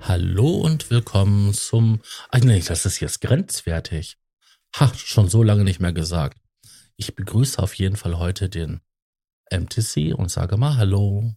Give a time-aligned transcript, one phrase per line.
[0.00, 2.02] Hallo und willkommen zum.
[2.28, 4.18] Eigentlich, das ist jetzt grenzwertig.
[4.78, 6.38] Ha, schon so lange nicht mehr gesagt.
[6.96, 8.80] Ich begrüße auf jeden Fall heute den
[9.50, 11.34] MTC und sage mal Hallo.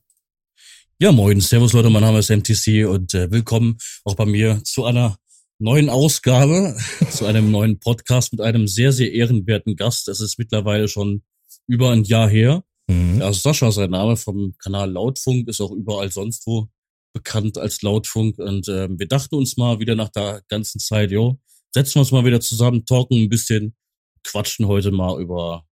[0.99, 4.83] Ja, moin, Servus Leute, mein Name ist MTC und äh, willkommen auch bei mir zu
[4.85, 5.17] einer
[5.59, 6.77] neuen Ausgabe,
[7.11, 10.07] zu einem neuen Podcast mit einem sehr, sehr ehrenwerten Gast.
[10.07, 11.23] Es ist mittlerweile schon
[11.67, 12.63] über ein Jahr her.
[12.87, 13.21] Mhm.
[13.21, 16.67] Also Sascha, sein Name vom Kanal Lautfunk, ist auch überall sonst wo
[17.13, 18.37] bekannt als Lautfunk.
[18.37, 21.39] Und äh, wir dachten uns mal wieder nach der ganzen Zeit, jo,
[21.73, 23.75] setzen wir uns mal wieder zusammen, talken ein bisschen,
[24.23, 25.65] quatschen heute mal über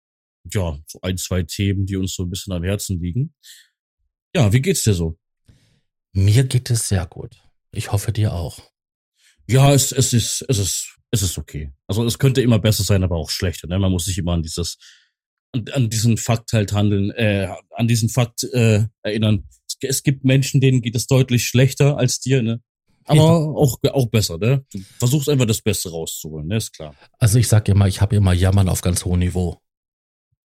[0.52, 3.34] ja, so ein, zwei Themen, die uns so ein bisschen am Herzen liegen.
[4.34, 5.18] Ja, wie geht's dir so?
[6.12, 7.42] Mir geht es sehr gut.
[7.70, 8.71] Ich hoffe dir auch.
[9.52, 11.70] Ja, es, es ist, es ist, es ist okay.
[11.86, 13.68] Also es könnte immer besser sein, aber auch schlechter.
[13.68, 13.78] Ne?
[13.78, 14.78] Man muss sich immer an dieses,
[15.52, 19.46] an, an diesen Fakt halt handeln, äh, an diesen Fakt äh, erinnern.
[19.66, 22.62] Es, es gibt Menschen, denen geht es deutlich schlechter als dir, ne?
[23.04, 23.24] Aber ja.
[23.24, 24.64] auch, auch besser, ne?
[24.72, 26.56] Du versuchst einfach das Beste rauszuholen, ne?
[26.56, 26.94] Ist klar.
[27.18, 29.60] Also ich sag immer, ich habe immer Jammern auf ganz hohem Niveau.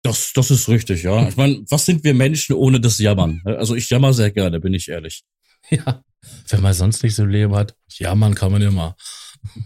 [0.04, 1.28] Das, das ist richtig, ja.
[1.30, 3.42] Ich meine, was sind wir Menschen ohne das Jammern?
[3.46, 5.24] Also ich jammer sehr gerne, bin ich ehrlich.
[5.72, 6.02] Ja,
[6.50, 8.96] wenn man sonst nicht so Leben hat, jammern kann man immer.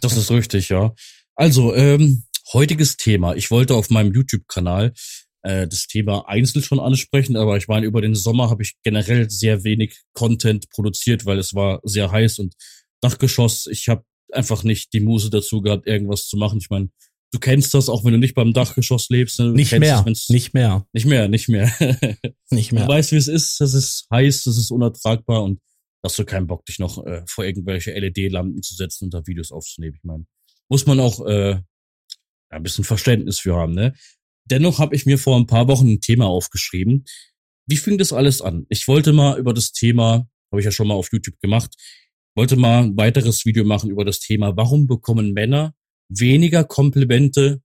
[0.02, 0.94] Das ist richtig, ja.
[1.35, 3.35] Also, ähm, heutiges Thema.
[3.35, 4.94] Ich wollte auf meinem YouTube-Kanal
[5.44, 9.29] äh, das Thema einzeln schon ansprechen, aber ich meine, über den Sommer habe ich generell
[9.29, 12.55] sehr wenig Content produziert, weil es war sehr heiß und
[13.02, 13.67] Dachgeschoss.
[13.67, 16.59] Ich habe einfach nicht die Muse dazu gehabt, irgendwas zu machen.
[16.61, 16.89] Ich meine,
[17.31, 19.39] du kennst das, auch wenn du nicht beim Dachgeschoss lebst.
[19.39, 19.52] Ne?
[19.52, 20.85] Nicht mehr, das, nicht mehr.
[20.94, 21.72] Nicht mehr, nicht mehr.
[22.49, 22.83] nicht mehr.
[22.85, 23.61] Du weißt, wie es ist.
[23.61, 25.59] Es ist heiß, es ist unertragbar und
[26.03, 29.52] hast du keinen Bock, dich noch äh, vor irgendwelche LED-Lampen zu setzen und da Videos
[29.52, 29.95] aufzunehmen.
[29.95, 30.25] Ich meine,
[30.69, 31.59] muss man auch äh,
[32.49, 33.73] ein bisschen Verständnis für haben.
[33.73, 33.94] Ne?
[34.45, 37.05] Dennoch habe ich mir vor ein paar Wochen ein Thema aufgeschrieben.
[37.67, 38.66] Wie fing das alles an?
[38.69, 41.75] Ich wollte mal über das Thema, habe ich ja schon mal auf YouTube gemacht,
[42.35, 45.73] wollte mal ein weiteres Video machen über das Thema, warum bekommen Männer
[46.09, 47.61] weniger Komplimente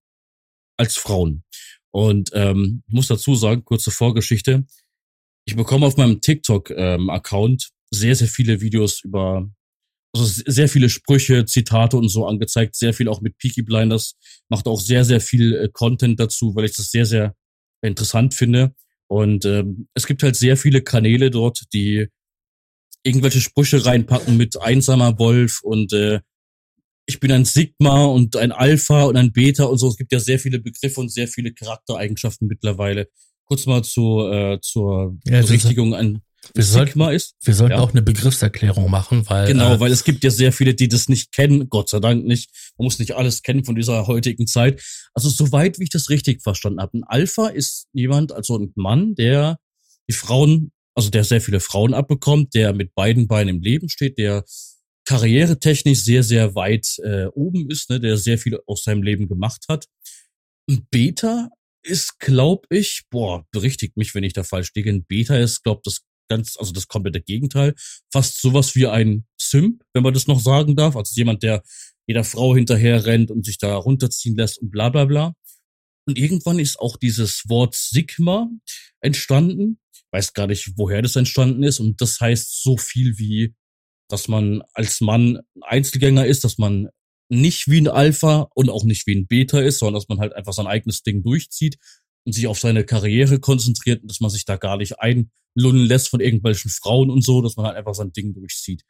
[0.76, 1.44] als Frauen.
[1.90, 4.66] Und ähm, ich muss dazu sagen, kurze Vorgeschichte,
[5.46, 9.48] ich bekomme auf meinem TikTok-Account ähm, sehr, sehr viele Videos über,
[10.14, 14.16] also sehr viele Sprüche, Zitate und so angezeigt, sehr viel auch mit Peaky Blinders,
[14.48, 17.34] macht auch sehr, sehr viel äh, Content dazu, weil ich das sehr, sehr
[17.82, 18.74] interessant finde.
[19.08, 22.08] Und ähm, es gibt halt sehr viele Kanäle dort, die
[23.04, 26.20] irgendwelche Sprüche reinpacken mit einsamer Wolf und äh,
[27.06, 29.88] ich bin ein Sigma und ein Alpha und ein Beta und so.
[29.88, 33.08] Es gibt ja sehr viele Begriffe und sehr viele Charaktereigenschaften mittlerweile.
[33.44, 36.20] Kurz mal zu, äh, zur ja, Berichtigung ein
[36.54, 37.34] wir sollten, ist.
[37.42, 37.78] Wir sollten ja.
[37.78, 39.48] auch eine Begriffserklärung machen, weil.
[39.48, 42.24] Genau, äh, weil es gibt ja sehr viele, die das nicht kennen, Gott sei Dank
[42.24, 42.50] nicht.
[42.78, 44.82] Man muss nicht alles kennen von dieser heutigen Zeit.
[45.14, 46.98] Also soweit, wie ich das richtig verstanden habe.
[46.98, 49.58] Ein Alpha ist jemand, also ein Mann, der
[50.08, 54.18] die Frauen, also der sehr viele Frauen abbekommt, der mit beiden Beinen im Leben steht,
[54.18, 54.44] der
[55.06, 59.64] karrieretechnisch sehr, sehr weit äh, oben ist, ne, der sehr viel aus seinem Leben gemacht
[59.68, 59.86] hat.
[60.68, 61.50] Ein Beta
[61.86, 64.90] ist, glaub ich, boah, berichtigt mich, wenn ich da falsch liege.
[64.90, 67.74] Ein Beta ist, glaub das ganz, also das komplette Gegenteil.
[68.12, 70.96] Fast sowas wie ein Simp, wenn man das noch sagen darf.
[70.96, 71.62] Also jemand, der
[72.06, 75.34] jeder Frau hinterher rennt und sich da runterziehen lässt und bla bla bla.
[76.06, 78.48] Und irgendwann ist auch dieses Wort Sigma
[79.00, 79.78] entstanden.
[80.12, 81.80] weiß gar nicht, woher das entstanden ist.
[81.80, 83.54] Und das heißt so viel wie
[84.08, 86.88] dass man als Mann Einzelgänger ist, dass man
[87.28, 90.32] nicht wie ein Alpha und auch nicht wie ein Beta ist, sondern dass man halt
[90.34, 91.76] einfach sein eigenes Ding durchzieht
[92.26, 96.08] und sich auf seine Karriere konzentriert und dass man sich da gar nicht einlullen lässt
[96.08, 98.82] von irgendwelchen Frauen und so, dass man halt einfach sein Ding durchzieht.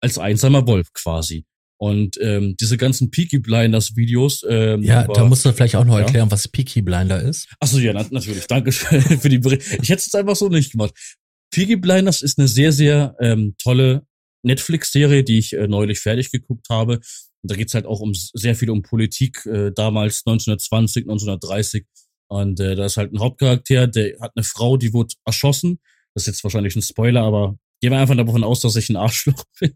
[0.00, 1.44] Als einsamer Wolf quasi.
[1.80, 4.44] Und ähm, diese ganzen Peaky Blinders Videos.
[4.48, 6.30] Ähm, ja, aber, da musst du vielleicht auch noch erklären, ja.
[6.32, 7.48] was Peaky Blinder ist.
[7.60, 8.46] Achso, ja, natürlich.
[8.46, 9.62] Dankeschön für die Bericht.
[9.82, 10.92] Ich hätte es einfach so nicht gemacht.
[11.52, 14.02] Peaky Blinders ist eine sehr, sehr ähm, tolle
[14.42, 16.94] Netflix-Serie, die ich äh, neulich fertig geguckt habe.
[16.94, 21.86] Und da geht's halt auch um sehr viel um Politik, äh, damals 1920, 1930.
[22.28, 25.80] Und äh, da ist halt ein Hauptcharakter, der hat eine Frau, die wurde erschossen.
[26.14, 28.96] Das ist jetzt wahrscheinlich ein Spoiler, aber gehen wir einfach davon aus, dass ich ein
[28.96, 29.74] Arschloch bin.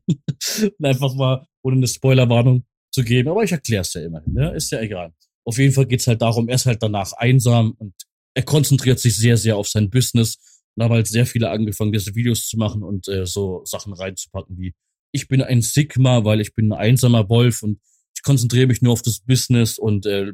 [0.82, 3.30] einfach mal, ohne eine Spoilerwarnung zu geben.
[3.30, 4.54] Aber ich erkläre es ja immerhin, ne?
[4.54, 5.12] Ist ja egal.
[5.44, 7.94] Auf jeden Fall geht's halt darum, er ist halt danach einsam und
[8.34, 10.38] er konzentriert sich sehr, sehr auf sein Business
[10.74, 14.56] und habe halt sehr viele angefangen, diese Videos zu machen und äh, so Sachen reinzupacken
[14.58, 14.74] wie
[15.12, 17.80] ich bin ein Sigma, weil ich bin ein einsamer Wolf und
[18.16, 20.32] ich konzentriere mich nur auf das Business und äh,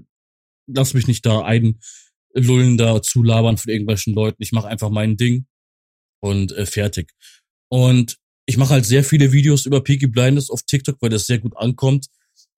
[0.67, 1.81] lass mich nicht da einlullen,
[2.77, 4.43] da zulabern von irgendwelchen Leuten.
[4.43, 5.47] Ich mache einfach mein Ding
[6.21, 7.13] und äh, fertig.
[7.71, 11.39] Und ich mache halt sehr viele Videos über Peaky Blinders auf TikTok, weil das sehr
[11.39, 12.07] gut ankommt.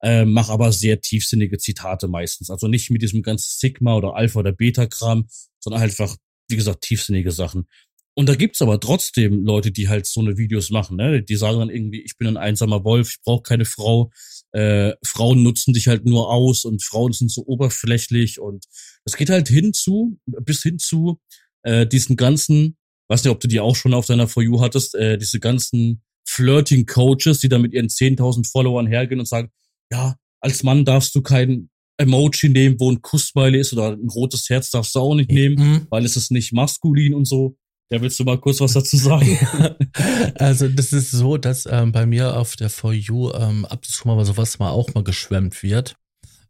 [0.03, 2.49] äh, mache aber sehr tiefsinnige Zitate meistens.
[2.49, 5.27] Also nicht mit diesem ganzen Sigma oder Alpha oder Beta-Kram,
[5.59, 6.15] sondern einfach,
[6.49, 7.67] wie gesagt, tiefsinnige Sachen.
[8.13, 11.23] Und da gibt's aber trotzdem Leute, die halt so eine Videos machen, ne?
[11.23, 14.11] Die sagen dann irgendwie, ich bin ein einsamer Wolf, ich brauche keine Frau.
[14.51, 18.65] Äh, Frauen nutzen dich halt nur aus und Frauen sind so oberflächlich und
[19.05, 21.21] es geht halt hinzu, bis hin zu
[21.63, 22.77] äh, diesen ganzen,
[23.07, 26.03] weiß nicht, ob du die auch schon auf deiner For You hattest, äh, diese ganzen
[26.27, 29.51] Flirting-Coaches, die da mit ihren 10.000 Followern hergehen und sagen,
[29.91, 34.49] ja, als Mann darfst du kein Emoji nehmen, wo ein Kussbeile ist oder ein rotes
[34.49, 35.87] Herz darfst du auch nicht nehmen, mhm.
[35.89, 37.57] weil es ist nicht maskulin und so.
[37.91, 39.37] Ja, willst du mal kurz was dazu sagen?
[40.35, 43.85] also das ist so, dass ähm, bei mir auf der For You ähm, ab und
[43.85, 45.97] zu mal sowas mal auch mal geschwemmt wird,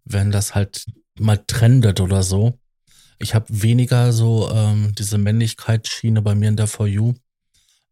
[0.06, 0.86] wenn das halt
[1.20, 2.60] mal trendet oder so.
[3.18, 7.16] Ich habe weniger so ähm, diese Männlichkeitsschiene bei mir in der For You.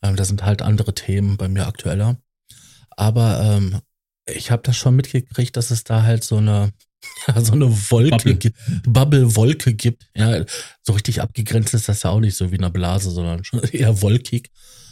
[0.04, 2.18] Ähm, da sind halt andere Themen bei mir aktueller.
[2.92, 3.80] Aber ähm,
[4.28, 6.72] ich habe das schon mitgekriegt, dass es da halt so eine
[7.36, 8.52] so eine Wolke,
[8.88, 10.08] Bubble-Wolke gibt.
[10.16, 10.44] Ja,
[10.84, 14.02] so richtig abgegrenzt ist das ja auch nicht so wie eine Blase, sondern schon eher
[14.02, 14.52] wolkig.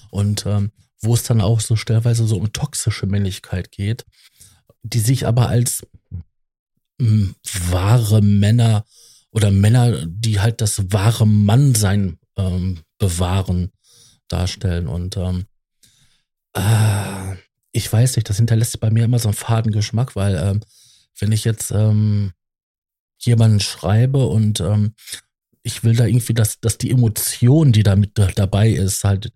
[0.09, 0.71] Und ähm,
[1.01, 4.05] wo es dann auch so stellweise so um toxische Männlichkeit geht,
[4.83, 5.85] die sich aber als
[6.99, 7.35] mh, hm,
[7.69, 8.85] wahre Männer
[9.31, 13.71] oder Männer, die halt das wahre Mannsein ähm, bewahren,
[14.27, 14.87] darstellen.
[14.87, 15.45] Und ähm,
[16.53, 17.35] äh,
[17.71, 20.61] ich weiß nicht, das hinterlässt bei mir immer so einen faden Geschmack, weil ähm,
[21.19, 22.31] wenn ich jetzt ähm,
[23.19, 24.93] jemanden schreibe und ähm,
[25.63, 29.33] ich will da irgendwie, dass, dass die Emotion, die da dabei ist, halt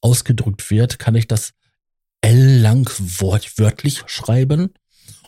[0.00, 1.52] ausgedrückt wird, kann ich das
[2.20, 4.70] L-lang wortwörtlich schreiben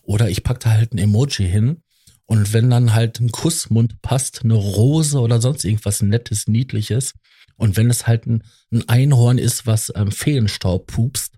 [0.03, 1.83] oder ich packe da halt ein Emoji hin
[2.27, 7.15] und wenn dann halt ein Kussmund passt, eine Rose oder sonst irgendwas Nettes, Niedliches
[7.57, 11.35] und wenn es halt ein, ein Einhorn ist, was ähm, Feenstaub pupst,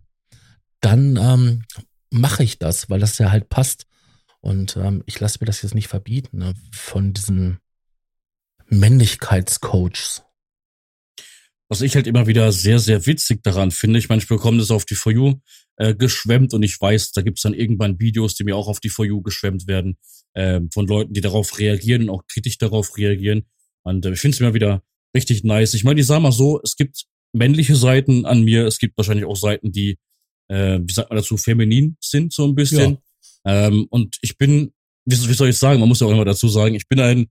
[0.80, 1.64] dann ähm,
[2.10, 3.86] mache ich das, weil das ja halt passt.
[4.42, 7.58] Und ähm, ich lasse mir das jetzt nicht verbieten ne, von diesen
[8.66, 10.24] Männlichkeitscoaches.
[11.68, 14.70] Was ich halt immer wieder sehr, sehr witzig daran finde, ich meine, ich bekomme das
[14.70, 15.36] auf die For You
[15.76, 18.90] äh, geschwemmt und ich weiß, da gibt's dann irgendwann Videos, die mir auch auf die
[18.90, 19.96] For You geschwemmt werden,
[20.34, 23.46] äh, von Leuten, die darauf reagieren und auch kritisch darauf reagieren.
[23.84, 24.82] Und äh, ich finde es immer wieder
[25.16, 25.74] richtig nice.
[25.74, 29.24] Ich meine, ich sag mal so, es gibt männliche Seiten an mir, es gibt wahrscheinlich
[29.24, 29.98] auch Seiten, die,
[30.48, 32.92] äh, wie sagt man dazu, feminin sind, so ein bisschen.
[32.92, 33.02] Ja.
[33.44, 34.72] Ähm, und ich bin,
[35.04, 37.26] wie, wie soll ich sagen, man muss ja auch immer dazu sagen, ich bin ein,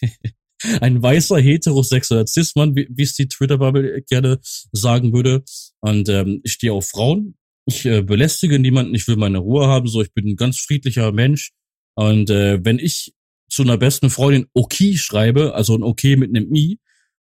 [0.80, 4.38] ein weißer heterosexueller Cis-Mann, wie, wie es die Twitter-Bubble gerne
[4.72, 5.42] sagen würde.
[5.80, 7.36] Und ähm, ich stehe auf Frauen.
[7.66, 11.12] Ich äh, belästige niemanden, ich will meine Ruhe haben, so ich bin ein ganz friedlicher
[11.12, 11.52] Mensch.
[11.94, 13.14] Und äh, wenn ich
[13.48, 16.78] zu einer besten Freundin okay schreibe, also ein okay mit einem i,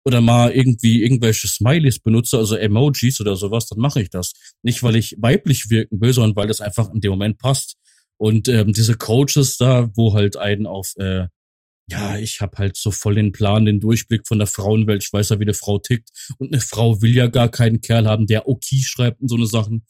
[0.05, 4.33] oder mal irgendwie irgendwelche Smileys benutze, also Emojis oder sowas, dann mache ich das.
[4.63, 7.77] Nicht, weil ich weiblich wirken will, sondern weil das einfach in dem Moment passt.
[8.21, 11.29] Und ähm, diese Coaches da, wo halt einen auf, äh,
[11.91, 15.31] ja, ich habe halt so voll den Plan, den Durchblick von der Frauenwelt, ich weiß
[15.31, 16.11] ja, wie eine Frau tickt.
[16.37, 19.47] Und eine Frau will ja gar keinen Kerl haben, der okay schreibt und so eine
[19.47, 19.87] Sachen.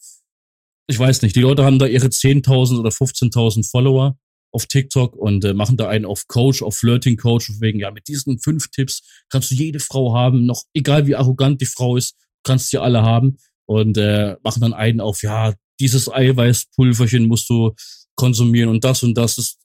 [0.87, 4.17] Ich weiß nicht, die Leute haben da ihre 10.000 oder 15.000 Follower
[4.53, 8.07] auf TikTok und äh, machen da einen auf Coach, auf Flirting Coach, wegen, ja, mit
[8.07, 12.15] diesen fünf Tipps kannst du jede Frau haben, noch egal wie arrogant die Frau ist,
[12.43, 17.73] kannst du alle haben und äh, machen dann einen auf, ja, dieses Eiweißpulverchen musst du
[18.15, 19.59] konsumieren und das und das ist,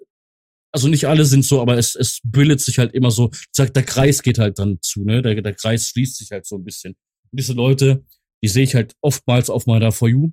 [0.72, 3.82] also nicht alle sind so, aber es, es bildet sich halt immer so, sagt, der
[3.82, 6.94] Kreis geht halt dann zu, ne, der, der Kreis schließt sich halt so ein bisschen.
[7.30, 8.04] Und diese Leute,
[8.42, 10.32] die sehe ich halt oftmals auf meiner For You.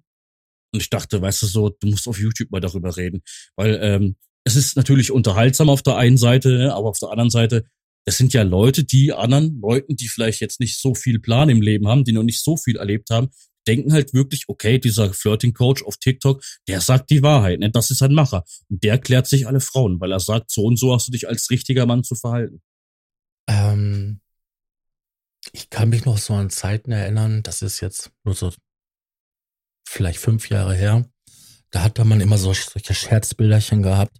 [0.74, 3.22] Und ich dachte, weißt du so, du musst auf YouTube mal darüber reden,
[3.56, 7.30] weil ähm, es ist natürlich unterhaltsam auf der einen Seite, ne, aber auf der anderen
[7.30, 7.66] Seite,
[8.06, 11.62] das sind ja Leute, die anderen Leuten, die vielleicht jetzt nicht so viel Plan im
[11.62, 13.30] Leben haben, die noch nicht so viel erlebt haben,
[13.68, 17.72] denken halt wirklich, okay, dieser Flirting-Coach auf TikTok, der sagt die Wahrheit, ne?
[17.72, 18.44] das ist ein Macher.
[18.70, 21.28] Und der klärt sich alle Frauen, weil er sagt, so und so hast du dich
[21.28, 22.62] als richtiger Mann zu verhalten.
[23.48, 24.22] Ähm,
[25.52, 28.54] ich kann mich noch so an Zeiten erinnern, das ist jetzt nur so
[29.88, 31.06] vielleicht fünf Jahre her,
[31.72, 34.18] da hat man immer so solche Scherzbilderchen gehabt,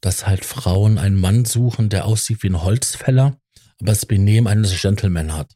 [0.00, 3.38] dass halt Frauen einen Mann suchen, der aussieht wie ein Holzfäller,
[3.78, 5.54] aber das Benehmen eines Gentleman hat.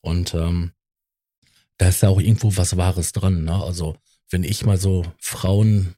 [0.00, 0.72] Und ähm,
[1.78, 3.44] da ist ja auch irgendwo was Wahres dran.
[3.44, 3.62] Ne?
[3.62, 3.96] Also
[4.30, 5.94] wenn ich mal so Frauen,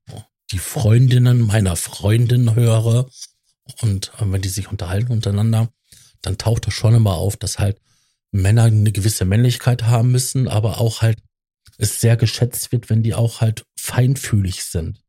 [0.52, 3.08] die Freundinnen meiner Freundin höre
[3.82, 5.70] und äh, wenn die sich unterhalten untereinander,
[6.22, 7.80] dann taucht das schon immer auf, dass halt
[8.32, 11.18] Männer eine gewisse Männlichkeit haben müssen, aber auch halt
[11.78, 15.00] es sehr geschätzt wird, wenn die auch halt feinfühlig sind.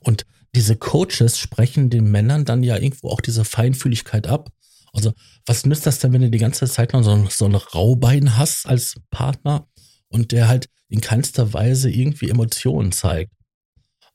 [0.00, 4.50] Und diese Coaches sprechen den Männern dann ja irgendwo auch diese Feinfühligkeit ab.
[4.92, 5.12] Also,
[5.46, 8.66] was nützt das denn, wenn du die ganze Zeit noch so, so ein Raubein hast
[8.66, 9.68] als Partner
[10.10, 13.32] und der halt in keinster Weise irgendwie Emotionen zeigt.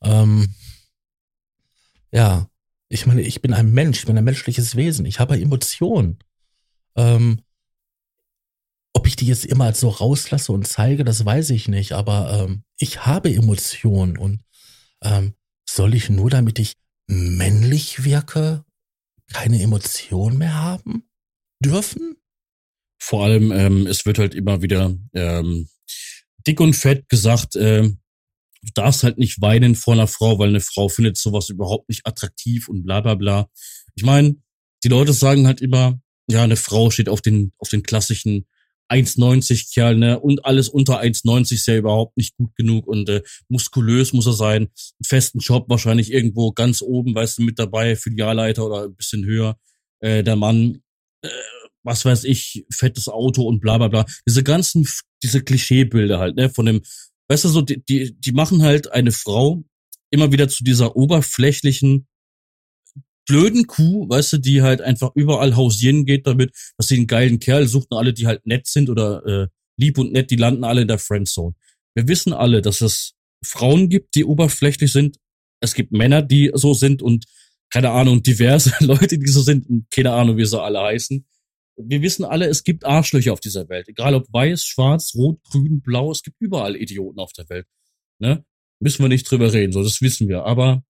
[0.02, 0.54] Ähm,
[2.12, 2.48] ja,
[2.88, 6.18] ich meine, ich bin ein Mensch, ich bin ein menschliches Wesen, ich habe Emotionen.
[6.96, 7.42] Ähm,
[8.92, 12.62] ob ich die jetzt immer so rauslasse und zeige, das weiß ich nicht, aber ähm,
[12.78, 14.40] ich habe Emotionen und
[15.02, 15.34] ähm,
[15.68, 16.74] soll ich nur, damit ich
[17.06, 18.64] männlich wirke,
[19.32, 21.08] keine Emotionen mehr haben
[21.62, 22.16] dürfen?
[22.98, 25.68] Vor allem, ähm, es wird halt immer wieder ähm,
[26.46, 30.60] dick und fett gesagt, äh, du darfst halt nicht weinen vor einer Frau, weil eine
[30.60, 33.48] Frau findet sowas überhaupt nicht attraktiv und bla bla bla.
[33.94, 34.36] Ich meine,
[34.84, 38.46] die Leute sagen halt immer, ja, eine Frau steht auf den, auf den klassischen
[38.88, 40.18] 1,90 Kerl, ne?
[40.20, 44.32] Und alles unter 1,90 ist ja überhaupt nicht gut genug und äh, muskulös muss er
[44.32, 44.62] sein.
[44.62, 49.24] Einen festen Job wahrscheinlich irgendwo ganz oben, weißt du, mit dabei, Filialleiter oder ein bisschen
[49.24, 49.58] höher.
[50.00, 50.82] Äh, der Mann,
[51.22, 51.28] äh,
[51.86, 54.04] was weiß ich, fettes Auto und bla bla bla.
[54.28, 54.86] Diese ganzen,
[55.22, 56.50] diese Klischeebilder halt, ne?
[56.50, 56.82] Von dem,
[57.28, 59.64] weißt du, so, die, die, die machen halt eine Frau
[60.10, 62.06] immer wieder zu dieser oberflächlichen,
[63.26, 67.38] blöden Kuh, weißt du, die halt einfach überall hausieren geht damit, dass sie einen geilen
[67.40, 70.64] Kerl sucht und alle, die halt nett sind oder äh, lieb und nett, die landen
[70.64, 71.54] alle in der Friendzone.
[71.94, 73.14] Wir wissen alle, dass es
[73.44, 75.16] Frauen gibt, die oberflächlich sind.
[75.60, 77.24] Es gibt Männer, die so sind und
[77.70, 81.26] keine Ahnung, diverse Leute, die so sind und keine Ahnung, wie sie alle heißen.
[81.76, 83.88] Wir wissen alle, es gibt Arschlöcher auf dieser Welt.
[83.88, 87.66] Egal ob weiß, schwarz, rot, grün, blau, es gibt überall Idioten auf der Welt.
[88.18, 88.44] Ne?
[88.80, 90.44] Müssen wir nicht drüber reden, so, das wissen wir.
[90.44, 90.82] Aber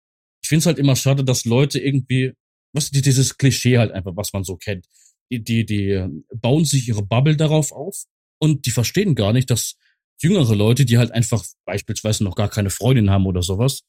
[0.42, 2.32] ich finde es halt immer schade, dass Leute irgendwie,
[2.72, 4.86] was die, dieses Klischee halt einfach, was man so kennt,
[5.30, 8.04] die, die, die bauen sich ihre Bubble darauf auf
[8.40, 9.76] und die verstehen gar nicht, dass
[10.22, 13.82] jüngere Leute, die halt einfach beispielsweise noch gar keine Freundin haben oder sowas,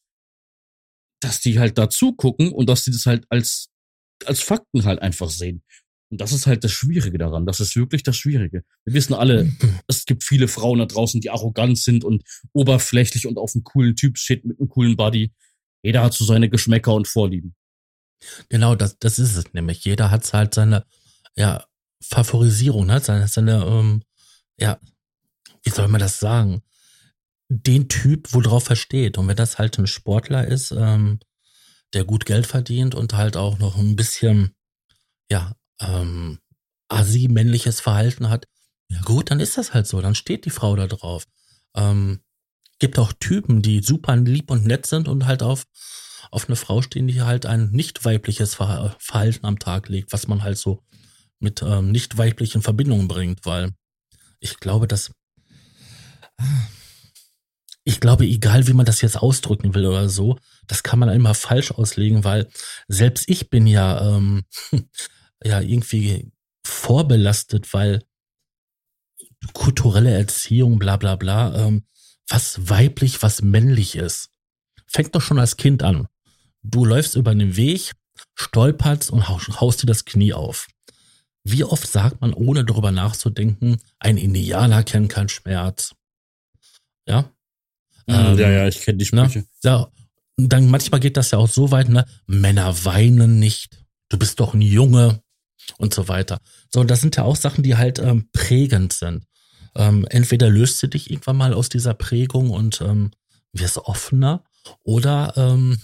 [1.21, 3.69] dass die halt dazu gucken und dass die das halt als,
[4.25, 5.63] als Fakten halt einfach sehen.
[6.09, 7.45] Und das ist halt das Schwierige daran.
[7.45, 8.63] Das ist wirklich das Schwierige.
[8.85, 9.51] Wir wissen alle,
[9.87, 12.23] es gibt viele Frauen da draußen, die arrogant sind und
[12.53, 15.33] oberflächlich und auf einen coolen Typ shit mit einem coolen Buddy.
[15.83, 17.55] Jeder hat so seine Geschmäcker und Vorlieben.
[18.49, 19.83] Genau, das, das ist es nämlich.
[19.85, 20.85] Jeder hat halt seine,
[21.35, 21.65] ja,
[22.01, 22.99] Favorisierung, ne?
[22.99, 24.03] seine, seine, ähm,
[24.59, 24.79] ja,
[25.63, 26.61] wie soll man das sagen?
[27.49, 29.17] Den Typ, worauf er steht.
[29.17, 31.19] Und wenn das halt ein Sportler ist, ähm,
[31.93, 34.55] der gut Geld verdient und halt auch noch ein bisschen,
[35.31, 36.39] ja, ähm,
[36.89, 38.47] assi-männliches Verhalten hat,
[38.89, 40.01] ja gut, dann ist das halt so.
[40.01, 41.25] Dann steht die Frau da drauf.
[41.75, 42.21] Ähm,
[42.79, 45.65] gibt auch Typen, die super lieb und nett sind und halt auf,
[46.31, 50.43] auf eine Frau stehen, die halt ein nicht weibliches Verhalten am Tag legt, was man
[50.43, 50.83] halt so
[51.39, 53.71] mit ähm, nicht weiblichen Verbindungen bringt, weil
[54.39, 55.11] ich glaube, dass
[57.83, 61.33] ich glaube, egal wie man das jetzt ausdrücken will oder so, das kann man immer
[61.33, 62.49] falsch auslegen, weil
[62.87, 64.43] selbst ich bin ja ähm,
[65.43, 66.31] ja irgendwie
[66.65, 68.03] vorbelastet, weil
[69.53, 71.85] kulturelle Erziehung, bla bla bla, ähm,
[72.29, 74.29] was weiblich, was männlich ist.
[74.87, 76.07] Fängt doch schon als Kind an.
[76.63, 77.93] Du läufst über den Weg,
[78.35, 80.67] stolperst und haust dir das Knie auf.
[81.43, 85.95] Wie oft sagt man, ohne darüber nachzudenken, ein Indianer kennt keinen Schmerz?
[87.07, 87.31] Ja?
[88.07, 89.29] Ähm, ja, ja, ich kenne die ne?
[89.29, 89.39] Sprüche.
[89.39, 89.47] Ne?
[89.63, 89.91] Ja,
[90.37, 92.05] dann manchmal geht das ja auch so weit, ne?
[92.25, 93.85] Männer weinen nicht.
[94.09, 95.21] Du bist doch ein Junge
[95.77, 96.39] und so weiter.
[96.73, 99.25] So, das sind ja auch Sachen, die halt ähm, prägend sind.
[99.75, 103.11] Ähm, entweder löst du dich irgendwann mal aus dieser Prägung und ähm,
[103.53, 104.43] wirst offener
[104.83, 105.77] oder ähm,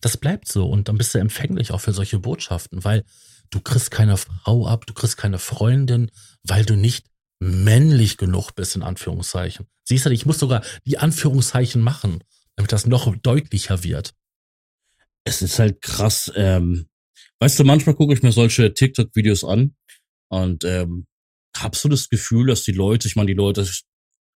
[0.00, 3.04] das bleibt so und dann bist du empfänglich auch für solche Botschaften, weil
[3.50, 6.10] du kriegst keine Frau ab, du kriegst keine Freundin,
[6.44, 7.06] weil du nicht
[7.40, 9.66] männlich genug bist, in Anführungszeichen.
[9.84, 12.22] Siehst du, ich muss sogar die Anführungszeichen machen,
[12.56, 14.14] damit das noch deutlicher wird.
[15.24, 16.88] Es ist halt krass, ähm,
[17.40, 19.74] weißt du, manchmal gucke ich mir solche TikTok-Videos an
[20.28, 21.06] und ähm,
[21.56, 23.66] habst du das Gefühl, dass die Leute, ich meine, die Leute,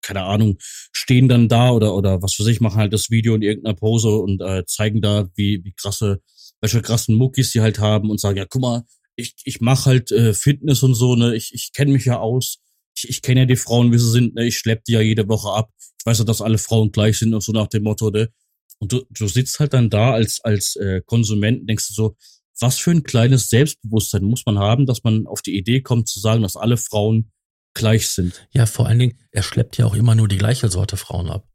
[0.02, 0.56] keine Ahnung,
[0.92, 4.08] stehen dann da oder oder was weiß ich, machen halt das Video in irgendeiner Pose
[4.08, 6.20] und äh, zeigen da, wie wie krasse,
[6.60, 8.84] welche krassen Muckis sie halt haben und sagen, ja, guck mal,
[9.16, 12.60] ich ich mache halt äh, Fitness und so, ne, ich ich kenne mich ja aus,
[12.96, 15.28] ich, ich kenne ja die Frauen, wie sie sind, ne, ich schlepp die ja jede
[15.28, 18.10] Woche ab, ich weiß ja, dass alle Frauen gleich sind und so nach dem Motto,
[18.10, 18.30] ne,
[18.78, 22.16] und du, du sitzt halt dann da als als äh, Konsument, denkst du so,
[22.60, 26.20] was für ein kleines Selbstbewusstsein muss man haben, dass man auf die Idee kommt zu
[26.20, 27.30] sagen, dass alle Frauen
[27.74, 28.46] gleich sind.
[28.52, 31.46] Ja, vor allen Dingen, er schleppt ja auch immer nur die gleiche Sorte Frauen ab.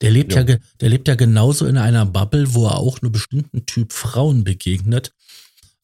[0.00, 3.12] Der lebt ja, ja der lebt ja genauso in einer Bubble, wo er auch nur
[3.12, 5.12] bestimmten Typ Frauen begegnet.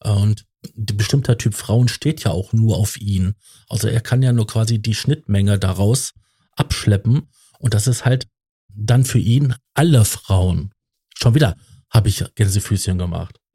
[0.03, 3.35] Und bestimmter Typ Frauen steht ja auch nur auf ihn.
[3.69, 6.13] Also er kann ja nur quasi die Schnittmenge daraus
[6.53, 7.29] abschleppen.
[7.59, 8.29] Und das ist halt
[8.69, 10.73] dann für ihn alle Frauen.
[11.15, 11.57] Schon wieder
[11.91, 13.41] habe ich Gänsefüßchen gemacht.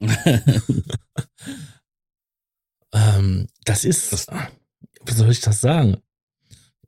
[2.92, 4.28] ähm, das ist,
[5.04, 6.02] wie soll ich das sagen?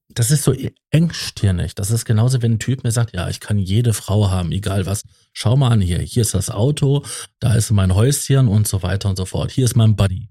[0.08, 0.54] das ist so
[0.90, 1.74] engstirnig.
[1.74, 4.86] Das ist genauso, wenn ein Typ mir sagt, ja, ich kann jede Frau haben, egal
[4.86, 5.02] was.
[5.32, 7.04] Schau mal an hier, hier ist das Auto,
[7.38, 9.52] da ist mein Häuschen und so weiter und so fort.
[9.52, 10.28] Hier ist mein Buddy.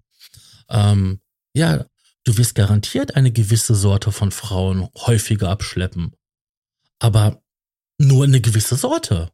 [0.69, 1.21] Ähm,
[1.53, 1.85] ja,
[2.23, 6.13] du wirst garantiert eine gewisse Sorte von Frauen häufiger abschleppen.
[6.99, 7.41] Aber
[7.99, 9.31] nur eine gewisse Sorte,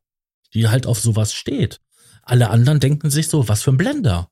[0.53, 1.79] die halt auf sowas steht.
[2.22, 4.29] Alle anderen denken sich so, was für ein Blender.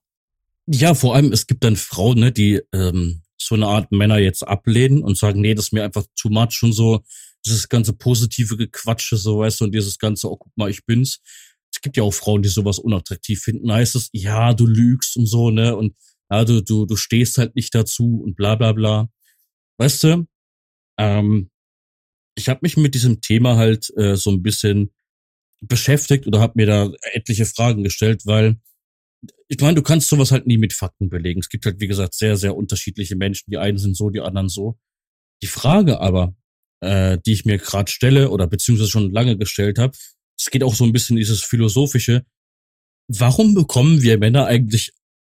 [0.68, 4.48] Ja, vor allem, es gibt dann Frauen, ne, die ähm, so eine Art Männer jetzt
[4.48, 7.02] ablehnen und sagen, nee, das ist mir einfach too much und so,
[7.46, 11.20] dieses ganze positive Gequatsche, so weißt du, und dieses ganze, oh, guck mal, ich bin's.
[11.74, 13.72] Es gibt ja auch Frauen, die sowas unattraktiv finden.
[13.72, 15.96] Heißt es, ja, du lügst und so, ne, und
[16.30, 19.10] ja, du, du, du stehst halt nicht dazu und bla bla bla.
[19.78, 20.28] Weißt du,
[20.98, 21.50] ähm,
[22.36, 24.92] ich habe mich mit diesem Thema halt äh, so ein bisschen
[25.62, 28.60] beschäftigt oder habe mir da etliche Fragen gestellt, weil
[29.48, 31.42] ich meine, du kannst sowas halt nie mit Fakten belegen.
[31.42, 33.52] Es gibt halt, wie gesagt, sehr, sehr unterschiedliche Menschen.
[33.52, 34.80] Die einen sind so, die anderen so.
[35.44, 36.36] Die Frage aber,
[36.80, 39.96] äh, die ich mir gerade stelle oder beziehungsweise schon lange gestellt habe,
[40.38, 42.26] es geht auch so ein bisschen dieses philosophische.
[43.08, 44.94] Warum bekommen wir Männer eigentlich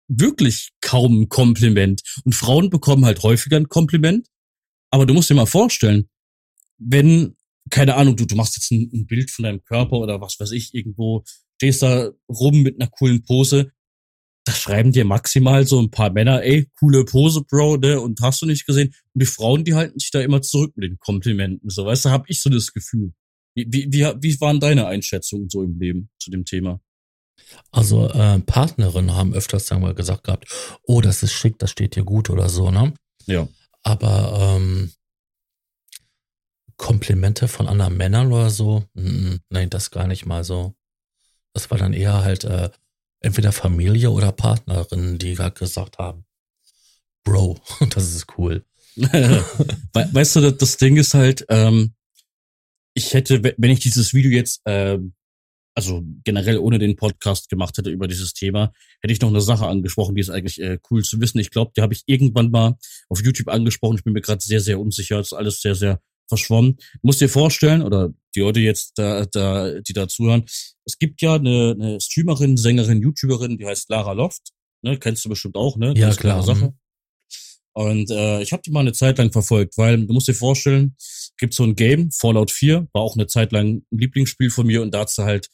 [0.09, 2.03] wirklich kaum ein Kompliment?
[2.25, 4.29] Und Frauen bekommen halt häufiger ein Kompliment.
[4.91, 6.09] Aber du musst dir mal vorstellen,
[6.79, 7.37] wenn,
[7.75, 10.53] keine Ahnung, du, du machst jetzt ein, ein Bild von deinem Körper oder was weiß
[10.53, 11.25] ich, irgendwo
[11.57, 13.73] stehst da rum mit einer coolen Pose,
[14.45, 18.43] da schreiben dir maximal so ein paar Männer, ey, coole Pose, Bro, ne, und hast
[18.43, 18.95] du nicht gesehen?
[19.13, 22.11] Und die Frauen, die halten sich da immer zurück mit den Komplimenten, so, weißt du,
[22.11, 23.13] hab ich so das Gefühl.
[23.57, 26.81] Wie, wie, wie, wie waren deine Einschätzungen so im Leben zu dem Thema?
[27.73, 30.47] Also äh, Partnerinnen haben öfters, sagen wir, gesagt gehabt,
[30.85, 32.95] oh, das ist schick, das steht dir gut oder so, ne?
[33.27, 33.49] Ja.
[33.83, 34.93] Aber ähm,
[36.77, 40.75] Komplimente von anderen Männern oder so, nein, das gar nicht mal so.
[41.53, 42.71] Das war dann eher halt äh,
[43.21, 46.25] entweder Familie oder Partnerinnen, die gerade gesagt haben,
[47.25, 47.59] Bro,
[47.91, 48.65] das ist cool.
[48.97, 51.95] weißt du, das Ding ist halt, ähm,
[52.95, 55.15] ich hätte, wenn ich dieses Video jetzt, ähm,
[55.75, 59.67] also generell ohne den Podcast gemacht hätte über dieses Thema, hätte ich noch eine Sache
[59.67, 61.41] angesprochen, die ist eigentlich äh, cool zu wissen.
[61.41, 62.77] Ich glaube, die habe ich irgendwann mal
[63.09, 63.97] auf YouTube angesprochen.
[63.97, 65.17] Ich bin mir gerade sehr, sehr unsicher.
[65.17, 66.77] Das ist alles sehr, sehr verschwommen.
[66.77, 70.45] Du musst dir vorstellen, oder die Leute jetzt da, da, die da zuhören,
[70.85, 74.51] es gibt ja eine, eine Streamerin, Sängerin, YouTuberin, die heißt Lara Loft.
[74.83, 75.95] Ne, kennst du bestimmt auch, ne?
[75.97, 76.43] Ja, klar.
[76.43, 76.67] Sache.
[76.67, 76.79] Mhm.
[77.77, 80.95] Und äh, ich habe die mal eine Zeit lang verfolgt, weil du musst dir vorstellen,
[81.39, 84.81] gibt so ein Game, Fallout 4, war auch eine Zeit lang ein Lieblingsspiel von mir
[84.83, 85.49] und da hat sie halt,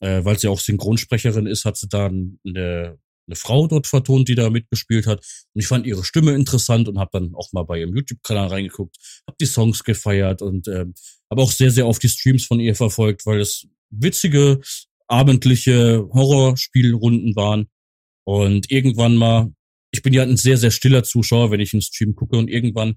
[0.00, 4.34] äh, weil sie auch Synchronsprecherin ist, hat sie da eine eine Frau dort vertont, die
[4.34, 5.18] da mitgespielt hat.
[5.54, 8.96] Und ich fand ihre Stimme interessant und habe dann auch mal bei ihrem YouTube-Kanal reingeguckt,
[9.26, 10.86] habe die Songs gefeiert und äh,
[11.30, 14.60] habe auch sehr, sehr oft die Streams von ihr verfolgt, weil es witzige,
[15.06, 17.68] abendliche Horrorspielrunden waren.
[18.26, 19.52] Und irgendwann mal,
[19.90, 22.96] ich bin ja ein sehr, sehr stiller Zuschauer, wenn ich einen Stream gucke und irgendwann,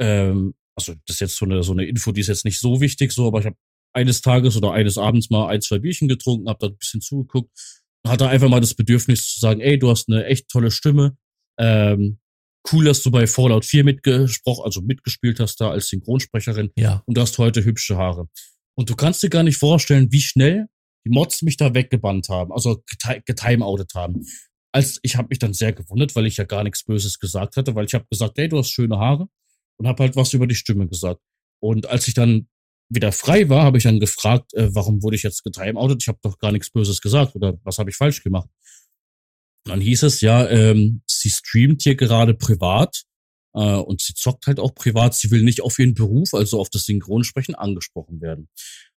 [0.00, 2.80] ähm, also das ist jetzt so eine, so eine Info, die ist jetzt nicht so
[2.80, 3.56] wichtig, so, aber ich habe
[3.92, 7.50] eines Tages oder eines Abends mal ein, zwei Bierchen getrunken, habe da ein bisschen zugeguckt
[8.06, 11.16] hat er einfach mal das Bedürfnis zu sagen, ey, du hast eine echt tolle Stimme.
[11.58, 12.18] Ähm,
[12.72, 16.70] cool, dass du bei Fallout 4 mitgesprochen, also mitgespielt hast da als Synchronsprecherin.
[16.76, 17.02] Ja.
[17.06, 18.28] Und du hast heute hübsche Haare.
[18.76, 20.66] Und du kannst dir gar nicht vorstellen, wie schnell
[21.04, 22.82] die Mods mich da weggebannt haben, also
[23.26, 24.26] getimeoutet haben.
[24.72, 27.74] Als ich habe mich dann sehr gewundert, weil ich ja gar nichts Böses gesagt hatte,
[27.74, 29.28] weil ich habe gesagt, hey, du hast schöne Haare
[29.78, 31.20] und habe halt was über die Stimme gesagt.
[31.60, 32.48] Und als ich dann
[32.90, 36.02] wieder frei war, habe ich dann gefragt, äh, warum wurde ich jetzt getimeoutet?
[36.02, 38.48] Ich habe doch gar nichts Böses gesagt oder was habe ich falsch gemacht?
[39.64, 43.04] Und dann hieß es ja, ähm, sie streamt hier gerade privat
[43.54, 45.14] äh, und sie zockt halt auch privat.
[45.14, 48.48] Sie will nicht auf ihren Beruf, also auf das Synchronsprechen, angesprochen werden.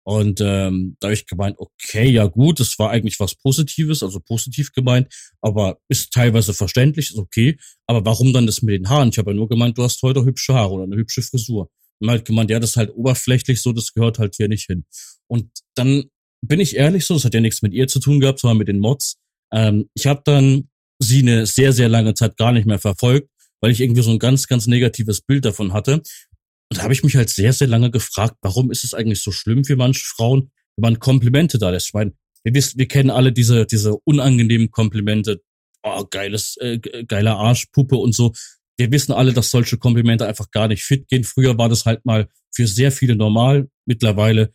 [0.05, 4.19] Und ähm, da habe ich gemeint, okay, ja gut, das war eigentlich was Positives, also
[4.19, 5.07] positiv gemeint,
[5.39, 7.57] aber ist teilweise verständlich, ist okay.
[7.87, 9.09] Aber warum dann das mit den Haaren?
[9.09, 11.69] Ich habe ja nur gemeint, du hast heute hübsche Haare oder eine hübsche Frisur.
[12.03, 14.83] Und halt gemeint, ja, das ist halt oberflächlich so, das gehört halt hier nicht hin.
[15.27, 16.03] Und dann
[16.45, 18.67] bin ich ehrlich so, das hat ja nichts mit ihr zu tun gehabt, sondern mit
[18.67, 19.15] den Mods.
[19.53, 20.67] Ähm, ich habe dann
[20.99, 23.29] sie eine sehr, sehr lange Zeit gar nicht mehr verfolgt,
[23.61, 25.93] weil ich irgendwie so ein ganz, ganz negatives Bild davon hatte.
[25.93, 29.31] Und da habe ich mich halt sehr, sehr lange gefragt, warum ist es eigentlich so
[29.31, 31.87] schlimm für manche Frauen, wenn man Komplimente da lässt.
[31.87, 32.11] Ich meine,
[32.43, 35.41] wir, wissen, wir kennen alle diese, diese unangenehmen Komplimente,
[35.83, 38.33] oh, geiles, äh, geiler Arschpuppe und so
[38.77, 41.23] wir wissen alle, dass solche Komplimente einfach gar nicht fit gehen.
[41.23, 43.69] Früher war das halt mal für sehr viele normal.
[43.85, 44.53] Mittlerweile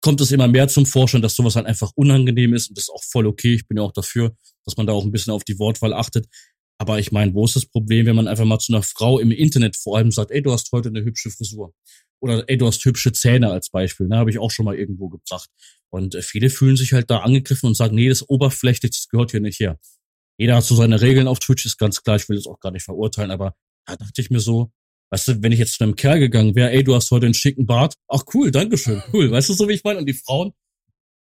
[0.00, 2.90] kommt es immer mehr zum Vorschein, dass sowas halt einfach unangenehm ist und das ist
[2.90, 3.54] auch voll okay.
[3.54, 6.26] Ich bin ja auch dafür, dass man da auch ein bisschen auf die Wortwahl achtet.
[6.80, 9.32] Aber ich meine, wo ist das Problem, wenn man einfach mal zu einer Frau im
[9.32, 11.74] Internet vor allem sagt, ey, du hast heute eine hübsche Frisur.
[12.20, 14.06] Oder ey, du hast hübsche Zähne als Beispiel.
[14.06, 15.50] Ne, habe ich auch schon mal irgendwo gebracht.
[15.90, 19.32] Und äh, viele fühlen sich halt da angegriffen und sagen, nee, das oberflächlich, das gehört
[19.32, 19.78] hier nicht her.
[20.38, 22.72] Jeder hat so seine Regeln auf Twitch, ist ganz klar, ich will es auch gar
[22.72, 24.72] nicht verurteilen, aber da dachte ich mir so,
[25.10, 27.34] Weißt du, wenn ich jetzt zu einem Kerl gegangen wäre, ey, du hast heute einen
[27.34, 29.30] schicken Bart, ach cool, dankeschön, cool.
[29.30, 30.00] Weißt du, so wie ich meine?
[30.00, 30.52] Und die Frauen,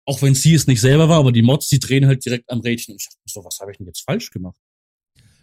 [0.06, 2.62] auch wenn sie es nicht selber war, aber die Mods, die drehen halt direkt am
[2.62, 2.94] Rädchen.
[2.94, 4.58] Und ich dachte so, was habe ich denn jetzt falsch gemacht?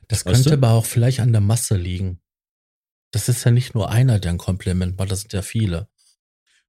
[0.08, 0.66] Das weißt könnte du?
[0.66, 2.20] aber auch vielleicht an der Masse liegen.
[3.12, 5.88] Das ist ja nicht nur einer, der ein Kompliment macht, das sind ja viele.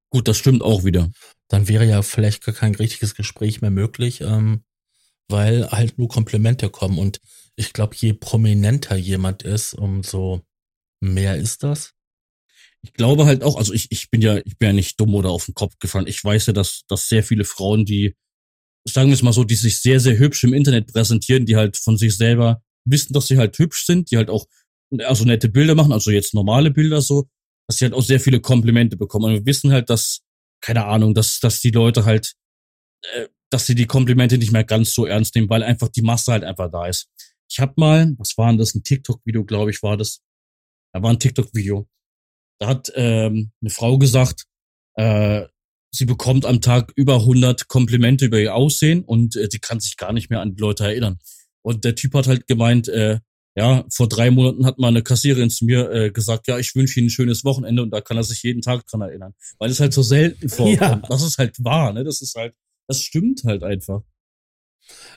[0.09, 1.11] Gut, das stimmt auch wieder.
[1.47, 4.63] Dann wäre ja vielleicht gar kein richtiges Gespräch mehr möglich, ähm,
[5.29, 6.97] weil halt nur Komplimente kommen.
[6.97, 7.19] Und
[7.55, 10.41] ich glaube, je prominenter jemand ist, umso
[11.01, 11.93] mehr ist das.
[12.81, 15.29] Ich glaube halt auch, also ich, ich bin ja, ich bin ja nicht dumm oder
[15.29, 16.07] auf den Kopf gefallen.
[16.07, 18.15] Ich weiß ja, dass, dass sehr viele Frauen, die,
[18.86, 21.77] sagen wir es mal so, die sich sehr, sehr hübsch im Internet präsentieren, die halt
[21.77, 24.47] von sich selber wissen, dass sie halt hübsch sind, die halt auch
[24.99, 27.27] also nette Bilder machen, also jetzt normale Bilder so,
[27.67, 29.25] dass sie halt auch sehr viele Komplimente bekommen.
[29.25, 30.21] Und wir wissen halt, dass,
[30.62, 32.33] keine Ahnung, dass, dass die Leute halt,
[33.15, 36.31] äh, dass sie die Komplimente nicht mehr ganz so ernst nehmen, weil einfach die Masse
[36.31, 37.07] halt einfach da ist.
[37.49, 40.21] Ich hab mal, was war denn das, ein TikTok-Video, glaube ich, war das.
[40.91, 41.87] Da war ein TikTok-Video.
[42.59, 44.45] Da hat ähm, eine Frau gesagt,
[44.95, 45.45] äh,
[45.91, 49.97] sie bekommt am Tag über 100 Komplimente über ihr Aussehen und äh, sie kann sich
[49.97, 51.19] gar nicht mehr an die Leute erinnern.
[51.61, 53.19] Und der Typ hat halt gemeint, äh,
[53.55, 56.99] ja, vor drei Monaten hat mal eine Kassiererin zu mir äh, gesagt, ja, ich wünsche
[56.99, 59.35] Ihnen ein schönes Wochenende und da kann er sich jeden Tag dran erinnern.
[59.59, 60.79] Weil es halt so selten vorkommt.
[60.81, 61.07] Ja.
[61.07, 62.03] Das ist halt wahr, ne?
[62.03, 62.55] Das ist halt,
[62.88, 64.02] das stimmt halt einfach.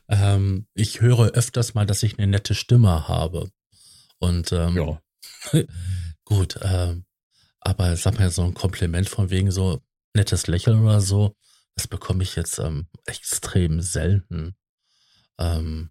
[0.08, 3.50] Ähm, ich höre öfters mal, dass ich eine nette Stimme habe.
[4.18, 5.02] Und ähm, ja.
[6.24, 7.04] gut, ähm,
[7.60, 9.82] aber sag mal so ein Kompliment von wegen so
[10.14, 11.34] nettes Lächeln oder so,
[11.74, 14.54] das bekomme ich jetzt ähm, extrem selten.
[15.38, 15.90] Ähm,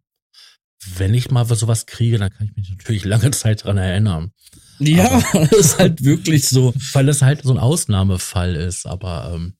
[0.97, 4.31] wenn ich mal sowas kriege, dann kann ich mich natürlich lange Zeit dran erinnern.
[4.79, 6.73] Ja, aber, das ist halt wirklich so.
[6.93, 9.57] Weil es halt so ein Ausnahmefall ist, aber ähm,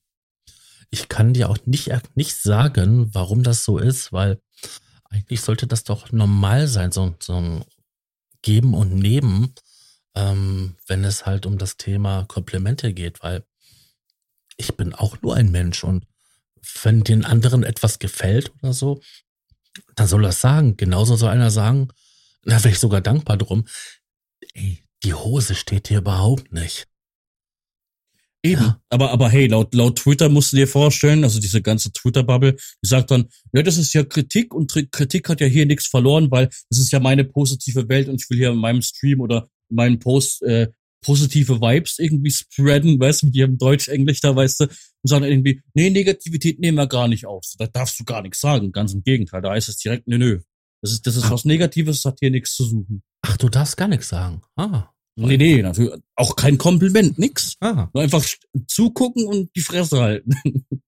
[0.96, 4.40] ich kann dir auch nicht, nicht sagen, warum das so ist, weil
[5.10, 7.64] eigentlich sollte das doch normal sein, so, so ein
[8.40, 9.54] Geben und Nehmen,
[10.14, 13.44] ähm, wenn es halt um das Thema Komplimente geht, weil
[14.56, 16.06] ich bin auch nur ein Mensch und
[16.82, 19.02] wenn den anderen etwas gefällt oder so,
[19.94, 20.78] dann soll das sagen.
[20.78, 21.88] Genauso soll einer sagen,
[22.42, 23.66] da wäre ich sogar dankbar drum.
[24.54, 26.88] Ey, die Hose steht hier überhaupt nicht.
[28.46, 28.62] Eben.
[28.62, 28.80] Ja.
[28.90, 32.88] Aber, aber hey, laut, laut Twitter musst du dir vorstellen, also diese ganze Twitter-Bubble, die
[32.88, 36.48] sagt dann, ja, das ist ja Kritik und Kritik hat ja hier nichts verloren, weil
[36.70, 39.76] das ist ja meine positive Welt und ich will hier in meinem Stream oder in
[39.76, 40.68] meinem Post äh,
[41.02, 45.62] positive Vibes irgendwie spreaden, weißt du, mit ihrem Deutsch-Englisch da, weißt du, und sagen irgendwie,
[45.74, 47.44] nee, Negativität nehmen wir gar nicht auf.
[47.58, 48.72] Da darfst du gar nichts sagen.
[48.72, 49.40] Ganz im Gegenteil.
[49.40, 50.40] Da heißt es direkt, nö, nö.
[50.82, 53.02] Das ist, das ist was Negatives, das hat hier nichts zu suchen.
[53.22, 54.42] Ach, du darfst gar nichts sagen.
[54.56, 54.90] Ah.
[55.18, 55.94] Nee, nee, natürlich.
[56.14, 57.56] Auch kein Kompliment, nix.
[57.60, 57.88] Ah.
[57.94, 58.24] Nur einfach
[58.68, 60.30] zugucken und die Fresse halten.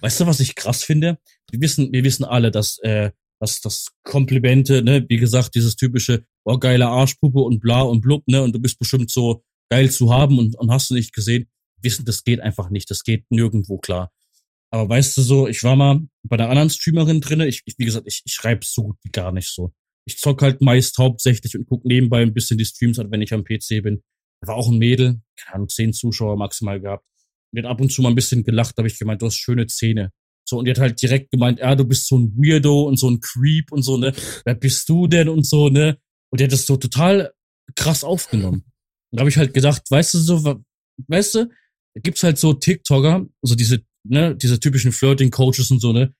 [0.00, 1.18] weißt du, was ich krass finde?
[1.50, 6.24] Wir wissen, wir wissen alle, dass, äh, dass das Komplimente, ne, wie gesagt, dieses typische,
[6.44, 10.12] oh, geile Arschpuppe und bla und blub, ne, und du bist bestimmt so geil zu
[10.12, 11.48] haben und, und hast du nicht gesehen.
[11.80, 14.12] Wissen, das geht einfach nicht, das geht nirgendwo klar.
[14.70, 17.84] Aber weißt du so, ich war mal bei der anderen Streamerin drinne, ich, ich wie
[17.84, 19.72] gesagt, ich, ich schreibe so gut wie gar nicht so.
[20.06, 23.32] Ich zock halt meist hauptsächlich und guck nebenbei ein bisschen die Streams an, wenn ich
[23.34, 24.02] am PC bin.
[24.40, 27.04] Da war auch ein Mädel, keine Ahnung, zehn Zuschauer maximal gehabt.
[27.52, 29.26] Und die hat ab und zu mal ein bisschen gelacht, da habe ich gemeint, du
[29.26, 30.12] hast schöne Zähne.
[30.48, 33.10] So, und die hat halt direkt gemeint, ja, du bist so ein Weirdo und so
[33.10, 34.14] ein Creep und so, ne?
[34.44, 35.98] Wer bist du denn und so, ne?
[36.30, 37.32] Und die hat das so total
[37.74, 38.64] krass aufgenommen.
[39.10, 40.62] Und da habe ich halt gedacht, weißt du, so,
[41.08, 41.46] weißt du,
[41.94, 46.14] da gibt's halt so TikToker, so diese, ne, diese typischen Flirting-Coaches und so, ne?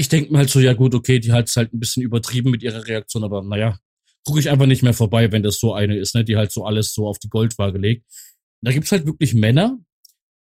[0.00, 2.62] Ich denke mir halt so, ja gut, okay, die hat's halt ein bisschen übertrieben mit
[2.62, 3.78] ihrer Reaktion, aber naja,
[4.24, 6.64] gucke ich einfach nicht mehr vorbei, wenn das so eine ist, ne, die halt so
[6.64, 8.06] alles so auf die Goldwaage legt.
[8.62, 9.78] Da gibt's halt wirklich Männer,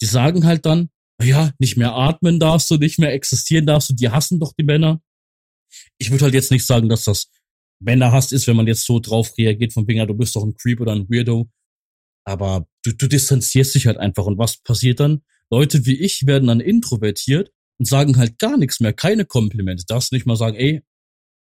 [0.03, 0.91] die sagen halt dann,
[1.23, 4.65] ja, nicht mehr atmen darfst du, nicht mehr existieren darfst du, die hassen doch die
[4.65, 5.01] Männer.
[5.99, 7.31] Ich würde halt jetzt nicht sagen, dass das
[7.79, 10.81] Männerhass ist, wenn man jetzt so drauf reagiert, von ja, du bist doch ein Creep
[10.81, 11.49] oder ein Weirdo.
[12.27, 14.27] Aber du, du distanzierst dich halt einfach.
[14.27, 15.23] Und was passiert dann?
[15.49, 19.85] Leute wie ich werden dann introvertiert und sagen halt gar nichts mehr, keine Komplimente.
[19.87, 20.83] Darfst nicht mal sagen, ey,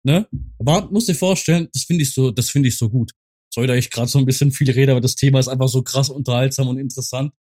[0.03, 0.27] ne?
[0.59, 3.11] Aber muss dir vorstellen, das finde ich so, das finde ich so gut.
[3.53, 5.81] Sorry, da ich gerade so ein bisschen viel rede, aber das Thema ist einfach so
[5.83, 7.33] krass unterhaltsam und interessant.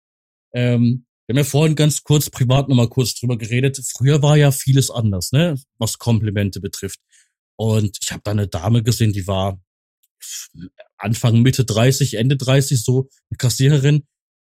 [0.55, 3.81] Ähm, wir haben ja vorhin ganz kurz privat nochmal kurz drüber geredet.
[3.97, 7.01] Früher war ja vieles anders, ne, was Komplimente betrifft.
[7.57, 9.61] Und ich habe da eine Dame gesehen, die war
[10.97, 14.07] Anfang, Mitte 30, Ende 30, so eine Kassiererin.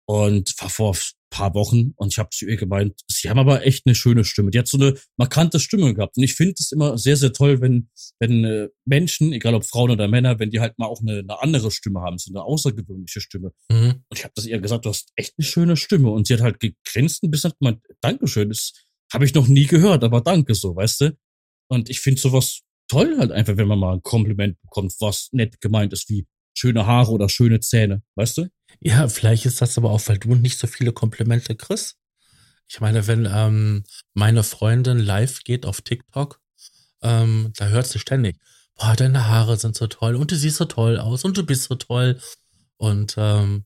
[0.07, 0.97] Und war vor
[1.35, 4.53] paar Wochen und ich habe zu ihr gemeint, sie haben aber echt eine schöne Stimme.
[4.53, 6.17] Die hat so eine markante Stimme gehabt.
[6.17, 9.91] Und ich finde es immer sehr, sehr toll, wenn, wenn äh, Menschen, egal ob Frauen
[9.91, 13.21] oder Männer, wenn die halt mal auch eine, eine andere Stimme haben, so eine außergewöhnliche
[13.21, 13.53] Stimme.
[13.69, 14.05] Mhm.
[14.09, 16.11] Und ich habe das ihr gesagt, du hast echt eine schöne Stimme.
[16.11, 18.73] Und sie hat halt gegrinst ein bisschen und gemeint, Dankeschön, das
[19.13, 21.17] habe ich noch nie gehört, aber danke so, weißt du?
[21.69, 25.61] Und ich finde sowas toll halt einfach, wenn man mal ein Kompliment bekommt, was nett
[25.61, 28.49] gemeint ist, wie schöne Haare oder schöne Zähne, weißt du?
[28.81, 31.97] Ja, vielleicht ist das aber auch, weil du nicht so viele Komplimente kriegst.
[32.69, 33.85] Ich meine, wenn ähm,
[34.15, 36.41] meine Freundin live geht auf TikTok,
[37.03, 38.39] ähm, da hört sie ständig,
[38.77, 41.65] boah, deine Haare sind so toll und du siehst so toll aus und du bist
[41.65, 42.21] so toll.
[42.77, 43.65] Und ähm,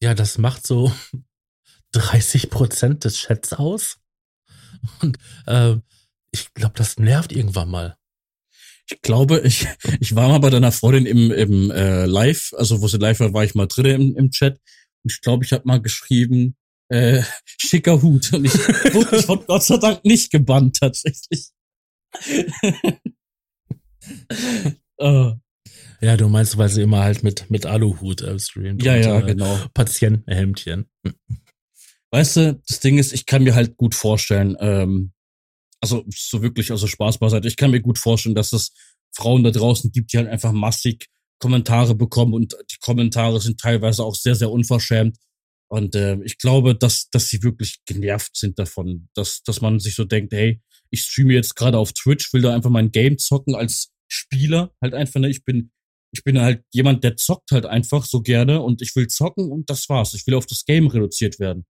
[0.00, 0.92] ja, das macht so
[1.92, 3.98] 30 Prozent des Chats aus.
[5.00, 5.76] Und äh,
[6.30, 7.96] ich glaube, das nervt irgendwann mal.
[8.90, 9.66] Ich glaube, ich,
[10.00, 13.32] ich war mal bei deiner Freundin im, im äh, Live, also wo sie live war,
[13.32, 14.60] war ich mal drin im, im Chat.
[15.02, 16.56] Und ich glaube, ich habe mal geschrieben,
[16.88, 18.32] äh, schicker Hut.
[18.32, 18.54] Und ich
[18.94, 21.48] wurde von Gott sei Dank nicht gebannt, tatsächlich.
[25.00, 25.32] uh.
[26.00, 28.82] Ja, du meinst, weil sie immer halt mit, mit Aluhut äh, streamt.
[28.82, 29.58] Ja, und, ja, äh, genau.
[29.72, 30.90] Patientenhemdchen.
[32.10, 35.13] Weißt du, das Ding ist, ich kann mir halt gut vorstellen, ähm,
[35.84, 38.72] also so wirklich, also Spaß beiseite, ich kann mir gut vorstellen, dass es
[39.14, 44.02] Frauen da draußen gibt, die halt einfach massig Kommentare bekommen und die Kommentare sind teilweise
[44.02, 45.18] auch sehr, sehr unverschämt.
[45.68, 49.94] Und äh, ich glaube, dass, dass sie wirklich genervt sind davon, dass, dass man sich
[49.94, 53.54] so denkt, hey, ich streame jetzt gerade auf Twitch, will da einfach mein Game zocken
[53.54, 55.70] als Spieler, halt einfach, ne, ich bin,
[56.12, 59.68] ich bin halt jemand, der zockt halt einfach so gerne und ich will zocken und
[59.68, 60.14] das war's.
[60.14, 61.66] Ich will auf das Game reduziert werden.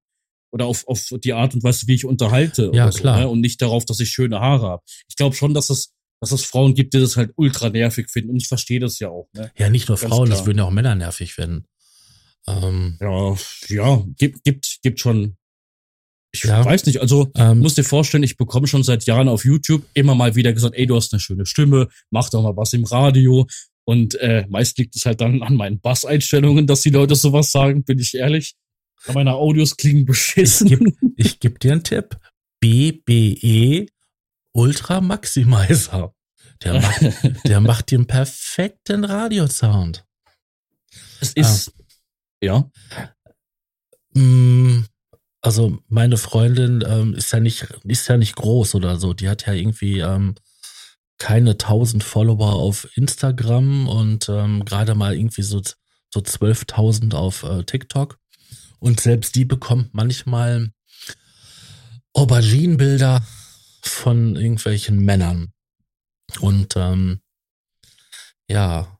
[0.55, 2.71] Oder auf, auf die Art und Weise, wie ich unterhalte.
[2.73, 3.19] Ja, so, klar.
[3.19, 3.29] Ne?
[3.29, 4.83] Und nicht darauf, dass ich schöne Haare habe.
[5.09, 8.31] Ich glaube schon, dass es, dass es Frauen gibt, die das halt ultra nervig finden.
[8.31, 9.27] Und ich verstehe das ja auch.
[9.33, 9.51] Ne?
[9.59, 10.39] Ja, nicht nur Ganz Frauen, klar.
[10.39, 11.65] das würden ja auch Männer nervig finden.
[12.47, 13.37] Ähm, ja,
[13.69, 15.37] ja, gibt, gibt, gibt schon.
[16.31, 19.45] Ich ja, weiß nicht, also ähm, muss dir vorstellen, ich bekomme schon seit Jahren auf
[19.45, 22.73] YouTube immer mal wieder gesagt, ey, du hast eine schöne Stimme, mach doch mal was
[22.75, 23.49] im Radio.
[23.85, 27.83] Und äh, meist liegt es halt dann an meinen Basseinstellungen, dass die Leute sowas sagen,
[27.83, 28.55] bin ich ehrlich.
[29.05, 30.69] Aber meine Audios klingen beschissen.
[31.17, 32.17] Ich gebe geb dir einen Tipp.
[32.61, 33.87] BBE
[34.53, 36.15] Ultra Maximizer.
[36.63, 37.03] Der macht,
[37.45, 40.05] der macht den perfekten Radiosound.
[41.21, 41.85] Es ist, ah.
[42.41, 42.71] Ja.
[44.15, 44.85] Mm,
[45.41, 49.13] also meine Freundin ähm, ist ja nicht ist ja nicht groß oder so.
[49.13, 50.35] Die hat ja irgendwie ähm,
[51.19, 55.61] keine tausend Follower auf Instagram und ähm, gerade mal irgendwie so
[56.13, 58.19] so 12.000 auf äh, TikTok.
[58.85, 60.71] Und selbst die bekommt manchmal
[62.13, 63.25] Auberginenbilder
[63.81, 65.55] von irgendwelchen Männern.
[66.41, 67.21] Und ähm,
[68.47, 68.99] ja,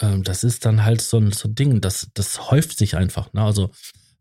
[0.00, 3.32] ähm, das ist dann halt so ein, so ein Ding, das, das häuft sich einfach.
[3.32, 3.44] Ne?
[3.44, 3.70] Also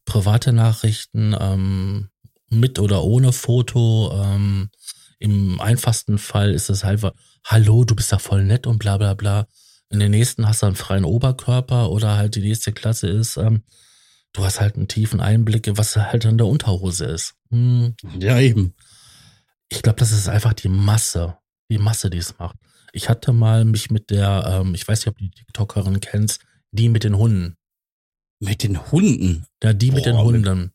[0.06, 2.10] private Nachrichten ähm,
[2.50, 4.12] mit oder ohne Foto.
[4.14, 4.70] Ähm,
[5.18, 7.02] Im einfachsten Fall ist es halt,
[7.44, 9.48] hallo, du bist ja voll nett und bla bla bla.
[9.90, 13.64] In den nächsten hast du einen freien Oberkörper oder halt die nächste Klasse ist, ähm,
[14.34, 17.36] du hast halt einen tiefen Einblick, was halt in der Unterhose ist.
[17.50, 17.96] Hm.
[18.20, 18.74] Ja, eben.
[19.70, 21.38] Ich glaube, das ist einfach die Masse,
[21.70, 22.58] die Masse, die es macht.
[22.94, 26.42] Ich hatte mal mich mit der, ähm, ich weiß nicht, ob du die TikTokerin kennst,
[26.72, 27.58] die mit den Hunden.
[28.40, 29.46] Mit den Hunden?
[29.64, 30.72] Ja, die Boah, mit den Hunden.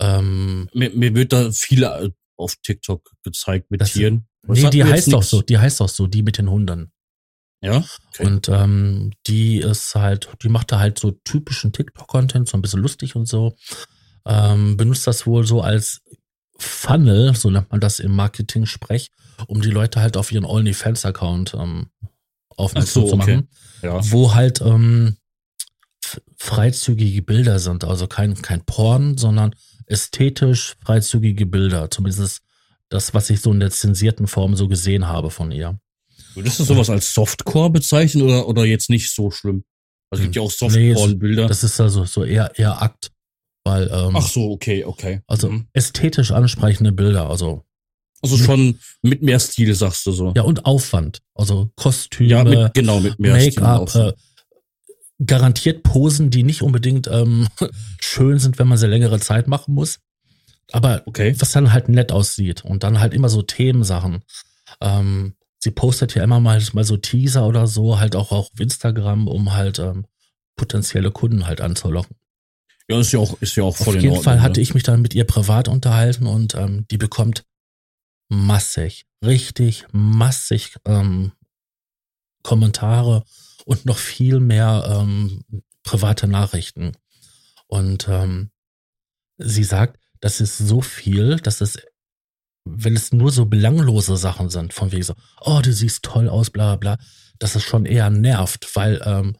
[0.00, 4.26] Ähm, mir, mir wird da viele äh, auf TikTok gezeigt mit Tieren.
[4.42, 6.92] Was nee, die heißt doch so, die heißt doch so, die mit den Hunden.
[7.62, 7.84] Ja.
[8.08, 8.26] Okay.
[8.26, 12.80] Und ähm, die ist halt, die macht da halt so typischen TikTok-Content, so ein bisschen
[12.80, 13.54] lustig und so.
[14.26, 16.00] Ähm, benutzt das wohl so als
[16.58, 19.10] Funnel, so nennt man das im Marketing-Sprech,
[19.46, 21.90] um die Leute halt auf ihren OnlyFans-Account ähm,
[22.48, 23.48] aufmerksam so, zu machen.
[23.78, 23.86] Okay.
[23.86, 24.00] Ja.
[24.10, 25.16] Wo halt ähm,
[26.36, 29.54] freizügige Bilder sind, also kein, kein Porn, sondern
[29.86, 31.90] ästhetisch freizügige Bilder.
[31.90, 32.42] Zumindest
[32.88, 35.78] das, was ich so in der zensierten Form so gesehen habe von ihr.
[36.34, 39.64] Würdest du sowas als Softcore bezeichnen oder, oder jetzt nicht so schlimm?
[40.10, 41.42] Also es gibt ja auch Softcore-Bilder.
[41.42, 43.12] Nee, das ist also so eher, eher Akt.
[43.64, 45.20] Weil, ähm, Ach so, okay, okay.
[45.26, 45.68] Also mhm.
[45.72, 47.64] ästhetisch ansprechende Bilder, also.
[48.22, 50.32] Also schon mit mehr Stil, sagst du so.
[50.36, 51.22] Ja, und Aufwand.
[51.34, 54.12] Also Kostüme, ja, mit, genau, mit mehr Make-up, äh,
[55.24, 57.48] garantiert Posen, die nicht unbedingt ähm,
[58.00, 60.00] schön sind, wenn man sie längere Zeit machen muss.
[60.72, 61.34] Aber okay.
[61.38, 62.64] was dann halt nett aussieht.
[62.64, 64.22] Und dann halt immer so Themensachen.
[64.80, 69.28] Ähm, sie postet ja immer mal, mal so Teaser oder so, halt auch auf Instagram,
[69.28, 70.06] um halt ähm,
[70.56, 72.16] potenzielle Kunden halt anzulocken.
[72.88, 74.62] Ja, ist ja auch, ist ja auch voll Auf jeden Ordnung, Fall hatte ja.
[74.62, 77.44] ich mich dann mit ihr privat unterhalten und ähm, die bekommt
[78.28, 81.32] massig, richtig massig ähm,
[82.42, 83.24] Kommentare
[83.64, 85.44] und noch viel mehr ähm,
[85.82, 86.92] private Nachrichten.
[87.66, 88.50] Und ähm,
[89.38, 91.78] sie sagt, das ist so viel, dass es,
[92.64, 96.50] wenn es nur so belanglose Sachen sind, von wegen so, oh, du siehst toll aus,
[96.50, 96.98] bla bla,
[97.38, 99.36] dass es schon eher nervt, weil ähm,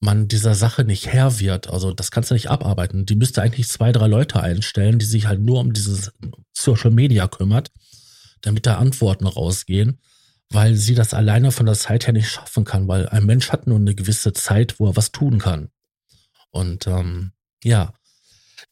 [0.00, 1.68] man dieser Sache nicht Herr wird.
[1.70, 3.06] Also das kannst du nicht abarbeiten.
[3.06, 6.12] Die müsste eigentlich zwei, drei Leute einstellen, die sich halt nur um dieses
[6.52, 7.70] Social Media kümmert,
[8.42, 10.00] damit da Antworten rausgehen,
[10.50, 13.66] weil sie das alleine von der Zeit her nicht schaffen kann, weil ein Mensch hat
[13.66, 15.70] nur eine gewisse Zeit, wo er was tun kann.
[16.50, 17.32] Und ähm,
[17.62, 17.94] Ja.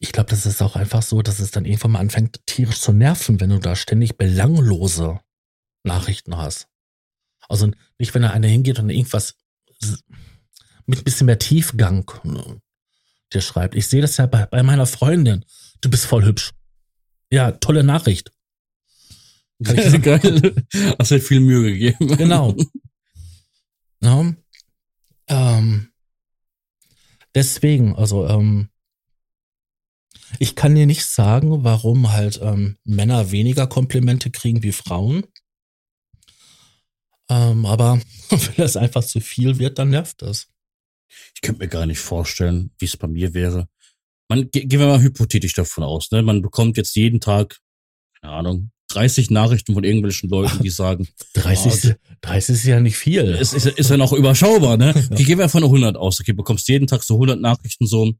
[0.03, 2.91] Ich glaube, das ist auch einfach so, dass es dann irgendwann mal anfängt, tierisch zu
[2.91, 5.21] nerven, wenn du da ständig belanglose
[5.83, 6.67] Nachrichten hast.
[7.47, 9.37] Also nicht, wenn da einer hingeht und irgendwas
[10.87, 12.59] mit ein bisschen mehr Tiefgang ne,
[13.31, 13.75] dir schreibt.
[13.75, 15.45] Ich sehe das ja bei, bei meiner Freundin.
[15.79, 16.51] Du bist voll hübsch.
[17.31, 18.33] Ja, tolle Nachricht.
[19.61, 20.53] Geil.
[20.99, 22.17] Hast halt viel Mühe gegeben.
[22.17, 22.57] Genau.
[24.01, 24.33] Ja.
[25.27, 25.93] Ähm,
[27.33, 28.67] deswegen, also ähm,
[30.39, 35.25] ich kann dir nicht sagen, warum halt ähm, Männer weniger Komplimente kriegen wie Frauen.
[37.29, 40.47] Ähm, aber wenn das einfach zu viel wird, dann nervt das.
[41.35, 43.67] Ich könnte mir gar nicht vorstellen, wie es bei mir wäre.
[44.29, 46.23] Man, gehen wir mal hypothetisch davon aus, ne?
[46.23, 47.59] Man bekommt jetzt jeden Tag,
[48.21, 52.97] keine Ahnung, 30 Nachrichten von irgendwelchen Leuten, die sagen, 30, oh, 30 ist ja nicht
[52.97, 53.23] viel.
[53.23, 54.93] Ist, ist, ist ja noch überschaubar, ne?
[55.11, 56.19] Okay, gehen wir von 100 aus.
[56.19, 58.13] Okay, bekommst jeden Tag so 100 Nachrichten so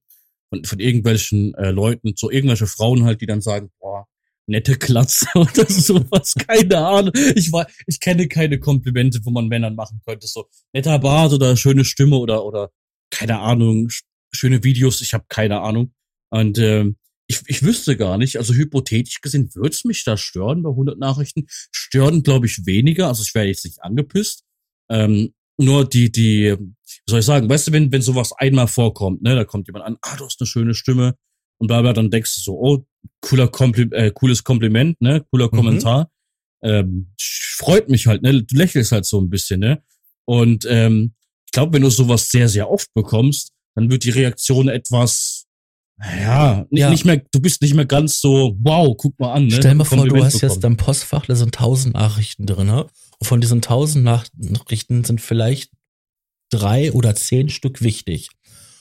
[0.53, 4.05] von, von irgendwelchen äh, Leuten, so irgendwelche Frauen halt, die dann sagen, boah,
[4.45, 7.13] nette Klatze oder sowas, keine Ahnung.
[7.35, 11.57] Ich war, ich kenne keine Komplimente, wo man Männern machen könnte, so netter Bart oder
[11.57, 12.69] schöne Stimme oder oder
[13.09, 13.89] keine Ahnung,
[14.31, 15.93] schöne Videos, ich habe keine Ahnung.
[16.29, 20.61] Und ähm, ich, ich wüsste gar nicht, also hypothetisch gesehen, würde es mich da stören
[20.61, 21.45] bei 100 Nachrichten?
[21.71, 24.43] Stören, glaube ich, weniger, also ich wäre jetzt nicht angepisst.
[24.89, 29.21] Ähm, nur die, die, wie soll ich sagen, weißt du, wenn, wenn sowas einmal vorkommt,
[29.21, 31.15] ne, da kommt jemand an, ah, du hast eine schöne Stimme
[31.59, 32.85] und bla bla, dann denkst du so, oh,
[33.21, 35.57] cooler Kompli äh, cooles Kompliment, ne, cooler mhm.
[35.57, 36.09] Kommentar.
[36.63, 39.83] Ähm, freut mich halt, ne, du lächelst halt so ein bisschen, ne.
[40.25, 41.13] Und ähm,
[41.45, 45.45] ich glaube, wenn du sowas sehr, sehr oft bekommst, dann wird die Reaktion etwas,
[46.01, 46.89] ja, nicht, ja.
[46.89, 49.47] nicht mehr, du bist nicht mehr ganz so, wow, guck mal an.
[49.47, 49.55] Ne?
[49.55, 50.51] Stell mal vor, du hast bekommen.
[50.51, 52.87] jetzt dein Postfach, da sind tausend Nachrichten drin, ne?
[53.19, 55.71] Und von diesen tausend Nachrichten sind vielleicht
[56.49, 58.29] drei oder zehn Stück wichtig.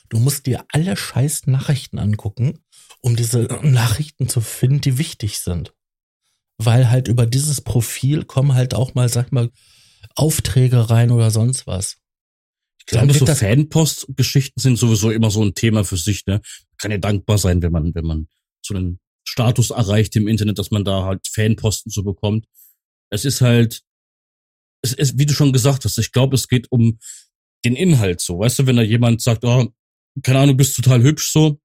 [0.08, 2.58] Du musst dir alle scheiß Nachrichten angucken,
[3.00, 5.72] um diese Nachrichten zu finden, die wichtig sind.
[6.58, 9.50] Weil halt über dieses Profil kommen halt auch mal, sag mal,
[10.14, 11.96] Aufträge rein oder sonst was.
[12.78, 16.40] Ich glaube, so Fanpost-Geschichten sind sowieso immer so ein Thema für sich, ne?
[16.78, 18.28] Kann ja dankbar sein, wenn man, wenn man
[18.60, 22.46] so einen Status erreicht im Internet, dass man da halt Fanposten so bekommt.
[23.08, 23.82] Es ist halt,
[24.82, 26.98] es ist, wie du schon gesagt hast, ich glaube, es geht um
[27.64, 28.40] den Inhalt so.
[28.40, 29.72] Weißt du, wenn da jemand sagt, oh,
[30.22, 31.60] keine Ahnung, bist total hübsch so,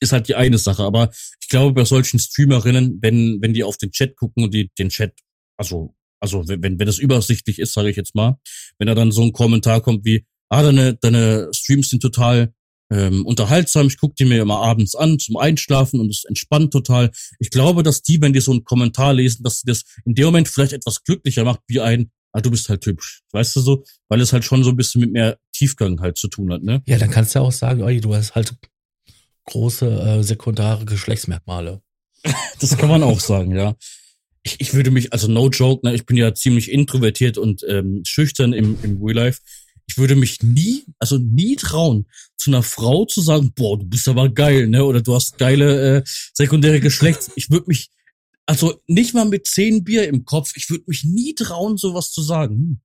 [0.00, 0.84] ist halt die eine Sache.
[0.84, 4.70] Aber ich glaube, bei solchen Streamerinnen, wenn, wenn die auf den Chat gucken und die
[4.78, 5.12] den Chat,
[5.56, 8.38] also, also wenn, wenn das übersichtlich ist, sage ich jetzt mal,
[8.78, 12.54] wenn da dann so ein Kommentar kommt wie, ah, deine, deine Streams sind total
[12.90, 17.10] ähm, unterhaltsam, ich gucke die mir immer abends an zum Einschlafen und es entspannt total.
[17.40, 20.26] Ich glaube, dass die, wenn die so einen Kommentar lesen, dass sie das in dem
[20.26, 23.22] Moment vielleicht etwas glücklicher macht, wie ein, ah, du bist halt hübsch.
[23.32, 23.84] Weißt du so?
[24.08, 26.82] Weil es halt schon so ein bisschen mit mehr Tiefgang halt zu tun hat, ne?
[26.86, 28.54] Ja, dann kannst du ja auch sagen, oi, du hast halt
[29.46, 31.80] große äh, sekundäre Geschlechtsmerkmale.
[32.60, 33.74] das kann man auch sagen, ja.
[34.42, 38.02] Ich, ich würde mich, also no joke, ne, ich bin ja ziemlich introvertiert und ähm,
[38.04, 39.40] schüchtern im, im Real Life.
[39.88, 44.08] Ich würde mich nie, also nie trauen, zu einer Frau zu sagen, boah, du bist
[44.08, 44.84] aber geil, ne?
[44.84, 46.02] Oder du hast geile äh,
[46.34, 47.30] sekundäre Geschlechts.
[47.34, 47.88] Ich würde mich
[48.46, 50.52] also nicht mal mit zehn Bier im Kopf.
[50.56, 52.56] Ich würde mich nie trauen, sowas zu sagen.
[52.56, 52.80] Hm.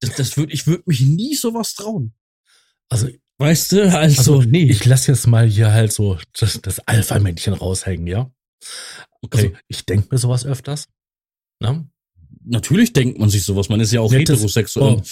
[0.00, 2.14] Das, das würd, ich würde mich nie sowas trauen.
[2.88, 4.68] Also, weißt du, also, also nee.
[4.70, 8.30] Ich lasse jetzt mal hier halt so das, das Alpha-Männchen raushängen, ja?
[9.22, 9.38] Okay.
[9.38, 10.88] Also, ich denke mir sowas öfters.
[11.60, 11.88] Ne?
[12.44, 13.68] Natürlich denkt man sich sowas.
[13.68, 14.96] Man ist ja auch nettes, heterosexuell.
[14.96, 15.02] Oh,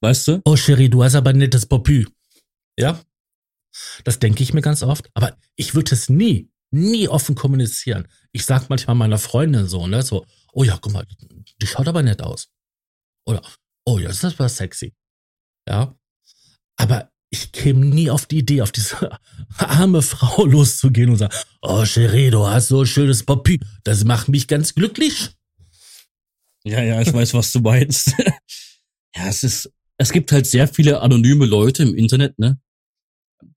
[0.00, 0.42] weißt du?
[0.44, 2.06] Oh, Cherie, du hast aber ein nettes Popü.
[2.76, 3.00] Ja?
[4.02, 5.08] Das denke ich mir ganz oft.
[5.14, 8.08] Aber ich würde es nie, nie offen kommunizieren.
[8.32, 11.06] Ich sag manchmal meiner Freundin so, ne, so, oh ja, guck mal,
[11.60, 12.48] die schaut aber nett aus.
[13.26, 13.42] Oder,
[13.84, 14.94] oh ja, das war sexy.
[15.68, 15.96] Ja.
[16.76, 19.18] Aber ich käme nie auf die Idee, auf diese
[19.58, 24.28] arme Frau loszugehen und sagen, oh Cherie, du hast so ein schönes Papier, das macht
[24.28, 25.30] mich ganz glücklich.
[26.64, 28.14] Ja, ja, ich weiß, was du meinst.
[29.16, 32.60] ja, es ist, es gibt halt sehr viele anonyme Leute im Internet, ne?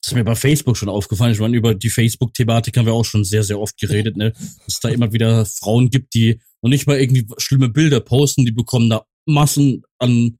[0.04, 1.32] Das ist mir bei Facebook schon aufgefallen.
[1.32, 4.32] Ich meine, über die Facebook-Thematik haben wir auch schon sehr, sehr oft geredet, ne?
[4.32, 8.46] Dass es da immer wieder Frauen gibt, die und nicht mal irgendwie schlimme Bilder posten,
[8.46, 10.38] die bekommen da Massen an.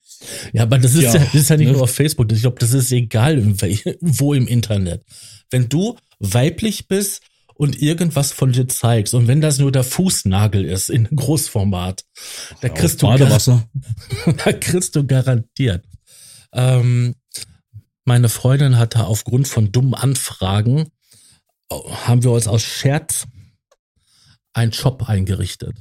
[0.52, 1.74] Ja, aber das ist ja, ja das ist ja nicht ne?
[1.74, 2.30] nur auf Facebook.
[2.34, 3.42] Ich glaube, das ist egal,
[4.02, 5.06] wo im Internet.
[5.50, 7.22] Wenn du weiblich bist
[7.56, 12.04] und irgendwas von dir zeigst und wenn das nur der Fußnagel ist in Großformat,
[12.60, 13.66] da kriegst du Badewasser.
[14.44, 15.86] da kriegst du garantiert.
[16.52, 17.16] Ähm,
[18.06, 20.89] meine Freundin hatte aufgrund von dummen Anfragen,
[21.72, 23.28] haben wir uns aus Scherz
[24.54, 25.76] einen Shop eingerichtet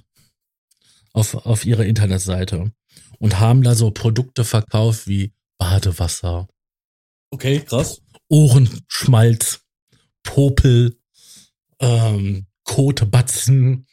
[1.12, 2.72] auf, auf ihre Internetseite
[3.18, 6.48] und haben da so Produkte verkauft wie Badewasser.
[7.30, 8.00] Okay, krass.
[8.28, 9.60] Ohrenschmalz,
[10.22, 10.98] Popel,
[11.80, 13.86] ähm, Kotbatzen,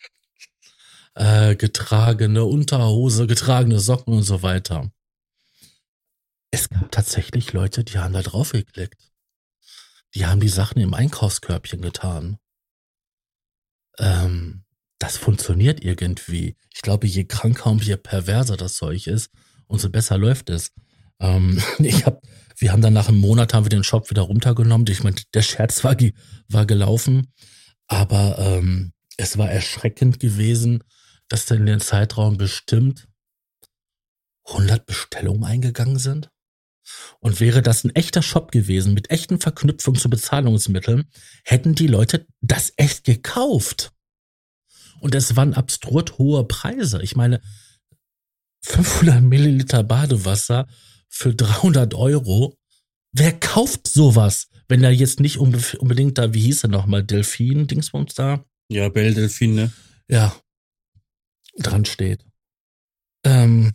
[1.15, 4.91] äh, getragene Unterhose, getragene Socken und so weiter.
[6.51, 9.11] Es gab tatsächlich Leute, die haben da drauf geklickt.
[10.15, 12.37] Die haben die Sachen im Einkaufskörbchen getan.
[13.99, 14.63] Ähm,
[14.97, 16.55] das funktioniert irgendwie.
[16.73, 19.29] Ich glaube, je kranker und je perverser das Zeug ist,
[19.67, 20.73] umso besser läuft es.
[21.19, 22.21] Ähm, ich hab,
[22.57, 24.87] wir haben dann nach einem Monat haben wir den Shop wieder runtergenommen.
[24.89, 25.95] Ich meine, der Scherz war,
[26.47, 27.31] war gelaufen,
[27.87, 30.83] aber ähm, es war erschreckend gewesen,
[31.27, 33.07] dass dann in den Zeitraum bestimmt
[34.45, 36.31] 100 Bestellungen eingegangen sind.
[37.19, 41.09] Und wäre das ein echter Shop gewesen mit echten Verknüpfungen zu Bezahlungsmitteln,
[41.43, 43.91] hätten die Leute das echt gekauft.
[44.99, 47.01] Und es waren abstrut hohe Preise.
[47.01, 47.41] Ich meine,
[48.61, 50.67] 500 Milliliter Badewasser
[51.07, 52.57] für 300 Euro.
[53.11, 58.13] Wer kauft sowas, wenn da jetzt nicht unbedingt da, wie hieß er nochmal, Delfin, Dingsbums
[58.13, 58.45] da?
[58.69, 59.71] Ja, Bell Delfin, ne?
[60.07, 60.35] Ja,
[61.57, 62.23] dran steht.
[63.23, 63.73] Ähm,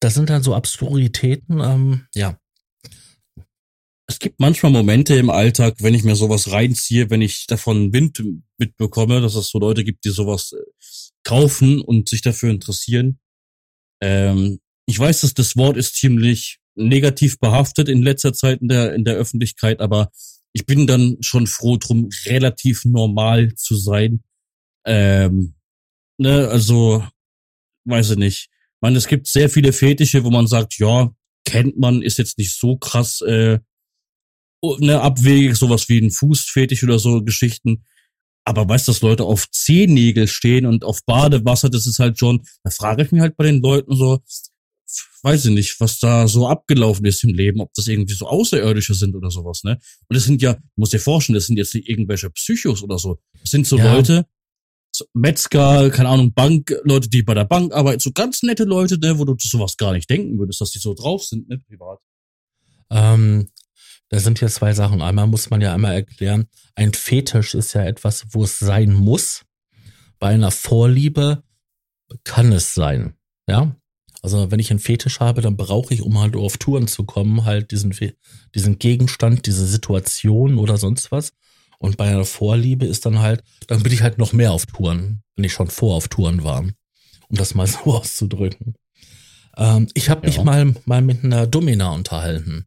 [0.00, 2.38] das sind dann so Absurditäten, ähm, ja.
[4.08, 8.22] Es gibt manchmal Momente im Alltag, wenn ich mir sowas reinziehe, wenn ich davon Wind
[8.56, 10.62] mitbekomme, dass es so Leute gibt, die sowas äh,
[11.24, 13.18] kaufen und sich dafür interessieren.
[14.00, 18.94] Ähm, ich weiß, dass das Wort ist ziemlich negativ behaftet in letzter Zeit in der,
[18.94, 20.12] in der Öffentlichkeit, aber
[20.52, 24.22] ich bin dann schon froh drum, relativ normal zu sein.
[24.84, 25.56] Ähm,
[26.18, 27.04] ne, also,
[27.86, 28.50] weiß ich nicht
[28.80, 31.10] meine, es gibt sehr viele Fetische, wo man sagt, ja,
[31.44, 33.58] kennt man, ist jetzt nicht so krass äh,
[34.78, 37.84] ne, abwegig, sowas wie ein Fußfetisch oder so Geschichten.
[38.44, 42.44] Aber weißt du, dass Leute auf Zehennägel stehen und auf Badewasser, das ist halt schon,
[42.62, 44.22] da frage ich mich halt bei den Leuten so,
[45.22, 48.94] weiß ich nicht, was da so abgelaufen ist im Leben, ob das irgendwie so Außerirdische
[48.94, 49.78] sind oder sowas, ne?
[50.08, 53.18] Und das sind ja, muss dir vorstellen, das sind jetzt nicht irgendwelche Psychos oder so.
[53.40, 53.92] Das sind so ja.
[53.92, 54.26] Leute,
[55.12, 59.18] Metzger, keine Ahnung, Bank, Leute, die bei der Bank arbeiten, so ganz nette Leute, ne,
[59.18, 62.00] wo du sowas gar nicht denken würdest, dass die so drauf sind, ne, privat.
[62.90, 63.48] Ähm,
[64.08, 65.02] da sind hier zwei Sachen.
[65.02, 69.42] Einmal muss man ja einmal erklären, ein Fetisch ist ja etwas, wo es sein muss.
[70.18, 71.42] Bei einer Vorliebe
[72.24, 73.14] kann es sein,
[73.48, 73.76] ja.
[74.22, 77.44] Also wenn ich einen Fetisch habe, dann brauche ich, um halt auf Touren zu kommen,
[77.44, 77.94] halt diesen,
[78.54, 81.32] diesen Gegenstand, diese Situation oder sonst was.
[81.78, 85.22] Und bei einer Vorliebe ist dann halt, dann bin ich halt noch mehr auf Touren,
[85.34, 88.74] wenn ich schon vor auf Touren war, um das mal so auszudrücken.
[89.56, 90.26] Ähm, ich habe ja.
[90.26, 92.66] mich mal, mal mit einer Domina unterhalten.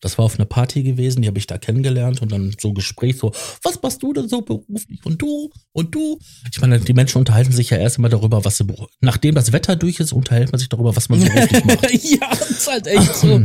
[0.00, 3.16] Das war auf einer Party gewesen, die habe ich da kennengelernt und dann so Gespräch
[3.16, 3.32] so,
[3.64, 6.20] was machst du denn so beruflich und du und du?
[6.52, 8.66] Ich meine, die Menschen unterhalten sich ja erst einmal darüber, was sie
[9.00, 11.90] nachdem das Wetter durch ist, unterhält man sich darüber, was man beruflich macht.
[11.90, 13.44] ja, das ist halt echt so.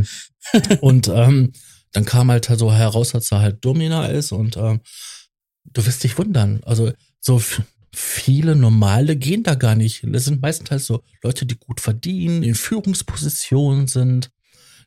[0.80, 1.52] und ähm,
[1.94, 4.80] dann kam halt so heraus, dass er halt Domina ist und ähm,
[5.64, 6.60] du wirst dich wundern.
[6.64, 7.40] Also so
[7.92, 10.04] viele normale gehen da gar nicht.
[10.04, 14.30] Das sind meistens halt so Leute, die gut verdienen, in Führungspositionen sind,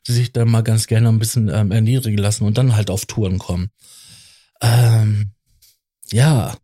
[0.06, 3.06] die sich dann mal ganz gerne ein bisschen ähm, erniedrigen lassen und dann halt auf
[3.06, 3.70] Touren kommen.
[4.60, 5.32] Ähm,
[6.12, 6.58] ja,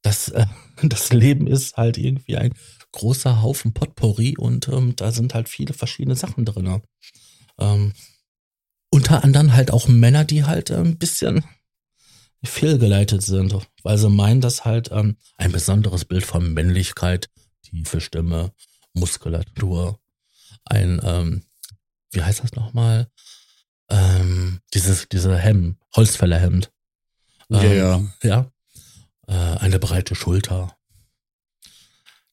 [0.00, 0.46] das, äh,
[0.82, 2.54] das Leben ist halt irgendwie ein
[2.92, 6.80] großer Haufen Potpourri und ähm, da sind halt viele verschiedene Sachen drin.
[7.58, 7.92] Ähm,
[8.92, 11.44] unter anderem halt auch Männer, die halt äh, ein bisschen
[12.44, 17.30] fehlgeleitet sind, weil sie meinen, dass halt ähm, ein besonderes Bild von Männlichkeit,
[17.62, 18.52] tiefe Stimme,
[18.92, 19.98] Muskulatur,
[20.64, 21.42] ein, ähm,
[22.10, 23.08] wie heißt das nochmal?
[23.88, 26.70] Ähm, dieses, diese Hemd, Holzfällerhemd.
[27.50, 28.02] Ähm, ja, ja.
[28.22, 28.52] Ja.
[29.26, 30.76] Äh, eine breite Schulter.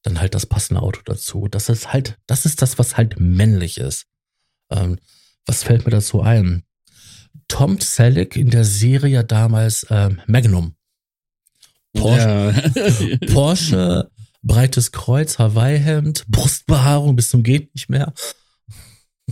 [0.01, 1.47] Dann halt das passende Auto dazu.
[1.47, 4.07] Das ist halt, das ist das, was halt männlich ist.
[5.45, 6.63] Was fällt mir dazu ein?
[7.47, 10.75] Tom Selleck in der Serie damals ähm, Magnum.
[11.93, 13.17] Porsche, ja.
[13.33, 14.11] Porsche,
[14.41, 18.13] breites Kreuz, Hawaii-Hemd, Brustbehaarung bis zum geht nicht mehr.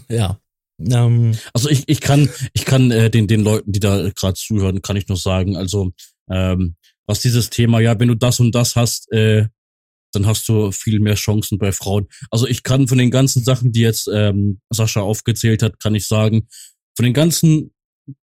[0.09, 0.39] Ja.
[0.79, 4.81] Ähm, also ich, ich kann, ich kann äh, den, den Leuten, die da gerade zuhören,
[4.81, 5.91] kann ich nur sagen, also
[6.29, 9.47] ähm, was dieses Thema, ja, wenn du das und das hast, äh,
[10.11, 12.07] dann hast du viel mehr Chancen bei Frauen.
[12.31, 16.07] Also ich kann von den ganzen Sachen, die jetzt ähm, Sascha aufgezählt hat, kann ich
[16.07, 16.47] sagen,
[16.95, 17.71] von den ganzen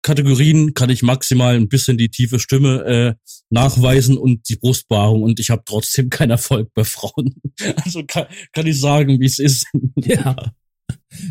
[0.02, 5.40] Kategorien kann ich maximal ein bisschen die tiefe Stimme äh, nachweisen und die Brustbehaarung und
[5.40, 7.36] ich habe trotzdem keinen Erfolg bei Frauen.
[7.84, 9.68] Also kann, kann ich sagen, wie es ist.
[9.96, 10.36] Ja.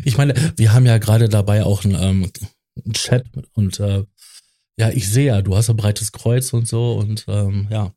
[0.03, 2.31] Ich meine, wir haben ja gerade dabei auch einen, ähm,
[2.83, 4.03] einen Chat und äh,
[4.77, 7.93] ja, ich sehe ja, du hast ein breites Kreuz und so und ähm, ja.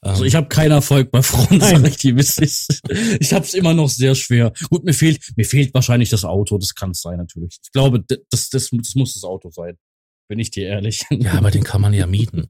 [0.00, 1.82] Also ich habe keinen Erfolg bei Frauen, Nein.
[1.82, 4.52] sag ich dir, Ich habe es immer noch sehr schwer.
[4.70, 7.58] Gut, mir fehlt, mir fehlt wahrscheinlich das Auto, das kann es sein natürlich.
[7.64, 9.76] Ich glaube, das, das, das muss das Auto sein.
[10.28, 11.04] bin ich dir ehrlich.
[11.10, 12.48] Ja, aber den kann man ja mieten.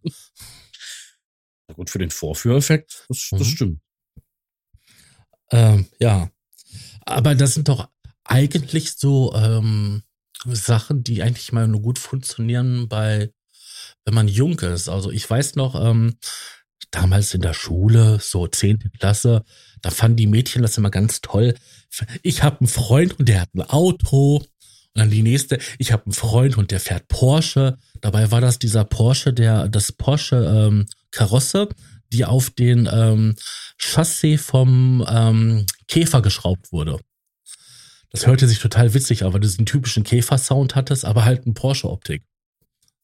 [1.68, 3.44] Na gut, für den Vorführeffekt, das, das Mhm.
[3.44, 3.80] stimmt.
[5.50, 6.30] Ähm, ja.
[7.04, 7.88] Aber das sind doch
[8.24, 10.02] eigentlich so ähm,
[10.44, 13.30] Sachen, die eigentlich mal nur gut funktionieren bei,
[14.04, 14.88] wenn man jung ist.
[14.88, 16.16] Also ich weiß noch, ähm,
[16.90, 19.42] damals in der Schule, so zehnte Klasse,
[19.82, 21.54] da fanden die Mädchen das immer ganz toll.
[22.22, 24.36] Ich habe einen Freund und der hat ein Auto.
[24.36, 24.46] Und
[24.94, 27.78] dann die nächste, ich habe einen Freund und der fährt Porsche.
[28.00, 31.68] Dabei war das dieser Porsche, der das Porsche ähm, Karosse,
[32.12, 33.36] die auf den ähm,
[33.78, 36.98] Chassis vom ähm, Käfer geschraubt wurde.
[38.10, 41.52] Das hörte sich total witzig an, weil du diesen typischen Käfer-Sound hattest, aber halt eine
[41.52, 42.24] Porsche-Optik.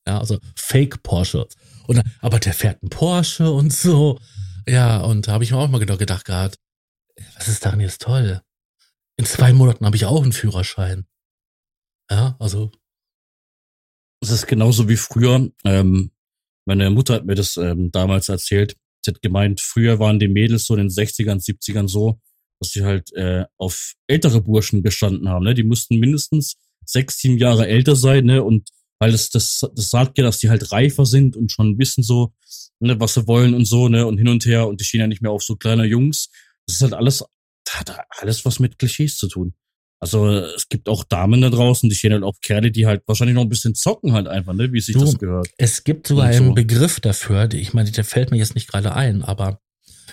[0.06, 1.46] Ja, also Fake Porsche.
[1.86, 4.18] Und, aber der fährt einen Porsche und so.
[4.66, 6.58] Ja, und da habe ich mir auch mal gedacht, gedacht gehabt,
[7.36, 8.42] was ist daran jetzt toll?
[9.16, 11.06] In zwei Monaten habe ich auch einen Führerschein.
[12.10, 12.70] Ja, also,
[14.20, 15.50] Es ist genauso wie früher.
[15.64, 16.12] Ähm,
[16.64, 18.76] meine Mutter hat mir das ähm, damals erzählt.
[19.04, 22.20] Sie hat gemeint, früher waren die Mädels so in den 60ern, 70ern so,
[22.60, 25.44] dass sie halt äh, auf ältere Burschen gestanden haben.
[25.44, 25.54] Ne?
[25.54, 28.42] Die mussten mindestens sechs, sieben Jahre älter sein, ne?
[28.42, 28.68] Und
[29.02, 32.32] weil das, das, das sagt ja, dass die halt reifer sind und schon wissen so,
[32.78, 34.06] ne, was sie wollen und so, ne?
[34.06, 36.28] Und hin und her und die stehen ja nicht mehr auf so kleine Jungs.
[36.66, 37.24] Das ist halt alles,
[37.68, 37.90] hat
[38.20, 39.54] alles was mit Klischees zu tun.
[39.98, 43.34] Also es gibt auch Damen da draußen, die stehen halt auf Kerle, die halt wahrscheinlich
[43.34, 45.48] noch ein bisschen zocken halt einfach, ne, wie sich Du, das gehört.
[45.58, 46.54] es gibt sogar Und einen so.
[46.54, 49.60] Begriff dafür, die- ich meine, der fällt mir jetzt nicht gerade ein, aber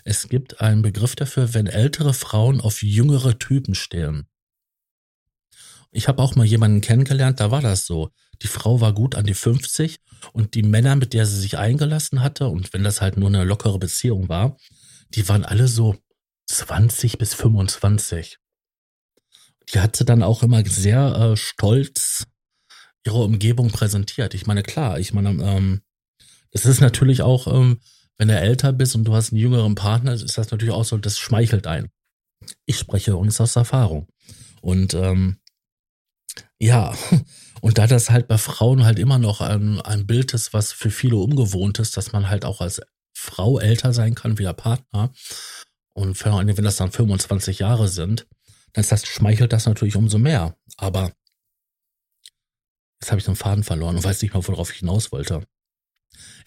[0.04, 4.26] es gibt einen Begriff dafür, wenn ältere Frauen auf jüngere Typen stehen.
[5.92, 8.10] Ich habe auch mal jemanden kennengelernt, da war das so.
[8.42, 10.00] Die Frau war gut an die 50
[10.34, 13.44] und die Männer, mit der sie sich eingelassen hatte, und wenn das halt nur eine
[13.44, 14.58] lockere Beziehung war,
[15.10, 15.98] die waren alle so
[16.48, 18.38] 20 bis 25.
[19.74, 22.26] Die hat sie dann auch immer sehr äh, stolz
[23.06, 24.34] ihre Umgebung präsentiert.
[24.34, 25.82] Ich meine, klar, ich meine, ähm,
[26.52, 27.80] es ist natürlich auch, ähm,
[28.18, 30.98] wenn du älter bist und du hast einen jüngeren Partner, ist das natürlich auch so,
[30.98, 31.90] das schmeichelt ein.
[32.66, 34.08] Ich spreche übrigens aus Erfahrung.
[34.62, 35.40] Und ähm,
[36.60, 36.94] ja,
[37.62, 40.92] und da das halt bei Frauen halt immer noch ein, ein Bild ist, was für
[40.92, 42.82] viele ungewohnt ist, dass man halt auch als
[43.14, 45.12] Frau älter sein kann wie der Partner.
[45.94, 48.28] Und vor allem, wenn das dann 25 Jahre sind,
[48.74, 50.56] dann das, schmeichelt das natürlich umso mehr.
[50.78, 51.12] Aber
[53.02, 55.44] jetzt habe ich den Faden verloren und weiß nicht mehr, worauf ich hinaus wollte.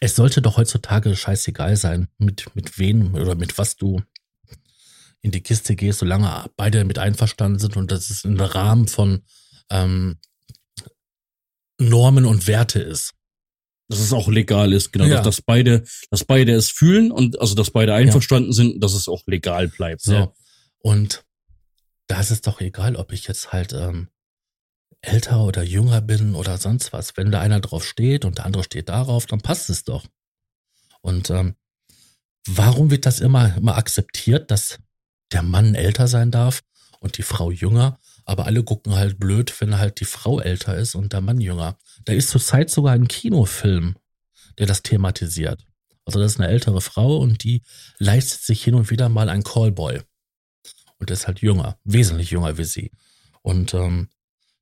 [0.01, 4.03] Es sollte doch heutzutage scheißegal sein, mit, mit wem oder mit was du
[5.21, 9.23] in die Kiste gehst, solange beide mit einverstanden sind und das ist im Rahmen von
[9.71, 10.19] ähm,
[11.89, 13.13] Normen und Werte ist.
[13.89, 15.17] Dass es auch legal ist, genau, Ja.
[15.17, 19.09] dass, dass beide, dass beide es fühlen und also dass beide einverstanden sind, dass es
[19.09, 20.03] auch legal bleibt.
[20.03, 20.13] So.
[20.13, 20.33] Ne?
[20.79, 21.25] Und
[22.07, 24.09] da ist es doch egal, ob ich jetzt halt ähm,
[25.03, 27.17] älter oder jünger bin oder sonst was.
[27.17, 30.07] Wenn da einer drauf steht und der andere steht darauf, dann passt es doch.
[31.01, 31.57] Und ähm,
[32.47, 34.79] warum wird das immer, immer akzeptiert, dass
[35.33, 36.63] der Mann älter sein darf
[37.01, 37.99] und die Frau jünger?
[38.25, 41.77] Aber alle gucken halt blöd, wenn halt die Frau älter ist und der Mann jünger.
[42.05, 43.97] Da ist zurzeit sogar ein Kinofilm,
[44.59, 45.67] der das thematisiert.
[46.05, 47.63] Also das ist eine ältere Frau und die
[47.99, 50.01] leistet sich hin und wieder mal ein Callboy.
[50.99, 52.93] Und ist halt jünger, wesentlich jünger wie sie.
[53.43, 54.09] Und ähm,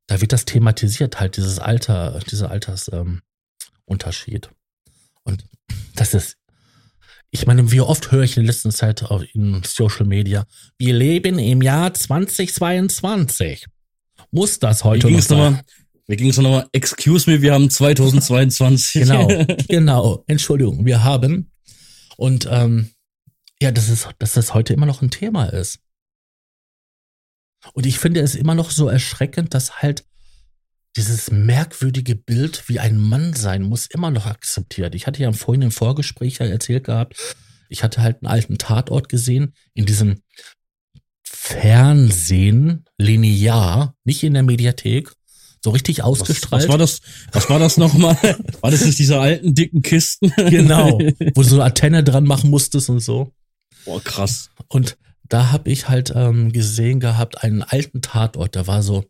[0.06, 4.46] da wird das thematisiert, halt dieses Alter, dieser Altersunterschied.
[4.46, 4.52] Ähm,
[5.22, 5.44] und
[5.94, 6.38] das ist,
[7.30, 10.46] ich meine, wie oft höre ich in der letzten Zeit auf- in Social Media,
[10.78, 13.66] wir leben im Jahr 2022.
[14.30, 15.60] Muss das Wie heute ging noch sein?
[16.06, 16.68] Wie ging es nochmal?
[16.72, 19.02] Excuse me, wir haben 2022.
[19.02, 19.28] Genau,
[19.68, 20.24] genau.
[20.26, 21.52] Entschuldigung, wir haben.
[22.16, 22.90] Und ähm,
[23.62, 25.78] ja, das ist, dass das heute immer noch ein Thema ist.
[27.74, 30.04] Und ich finde es immer noch so erschreckend, dass halt
[30.96, 34.94] dieses merkwürdige Bild, wie ein Mann sein muss, immer noch akzeptiert.
[34.94, 37.14] Ich hatte ja vorhin im Vorgespräch ja erzählt gehabt,
[37.68, 40.22] ich hatte halt einen alten Tatort gesehen, in diesem
[41.22, 45.12] Fernsehen, linear, nicht in der Mediathek,
[45.62, 46.64] so richtig Was, ausgestrahlt.
[46.64, 47.00] was war das?
[47.32, 48.16] Was war das nochmal?
[48.60, 50.32] War das nicht diese alten dicken Kisten?
[50.36, 50.98] Genau,
[51.34, 53.32] wo du so eine Antenne dran machen musstest und so.
[53.84, 54.50] Boah, krass.
[54.68, 54.96] Und
[55.28, 59.04] da habe ich halt ähm, gesehen gehabt, einen alten Tatort, der war so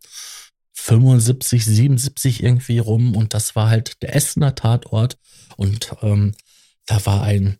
[0.80, 3.14] 75, 77 irgendwie rum.
[3.14, 5.18] Und das war halt der Essener Tatort.
[5.56, 6.32] Und ähm,
[6.86, 7.58] da war ein,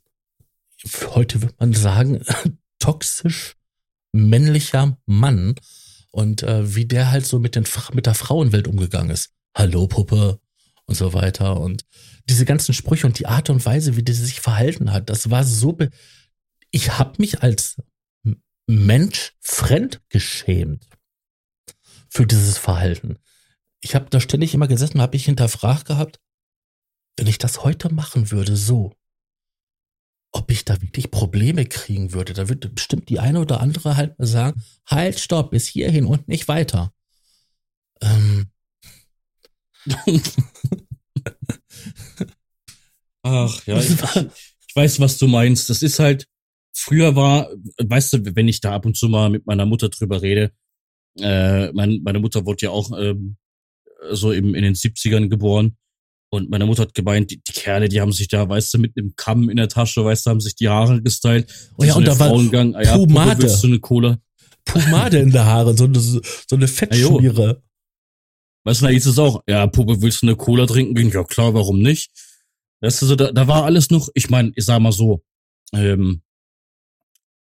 [1.14, 2.24] heute wird man sagen,
[2.78, 3.56] toxisch
[4.12, 5.54] männlicher Mann.
[6.10, 9.30] Und äh, wie der halt so mit, den, mit der Frauenwelt umgegangen ist.
[9.54, 10.40] Hallo Puppe.
[10.86, 11.60] Und so weiter.
[11.60, 11.84] Und
[12.28, 15.44] diese ganzen Sprüche und die Art und Weise, wie der sich verhalten hat, das war
[15.44, 15.90] so, be
[16.72, 17.76] ich habe mich als
[18.66, 20.89] Mensch fremd geschämt
[22.10, 23.18] für dieses Verhalten.
[23.80, 26.20] Ich habe da ständig immer gesessen und habe mich hinterfragt gehabt,
[27.16, 28.94] wenn ich das heute machen würde, so,
[30.32, 32.34] ob ich da wirklich Probleme kriegen würde.
[32.34, 36.48] Da würde bestimmt die eine oder andere halt sagen, halt, stopp, bis hierhin und nicht
[36.48, 36.92] weiter.
[38.00, 38.50] Ähm.
[43.22, 45.68] Ach ja, ich, ich weiß, was du meinst.
[45.70, 46.26] Das ist halt,
[46.72, 50.22] früher war, weißt du, wenn ich da ab und zu mal mit meiner Mutter drüber
[50.22, 50.52] rede,
[51.18, 53.36] äh, mein, meine Mutter wurde ja auch ähm,
[54.10, 55.76] so im, in den 70ern geboren.
[56.32, 58.96] Und meine Mutter hat gemeint, die, die Kerle, die haben sich da, weißt du, mit
[58.96, 61.52] einem Kamm in der Tasche, weißt du, haben sich die Haare gestylt.
[61.76, 62.74] Oh ja, so und da war Frauengang.
[62.76, 63.46] Ah, ja, Pomade.
[63.46, 64.18] Du eine Cola?
[64.64, 66.20] Pomade in der Haare, so eine, so
[66.52, 67.62] eine Fettschmiere.
[68.64, 71.10] Weißt du, da hieß es auch, ja, Puppe, willst du eine Cola trinken?
[71.10, 72.10] Ja, klar, warum nicht?
[72.80, 75.24] Weißt du, so, da, da war alles noch, ich meine, ich sag mal so,
[75.72, 76.22] ähm,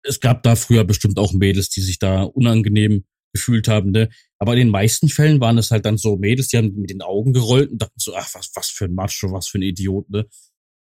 [0.04, 4.10] es gab da früher bestimmt auch Mädels, die sich da unangenehm gefühlt haben, ne?
[4.38, 7.02] Aber in den meisten Fällen waren es halt dann so Mädels, die haben mit den
[7.02, 10.10] Augen gerollt und dachten so, ach, was, was für ein Macho, was für ein Idiot,
[10.10, 10.26] ne?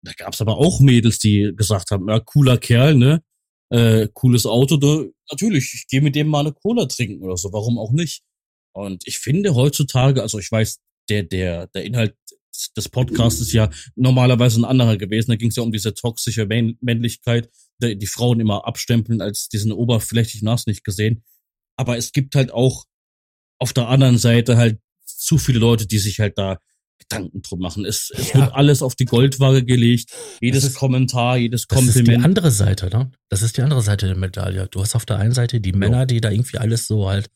[0.03, 3.22] Da gab's aber auch Mädels, die gesagt haben, ja, cooler Kerl, ne?
[3.70, 5.12] Äh, cooles Auto, ne?
[5.30, 8.22] natürlich, ich gehe mit dem mal eine Cola trinken oder so, warum auch nicht?
[8.72, 10.78] Und ich finde heutzutage, also ich weiß,
[11.09, 12.14] der, der, der Inhalt
[12.76, 15.30] des Podcasts ist ja normalerweise ein anderer gewesen.
[15.30, 17.51] Da ging es ja um diese toxische Männlichkeit,
[17.82, 21.22] die, Frauen immer abstempeln als diesen oberflächlichen hast nicht gesehen.
[21.77, 22.85] Aber es gibt halt auch
[23.59, 26.59] auf der anderen Seite halt zu viele Leute, die sich halt da
[26.99, 27.85] Gedanken drum machen.
[27.85, 28.41] Es, es Ja.
[28.41, 30.11] wird alles auf die Goldwaage gelegt.
[30.41, 32.24] Jedes ist- Kommentar, jedes Das ist die Kompliment.
[32.24, 33.11] andere Seite, ne?
[33.29, 34.66] Das ist die andere Seite der Medaille.
[34.70, 37.31] Du hast auf der einen Seite die Männer, die da irgendwie alles so halt,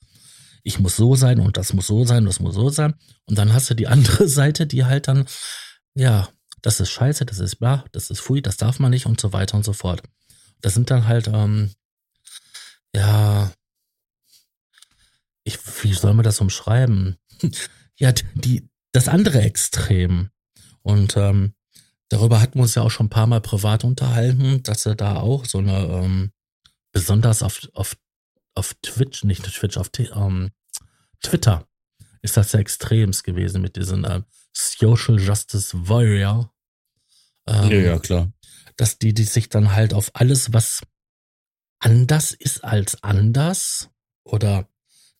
[0.63, 2.95] ich muss so sein und das muss so sein das muss so sein.
[3.27, 3.87] Und dann hast du die
[4.25, 5.27] andere Seite, die halt dann,
[5.95, 6.29] ja,
[6.63, 9.33] das ist scheiße, das ist bla, das ist fui, das darf man nicht und so
[9.33, 10.03] weiter und so fort.
[10.63, 11.71] Das sind dann halt, ähm,
[12.95, 13.53] ja,
[15.45, 17.17] ich, wie soll man das umschreiben?
[17.97, 20.31] ja, die, das andere Extrem.
[20.83, 21.55] Und ähm,
[22.09, 25.17] darüber hatten wir uns ja auch schon ein paar Mal privat unterhalten, dass er da
[25.17, 26.33] auch so eine, ähm,
[26.93, 27.97] besonders auf, auf,
[28.55, 30.51] auf Twitch, nicht Twitch, auf ähm,
[31.23, 31.67] Twitter
[32.23, 36.53] ist das sehr extremst gewesen mit diesen ähm, Social Justice Warrior.
[37.47, 38.33] Ähm, ja, ja, klar.
[38.77, 40.83] dass die, die sich dann halt auf alles, was
[41.79, 43.89] anders ist als anders
[44.25, 44.69] oder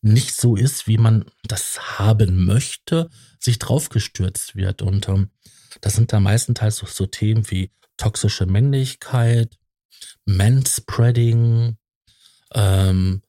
[0.03, 4.83] nicht so ist, wie man das haben möchte, sich draufgestürzt wird.
[4.83, 5.31] Und ähm,
[5.81, 9.59] das sind da meistenteils so, so Themen wie toxische Männlichkeit,
[10.25, 11.77] Manspreading,
[12.55, 13.23] ähm,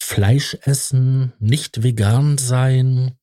[0.00, 3.18] Fleisch essen, nicht vegan sein.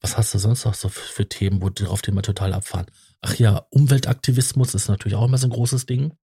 [0.00, 2.86] Was hast du sonst noch so für, für Themen, wo, auf die wir total abfahren?
[3.20, 6.14] Ach ja, Umweltaktivismus ist natürlich auch immer so ein großes Ding.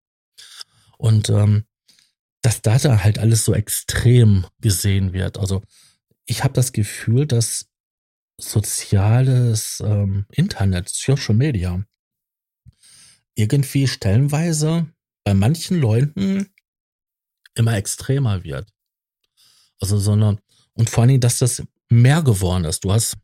[0.98, 1.64] Und ähm,
[2.46, 5.36] dass da halt alles so extrem gesehen wird.
[5.36, 5.64] Also
[6.26, 7.66] ich habe das Gefühl, dass
[8.40, 11.84] soziales ähm, Internet, Social Media,
[13.34, 14.86] irgendwie stellenweise
[15.24, 16.48] bei manchen Leuten
[17.56, 18.72] immer extremer wird.
[19.80, 20.38] Also so eine,
[20.74, 22.84] und vor allen Dingen, dass das mehr geworden ist.
[22.84, 23.16] Du hast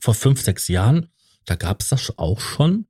[0.00, 1.10] vor fünf, sechs Jahren,
[1.46, 2.86] da gab es das auch schon.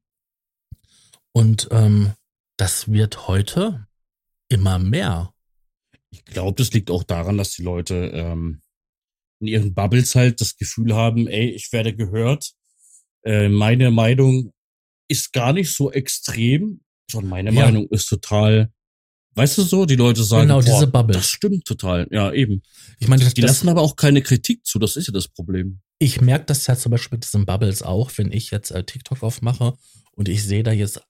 [1.33, 2.13] Und ähm,
[2.59, 3.87] das wird heute
[4.49, 5.33] immer mehr.
[6.13, 8.61] Ich glaube, das liegt auch daran, dass die Leute ähm,
[9.41, 12.53] in ihren Bubbles halt das Gefühl haben, ey, ich werde gehört.
[13.25, 14.53] Äh, meine Meinung
[15.09, 17.65] ist gar nicht so extrem, sondern meine Ja.
[17.65, 18.73] Meinung ist total,
[19.35, 21.17] weißt du so, die Leute sagen, Genau, diese boah, Bubbles.
[21.17, 22.07] das stimmt total.
[22.11, 22.63] Ja, eben.
[22.99, 25.81] Ich meine, das, Die lassen aber auch keine Kritik zu, das ist ja das Problem.
[25.99, 29.23] ich merke das ja zum Beispiel mit diesen Bubbles auch, wenn ich jetzt äh, TikTok
[29.23, 29.75] aufmache
[30.13, 31.01] und ich sehe da jetzt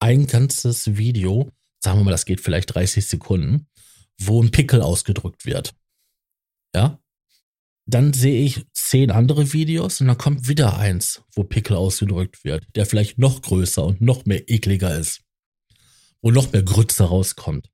[0.00, 1.50] ein ganzes Video,
[1.82, 3.66] sagen wir mal, das geht vielleicht 30 Sekunden,
[4.26, 5.74] wo ein Pickel ausgedrückt wird.
[6.74, 6.98] Ja?
[7.86, 12.64] Dann sehe ich zehn andere Videos und dann kommt wieder eins, wo Pickel ausgedrückt wird,
[12.74, 15.20] der vielleicht noch größer und noch mehr ekliger ist.
[16.20, 17.70] Wo noch mehr Grütze rauskommt.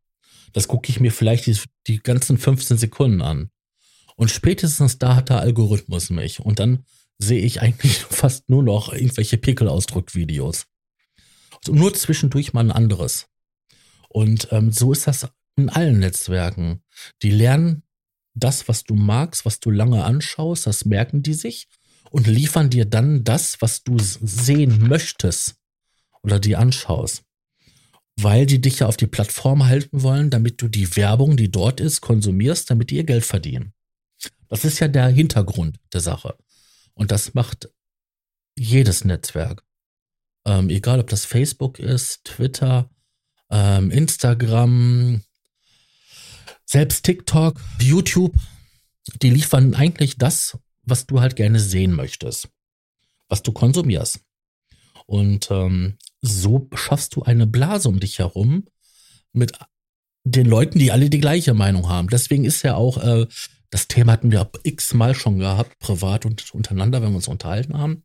[0.55, 3.51] Das gucke ich mir vielleicht die, die ganzen 15 Sekunden an.
[4.17, 6.41] Und spätestens da hat der Algorithmus mich.
[6.41, 6.85] Und dann
[7.19, 10.67] sehe ich eigentlich fast nur noch irgendwelche Pickelausdruckvideos.
[11.59, 13.27] Also nur zwischendurch mal ein anderes.
[14.09, 15.29] Und ähm, so ist das
[15.59, 16.83] in allen Netzwerken.
[17.23, 17.83] Die lernen
[18.35, 21.69] das, was du magst, was du lange anschaust, das merken die sich
[22.11, 25.57] und liefern dir dann das, was du sehen möchtest
[26.23, 27.25] oder die anschaust.
[28.21, 31.81] Weil die dich ja auf die Plattform halten wollen, damit du die Werbung, die dort
[31.81, 33.75] ist, konsumierst, damit die ihr Geld verdienen.
[34.49, 36.37] Das ist ja der Hintergrund der Sache.
[36.95, 37.71] Und das macht
[38.59, 39.63] jedes Netzwerk.
[40.45, 42.91] Ähm, egal, ob das Facebook ist, Twitter,
[43.51, 45.23] ähm, Instagram,
[46.69, 48.37] selbst TikTok, YouTube,
[49.23, 52.51] die liefern eigentlich das, was du halt gerne sehen möchtest,
[53.29, 54.21] was du konsumierst.
[55.07, 58.67] Und ähm, so schaffst du eine Blase um dich herum
[59.33, 59.53] mit
[60.25, 62.09] den Leuten, die alle die gleiche Meinung haben.
[62.09, 63.27] Deswegen ist ja auch, äh,
[63.71, 68.05] das Thema hatten wir x-mal schon gehabt, privat und untereinander, wenn wir uns unterhalten haben,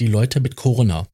[0.00, 1.06] die Leute mit Corona.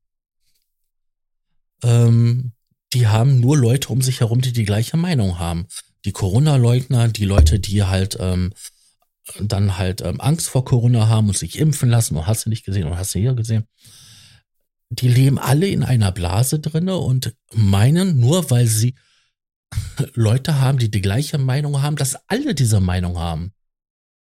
[1.84, 2.52] Ähm,
[2.92, 5.66] die haben nur Leute um sich herum, die die gleiche Meinung haben.
[6.04, 8.52] Die Corona-Leugner, die Leute, die halt ähm,
[9.40, 12.64] dann halt ähm, Angst vor Corona haben und sich impfen lassen und hast du nicht
[12.64, 13.66] gesehen und hast du hier gesehen.
[14.90, 18.94] Die leben alle in einer Blase drinne und meinen, nur weil sie
[20.14, 23.52] Leute haben, die die gleiche Meinung haben, dass alle diese Meinung haben.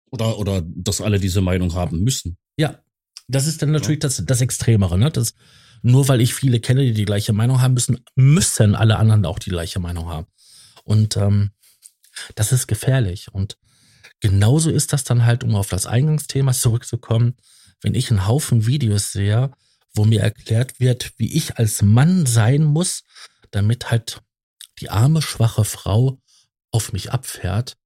[0.09, 2.37] Oder, oder dass alle diese Meinung haben müssen.
[2.57, 2.79] Ja,
[3.27, 4.07] das ist dann natürlich ja.
[4.07, 5.11] das, das Extremere, ne?
[5.11, 5.33] Das,
[5.81, 9.37] nur weil ich viele kenne, die die gleiche Meinung haben müssen, müssen alle anderen auch
[9.37, 10.27] die gleiche Meinung haben.
[10.87, 11.51] Und ähm,
[12.35, 13.27] das ist gefährlich.
[13.33, 13.57] Und
[14.21, 17.35] genauso ist das dann halt, um auf das Eingangsthema zurückzukommen,
[17.81, 19.51] wenn ich einen Haufen Videos sehe,
[19.93, 23.03] wo mir erklärt wird, wie ich als Mann sein muss,
[23.51, 24.21] damit halt
[24.79, 26.19] die arme, schwache Frau
[26.71, 27.77] auf mich abfährt,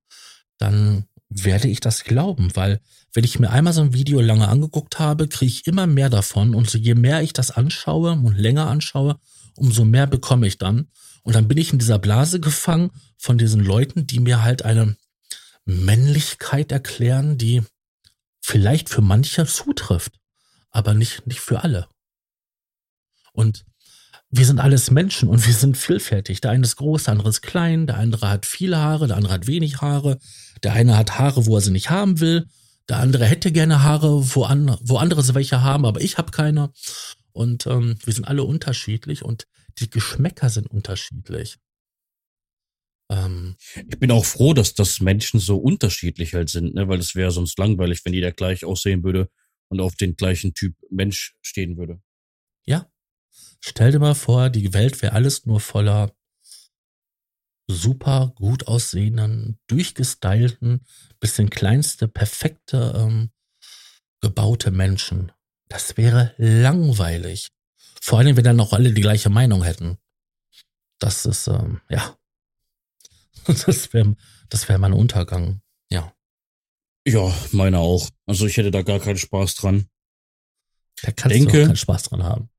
[0.57, 2.81] dann werde ich das glauben, weil
[3.13, 6.53] wenn ich mir einmal so ein Video lange angeguckt habe, kriege ich immer mehr davon
[6.53, 9.19] und je mehr ich das anschaue und länger anschaue,
[9.55, 10.89] umso mehr bekomme ich dann.
[11.23, 14.95] Und dann bin ich in dieser Blase gefangen von diesen Leuten, die mir halt eine
[15.65, 17.61] Männlichkeit erklären, die
[18.41, 20.19] vielleicht für manche zutrifft,
[20.71, 21.87] aber nicht, nicht für alle.
[23.33, 23.63] Und
[24.29, 26.41] wir sind alles Menschen und wir sind vielfältig.
[26.41, 29.33] Der eine ist groß, der andere ist klein, der andere hat viele Haare, der andere
[29.33, 30.17] hat wenig Haare,
[30.63, 32.47] der eine hat Haare, wo er sie nicht haben will,
[32.89, 36.31] der andere hätte gerne Haare, wo, an, wo andere sie welche haben, aber ich habe
[36.31, 36.71] keine.
[37.33, 39.47] Und ähm, wir sind alle unterschiedlich und
[39.79, 41.57] die Geschmäcker sind unterschiedlich.
[43.11, 46.87] Ähm, ich bin auch froh, dass das Menschen so unterschiedlich halt sind, ne?
[46.87, 49.29] weil es wäre sonst langweilig, wenn jeder gleich aussehen würde
[49.69, 52.01] und auf den gleichen Typ Mensch stehen würde.
[52.65, 52.91] Ja,
[53.63, 56.11] Stell dir mal vor, die Welt wäre alles nur voller
[57.67, 60.85] super gut aussehenden, durchgestylten,
[61.19, 63.29] bis in kleinste, perfekte ähm,
[64.19, 65.31] gebaute Menschen.
[65.69, 67.49] Das wäre langweilig.
[68.01, 69.97] Vor allem, wenn dann auch alle die gleiche Meinung hätten.
[70.99, 72.17] Das ist, ähm, ja.
[73.45, 74.15] Das wäre
[74.49, 75.61] das wär mein Untergang.
[75.89, 76.13] Ja.
[77.07, 78.09] Ja, meine auch.
[78.25, 79.87] Also ich hätte da gar keinen Spaß dran.
[81.01, 82.49] Da kannst denke, du auch keinen Spaß dran haben.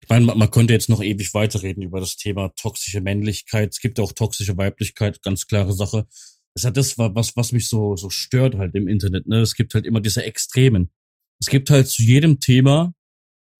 [0.00, 3.70] Ich meine, man, man könnte jetzt noch ewig weiterreden über das Thema toxische Männlichkeit.
[3.72, 6.06] Es gibt auch toxische Weiblichkeit, ganz klare Sache.
[6.54, 9.26] Das hat das, was, was mich so, so stört halt im Internet.
[9.26, 9.40] Ne?
[9.40, 10.90] Es gibt halt immer diese Extremen.
[11.40, 12.94] Es gibt halt zu jedem Thema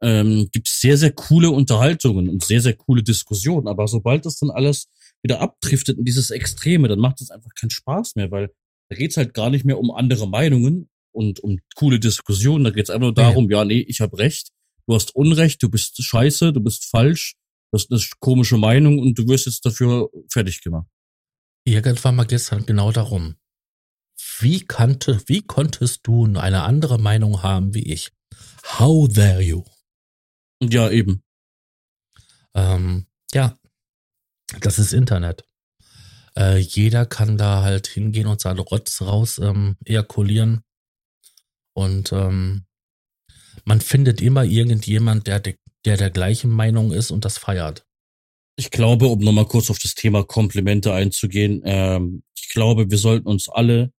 [0.02, 3.68] ähm, gibt sehr, sehr coole Unterhaltungen und sehr, sehr coole Diskussionen.
[3.68, 4.88] Aber sobald das dann alles
[5.22, 8.50] wieder abdriftet in dieses Extreme, dann macht es einfach keinen Spaß mehr, weil
[8.90, 12.64] da geht's halt gar nicht mehr um andere Meinungen und um coole Diskussionen.
[12.64, 14.50] Da geht's einfach nur darum, ja, nee, ich habe recht
[14.86, 17.34] du hast Unrecht, du bist scheiße, du bist falsch,
[17.72, 20.86] das ist eine komische Meinung und du wirst jetzt dafür fertig gemacht.
[21.64, 23.36] Irgendwann mal geht's dann genau darum.
[24.40, 28.10] Wie, kannte, wie konntest du eine andere Meinung haben wie ich?
[28.78, 29.64] How dare you?
[30.70, 31.22] Ja, eben.
[32.54, 33.58] Ähm, ja,
[34.60, 35.44] das ist Internet.
[36.36, 40.62] Äh, jeder kann da halt hingehen und seinen Rotz raus ähm, ejakulieren.
[41.74, 42.66] Und ähm,
[43.64, 47.84] man findet immer irgendjemand, der, der der gleichen Meinung ist und das feiert.
[48.56, 53.26] Ich glaube, um nochmal kurz auf das Thema Komplimente einzugehen, ähm, ich glaube, wir sollten
[53.26, 53.92] uns alle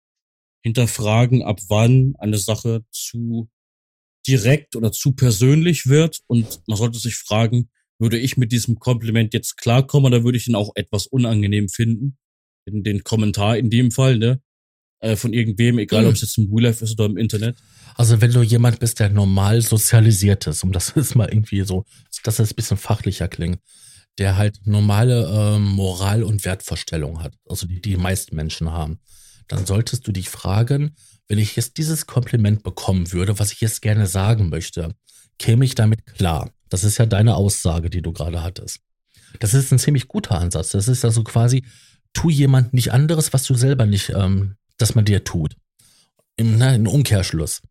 [0.62, 3.48] hinterfragen, ab wann eine Sache zu
[4.26, 6.20] direkt oder zu persönlich wird.
[6.26, 7.68] Und man sollte sich fragen,
[7.98, 12.16] würde ich mit diesem Kompliment jetzt klarkommen oder würde ich ihn auch etwas unangenehm finden?
[12.64, 14.40] In den Kommentar in dem Fall, ne?
[15.00, 16.08] Äh, von irgendwem, egal mhm.
[16.08, 17.56] ob es jetzt im Real Life ist oder im Internet.
[17.96, 21.84] Also wenn du jemand bist, der normal sozialisiert ist, um das jetzt mal irgendwie so,
[22.22, 23.58] dass das ein bisschen fachlicher klingt,
[24.18, 29.00] der halt normale ähm, Moral- und Wertvorstellungen hat, also die die meisten Menschen haben,
[29.48, 30.94] dann solltest du dich fragen,
[31.32, 34.94] wenn ich jetzt dieses Kompliment bekommen würde, was ich jetzt gerne sagen möchte,
[35.38, 36.50] käme ich damit klar?
[36.68, 38.80] Das ist ja deine Aussage, die du gerade hattest.
[39.40, 40.72] Das ist ein ziemlich guter Ansatz.
[40.72, 41.64] Das ist also quasi,
[42.12, 45.56] tu jemand nicht anderes, was du selber nicht, ähm, dass man dir tut.
[46.36, 47.62] Im, ne, im Umkehrschluss.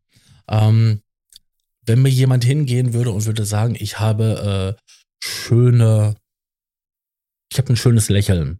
[0.47, 1.03] Ähm,
[1.85, 4.81] wenn mir jemand hingehen würde und würde sagen, ich habe äh,
[5.23, 6.15] schöne,
[7.51, 8.59] ich habe ein schönes Lächeln.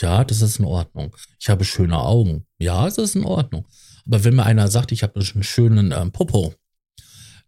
[0.00, 1.14] Ja, das ist in Ordnung.
[1.38, 2.46] Ich habe schöne Augen.
[2.58, 3.66] Ja, das ist in Ordnung.
[4.08, 6.54] Aber wenn mir einer sagt, ich habe einen schönen ähm, Popo,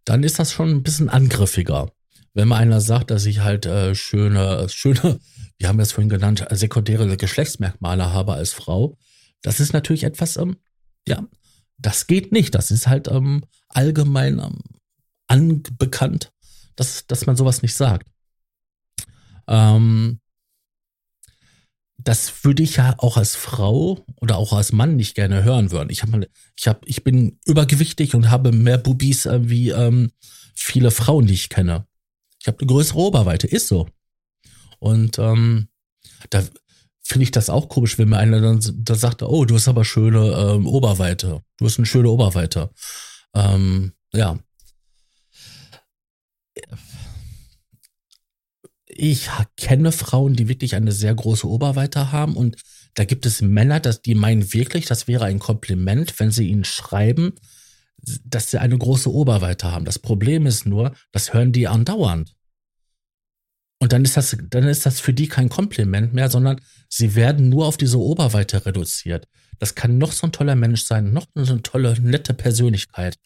[0.04, 1.90] dann ist das schon ein bisschen angriffiger.
[2.34, 5.18] Wenn mir einer sagt, dass ich halt äh, schöne, schöne,
[5.58, 8.96] wir haben das vorhin genannt, sekundäre Geschlechtsmerkmale habe als Frau,
[9.42, 10.56] das ist natürlich etwas, ähm,
[11.08, 11.24] ja,
[11.78, 12.54] das geht nicht.
[12.54, 14.58] Das ist halt ähm, allgemein ähm,
[15.26, 16.32] anbekannt,
[16.76, 18.08] dass, dass man sowas nicht sagt.
[19.48, 20.20] Ähm,
[22.04, 25.90] das würde ich ja auch als Frau oder auch als Mann nicht gerne hören würden.
[25.90, 30.10] Ich habe ich habe, ich bin übergewichtig und habe mehr Bubis äh, wie ähm,
[30.54, 31.86] viele Frauen, die ich kenne.
[32.40, 33.88] Ich habe eine größere Oberweite, ist so.
[34.78, 35.68] Und ähm,
[36.30, 36.42] da
[37.02, 39.84] finde ich das auch komisch, wenn mir einer dann, dann sagt, oh, du hast aber
[39.84, 41.42] schöne ähm, Oberweite.
[41.58, 42.70] Du hast eine schöne Oberweite.
[43.34, 44.38] Ähm, ja.
[48.92, 52.56] Ich kenne Frauen, die wirklich eine sehr große Oberweite haben und
[52.94, 56.64] da gibt es Männer, dass die meinen wirklich, das wäre ein Kompliment, wenn sie ihnen
[56.64, 57.34] schreiben,
[58.24, 59.84] dass sie eine große Oberweite haben.
[59.84, 62.34] Das Problem ist nur, das hören die andauernd.
[63.78, 67.48] Und dann ist das, dann ist das für die kein Kompliment mehr, sondern sie werden
[67.48, 69.26] nur auf diese Oberweite reduziert.
[69.58, 73.16] Das kann noch so ein toller Mensch sein, noch so eine tolle, nette Persönlichkeit.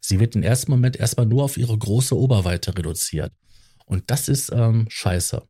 [0.00, 3.32] Sie wird im ersten Moment erstmal nur auf ihre große Oberweite reduziert.
[3.88, 5.42] Und das ist ähm, scheiße.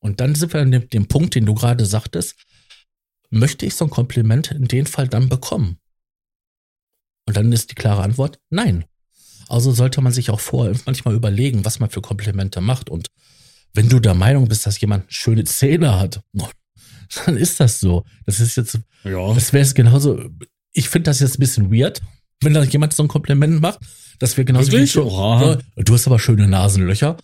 [0.00, 2.34] Und dann sind wir an dem, dem Punkt, den du gerade sagtest.
[3.30, 5.78] Möchte ich so ein Kompliment in dem Fall dann bekommen?
[7.26, 8.86] Und dann ist die klare Antwort, nein.
[9.48, 12.88] Also sollte man sich auch vorher manchmal überlegen, was man für Komplimente macht.
[12.88, 13.08] Und
[13.74, 16.22] wenn du der Meinung bist, dass jemand schöne Zähne hat,
[17.26, 18.04] dann ist das so.
[18.24, 19.34] Das ist jetzt, ja.
[19.34, 20.30] das wäre es genauso.
[20.72, 22.00] Ich finde das jetzt ein bisschen weird,
[22.40, 23.80] wenn da jemand so ein Kompliment macht.
[24.18, 24.96] Das wäre genauso Wirklich?
[24.96, 27.16] wie, ja, du hast aber schöne Nasenlöcher.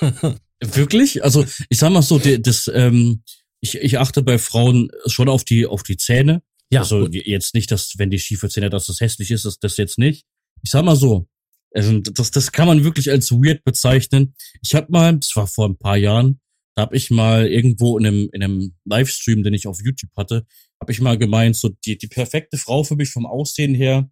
[0.60, 1.22] Wirklich?
[1.24, 3.22] Also ich sag mal so, das, ähm,
[3.60, 6.42] ich, ich achte bei Frauen schon auf die auf die Zähne.
[6.70, 6.80] Ja.
[6.80, 9.98] Also jetzt nicht, dass wenn die schiefe Zähne, dass das hässlich ist, das, das jetzt
[9.98, 10.24] nicht.
[10.62, 11.26] Ich sag mal so,
[11.74, 14.34] also das, das kann man wirklich als weird bezeichnen.
[14.62, 16.40] Ich habe mal, das war vor ein paar Jahren,
[16.74, 20.46] da habe ich mal irgendwo in einem, in einem Livestream, den ich auf YouTube hatte,
[20.80, 24.10] habe ich mal gemeint, so die, die perfekte Frau für mich vom Aussehen her,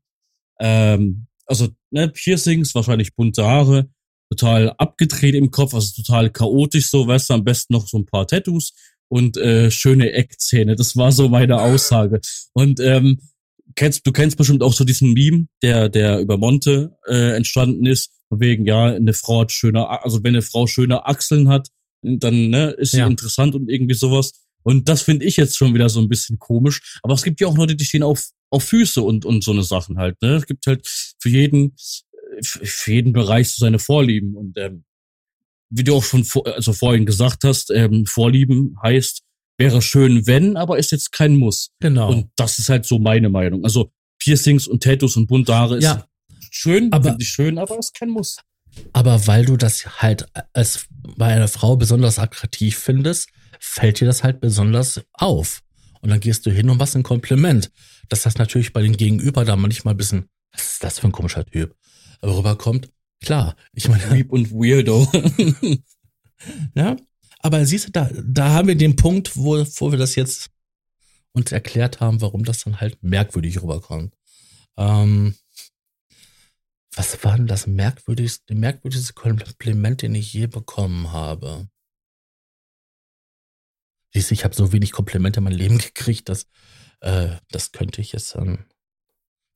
[0.61, 3.91] ähm, also ne, Piercings, wahrscheinlich bunte Haare,
[4.31, 8.07] total abgedreht im Kopf, also total chaotisch so, weißt du, am besten noch so ein
[8.07, 8.73] paar Tattoos
[9.09, 10.77] und äh, schöne Eckzähne.
[10.77, 12.21] Das war so meine Aussage.
[12.53, 13.21] Und ähm,
[13.75, 18.13] kennst, du kennst bestimmt auch so diesen Meme, der, der über Monte äh, entstanden ist,
[18.29, 21.69] von wegen, ja, eine Frau hat schöne, also wenn eine Frau schöne Achseln hat,
[22.03, 23.09] dann ne, ist sie ja.
[23.09, 24.33] interessant und irgendwie sowas.
[24.63, 26.99] Und das finde ich jetzt schon wieder so ein bisschen komisch.
[27.03, 29.63] Aber es gibt ja auch Leute, die stehen auf, auf Füße und, und so eine
[29.63, 30.21] Sachen halt.
[30.23, 30.37] Ne?
[30.37, 31.75] Es gibt halt für jeden,
[32.43, 34.35] für jeden Bereich so seine Vorlieben.
[34.35, 34.85] Und ähm,
[35.71, 39.23] wie du auch schon vor, also vorhin gesagt hast, ähm, Vorlieben heißt,
[39.57, 41.71] wäre schön, wenn, aber ist jetzt kein Muss.
[41.81, 42.11] Genau.
[42.11, 43.65] Und das ist halt so meine Meinung.
[43.65, 46.07] Also Piercings und Tattoos und bunte Haare ist ja.
[46.51, 48.39] schön, aber ich schön, aber ist kein Muss.
[48.93, 50.87] Aber weil du das halt als
[51.17, 53.29] bei einer Frau besonders attraktiv findest,
[53.59, 55.63] fällt dir das halt besonders auf.
[56.01, 57.71] Und dann gehst du hin und machst ein Kompliment.
[58.09, 61.13] Dass das natürlich bei den Gegenüber da manchmal ein bisschen, was ist das für ein
[61.13, 61.77] komischer Typ,
[62.23, 62.91] rüberkommt.
[63.23, 64.15] Klar, ich meine.
[64.15, 65.07] Lieb und Weirdo.
[66.75, 66.97] ja,
[67.41, 70.51] aber siehst du, da, da haben wir den Punkt, wo, wo wir das jetzt
[71.33, 74.15] uns erklärt haben, warum das dann halt merkwürdig rüberkommt.
[74.77, 75.35] Ähm,
[76.95, 81.69] was war denn das merkwürdigste, merkwürdigste Kompliment, den ich je bekommen habe?
[84.13, 86.47] Siehst du, ich habe so wenig Komplimente in meinem Leben gekriegt, dass
[87.01, 88.67] äh, das könnte ich jetzt an,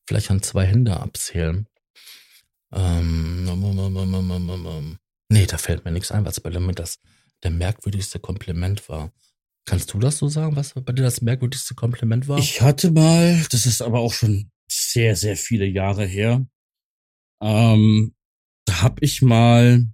[0.06, 1.66] vielleicht an zwei Hände abzählen.
[2.72, 3.44] Ähm,
[5.28, 6.98] nee, da fällt mir nichts ein, was bei mir das
[7.42, 9.12] der merkwürdigste Kompliment war.
[9.66, 12.38] Kannst du das so sagen, was bei dir das merkwürdigste Kompliment war?
[12.38, 16.46] Ich hatte mal, das ist aber auch schon sehr, sehr viele Jahre her,
[17.40, 18.14] ähm,
[18.64, 19.86] da hab ich mal,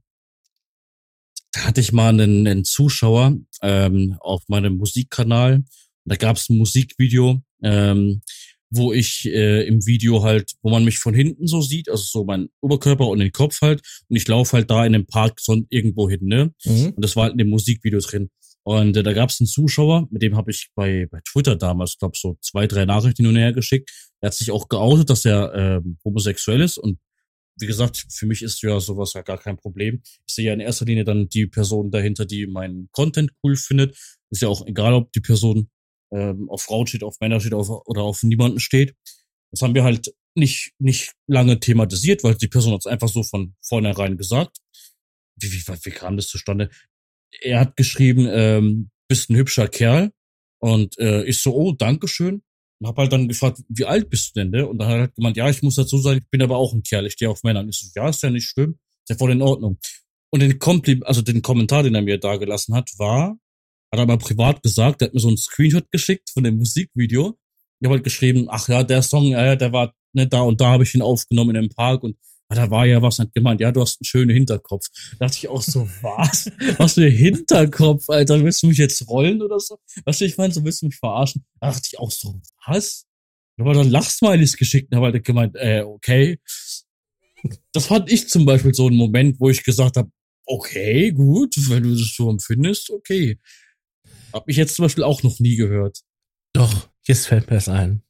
[1.52, 5.64] da hatte ich mal einen, einen Zuschauer ähm, auf meinem Musikkanal.
[6.04, 8.22] Da gab es ein Musikvideo, ähm,
[8.70, 12.24] wo ich äh, im Video halt, wo man mich von hinten so sieht, also so
[12.24, 15.60] mein Oberkörper und den Kopf halt, und ich laufe halt da in dem Park so
[15.68, 16.52] irgendwo hin, ne?
[16.64, 16.92] Mhm.
[16.94, 18.30] Und das war halt in dem Musikvideo drin.
[18.62, 21.98] Und äh, da gab es einen Zuschauer, mit dem habe ich bei, bei Twitter damals,
[21.98, 23.90] glaube so zwei, drei Nachrichten hin und her geschickt.
[24.20, 26.98] Er hat sich auch geoutet, dass er äh, homosexuell ist und
[27.60, 30.02] wie gesagt, für mich ist ja sowas ja gar kein Problem.
[30.26, 33.96] Ich sehe ja in erster Linie dann die Person dahinter, die meinen Content cool findet.
[34.30, 35.70] Ist ja auch egal, ob die Person
[36.12, 38.94] ähm, auf Frauen steht, auf Männer steht auf, oder auf niemanden steht.
[39.50, 43.22] Das haben wir halt nicht, nicht lange thematisiert, weil die Person hat es einfach so
[43.22, 44.58] von vornherein gesagt.
[45.36, 46.70] Wie, wie, wie kam das zustande?
[47.40, 50.12] Er hat geschrieben, ähm, bist ein hübscher Kerl.
[50.62, 52.42] Und äh, ich so, oh, Dankeschön.
[52.80, 54.50] Und hab halt dann gefragt, wie alt bist du denn?
[54.50, 54.66] Ne?
[54.66, 56.72] Und dann hat er halt gemeint, ja, ich muss dazu sagen, ich bin aber auch
[56.72, 57.60] ein Kerl, ich stehe auf Männer.
[57.60, 59.78] Und ich so, ja, ist ja nicht schlimm, ist ja voll in Ordnung.
[60.30, 63.38] Und den Kompli also den Kommentar, den er mir da gelassen hat, war,
[63.92, 67.36] hat er mal privat gesagt, der hat mir so einen Screenshot geschickt von dem Musikvideo.
[67.80, 70.70] Ich habe halt geschrieben, ach ja, der Song, ja, der war ne, da und da
[70.70, 72.16] habe ich ihn aufgenommen in einem Park und
[72.56, 74.86] da war ja was, hat gemeint, ja, du hast einen schönen Hinterkopf.
[75.18, 76.50] Da dachte ich auch so, was?
[76.78, 79.78] Was für ein Hinterkopf, Alter, willst du mich jetzt rollen oder so?
[80.04, 81.44] Weißt du, ich meine, so willst du mich verarschen?
[81.60, 83.06] Da dachte ich auch so, was?
[83.58, 86.40] Aber dann Lachsmilies geschickt und habe halt gemeint, äh, okay.
[87.72, 90.10] Das fand ich zum Beispiel so ein Moment, wo ich gesagt habe,
[90.46, 93.38] okay, gut, wenn du das so empfindest, okay.
[94.32, 96.00] Hab ich jetzt zum Beispiel auch noch nie gehört.
[96.52, 98.02] Doch, jetzt fällt mir das ein.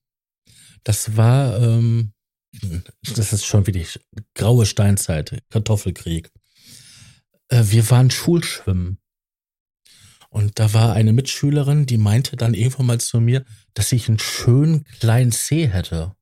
[0.85, 2.13] Das war, ähm,
[3.15, 3.87] das ist schon wie die
[4.35, 6.31] graue Steinzeit, Kartoffelkrieg.
[7.49, 8.99] Äh, wir waren Schulschwimmen.
[10.31, 13.45] Und da war eine Mitschülerin, die meinte dann irgendwann mal zu mir,
[13.75, 16.15] dass ich einen schönen kleinen C hätte.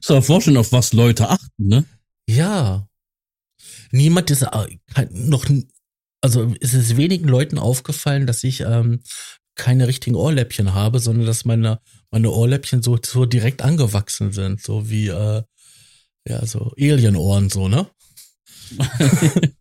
[0.00, 1.84] so vorstellen, auf was Leute achten, ne?
[2.26, 2.88] Ja.
[3.90, 4.78] Niemand ist äh,
[5.10, 5.44] noch,
[6.22, 9.02] also ist es wenigen Leuten aufgefallen, dass ich ähm,
[9.54, 11.80] keine richtigen Ohrläppchen habe, sondern dass meine,
[12.10, 15.42] meine Ohrläppchen so, so direkt angewachsen sind, so wie, äh,
[16.26, 17.88] ja, so Alienohren, so, ne?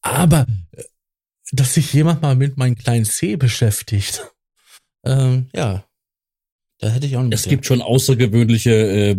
[0.00, 0.82] Aber, äh,
[1.52, 4.22] dass sich jemand mal mit meinem kleinen C beschäftigt,
[5.04, 5.84] ähm, ja,
[6.78, 7.34] da hätte ich auch nicht.
[7.34, 9.16] Es gibt schon außergewöhnliche äh,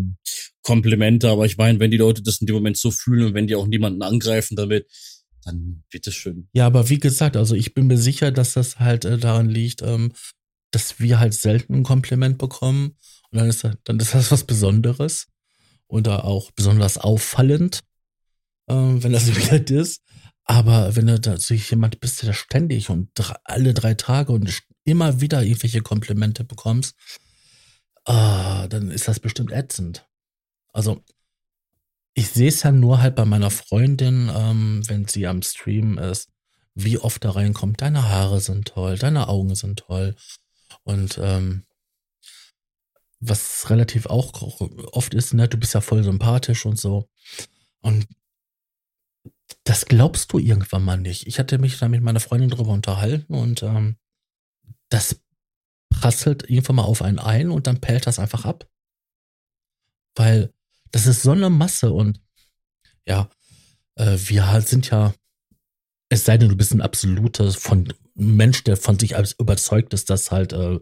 [0.63, 3.47] Komplimente, aber ich meine, wenn die Leute das in dem Moment so fühlen und wenn
[3.47, 4.87] die auch niemanden angreifen damit,
[5.45, 6.47] dann bitteschön.
[6.53, 9.81] Ja, aber wie gesagt, also ich bin mir sicher, dass das halt äh, daran liegt,
[9.81, 10.13] ähm,
[10.71, 12.97] dass wir halt selten ein Kompliment bekommen.
[13.31, 15.27] Und dann ist, das, dann ist das was Besonderes.
[15.87, 17.81] Oder auch besonders auffallend,
[18.67, 20.01] ähm, wenn das wieder ist.
[20.45, 24.61] Aber wenn du da sich jemand bist, der ständig und drei, alle drei Tage und
[24.83, 26.95] immer wieder irgendwelche Komplimente bekommst,
[28.05, 30.05] ah, dann ist das bestimmt ätzend.
[30.73, 31.03] Also
[32.13, 36.29] ich sehe es ja nur halt bei meiner Freundin, ähm, wenn sie am Stream ist,
[36.75, 40.15] wie oft da reinkommt, deine Haare sind toll, deine Augen sind toll.
[40.83, 41.65] Und ähm,
[43.19, 44.33] was relativ auch
[44.91, 47.09] oft ist, ne, du bist ja voll sympathisch und so.
[47.81, 48.07] Und
[49.63, 51.27] das glaubst du irgendwann mal nicht.
[51.27, 53.97] Ich hatte mich da mit meiner Freundin drüber unterhalten und ähm,
[54.89, 55.21] das
[55.89, 58.67] prasselt irgendwann mal auf einen ein und dann pellt das einfach ab.
[60.15, 60.53] Weil
[60.93, 62.21] das ist so eine Masse und
[63.05, 63.29] ja,
[63.95, 65.13] äh, wir halt sind ja,
[66.07, 70.11] es sei denn, du bist ein absoluter von Mensch, der von sich als überzeugt ist,
[70.11, 70.79] dass halt äh,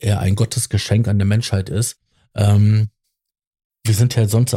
[0.00, 1.98] er ein Gottesgeschenk an der Menschheit ist.
[2.34, 2.88] Ähm,
[3.84, 4.56] wir sind ja sonst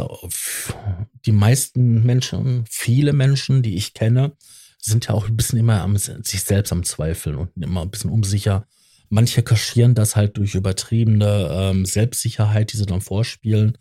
[1.26, 4.36] die meisten Menschen, viele Menschen, die ich kenne,
[4.80, 8.10] sind ja auch ein bisschen immer am sich selbst am Zweifeln und immer ein bisschen
[8.10, 8.66] unsicher.
[9.10, 13.76] Manche kaschieren das halt durch übertriebene ähm, Selbstsicherheit, die sie dann vorspielen.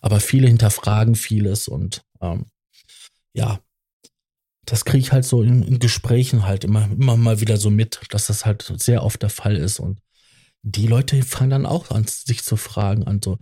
[0.00, 2.46] Aber viele hinterfragen vieles und ähm,
[3.34, 3.60] ja,
[4.64, 8.00] das kriege ich halt so in, in, Gesprächen halt immer, immer mal wieder so mit,
[8.10, 9.78] dass das halt sehr oft der Fall ist.
[9.78, 10.00] Und
[10.62, 13.38] die Leute fangen dann auch an, sich zu fragen, an so,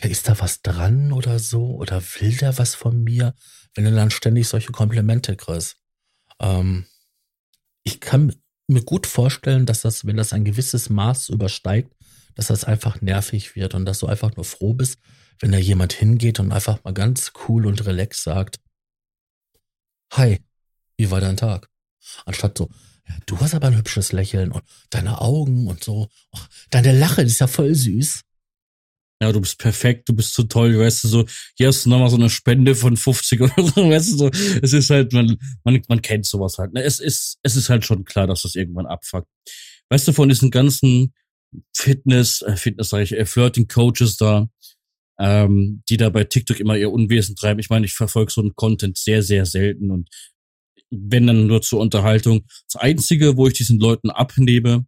[0.00, 1.76] ja, ist da was dran oder so?
[1.76, 3.34] Oder will der was von mir?
[3.74, 5.76] Wenn du dann ständig solche Komplimente kriegst.
[6.40, 6.86] Ähm,
[7.84, 8.34] ich kann
[8.66, 11.92] mir gut vorstellen, dass das, wenn das ein gewisses Maß übersteigt,
[12.34, 14.98] dass das einfach nervig wird und dass du einfach nur froh bist,
[15.40, 18.58] wenn da jemand hingeht und einfach mal ganz cool und relax sagt,
[20.12, 20.38] Hi,
[20.96, 21.68] wie war dein Tag?
[22.24, 22.70] Anstatt so,
[23.08, 26.08] ja, du hast aber ein hübsches Lächeln und deine Augen und so.
[26.32, 26.38] Oh,
[26.70, 28.22] deine Lache ist ja voll süß.
[29.22, 31.26] Ja, du bist perfekt, du bist so toll, weißt du, so,
[31.56, 34.74] hier hast du nochmal so eine Spende von 50 oder so, weißt du, so, es
[34.74, 36.82] ist halt, man, man, man kennt sowas halt, ne?
[36.82, 39.28] es ist, es ist halt schon klar, dass das irgendwann abfuckt.
[39.88, 41.14] Weißt du, von diesen ganzen
[41.74, 44.48] Fitness, äh, Fitness sag ich, äh, Flirting Coaches da,
[45.18, 47.60] ähm, die da bei TikTok immer ihr Unwesen treiben.
[47.60, 50.08] Ich meine, ich verfolge so einen Content sehr, sehr selten und
[50.90, 52.46] wenn dann nur zur Unterhaltung.
[52.72, 54.86] Das Einzige, wo ich diesen Leuten abnehme,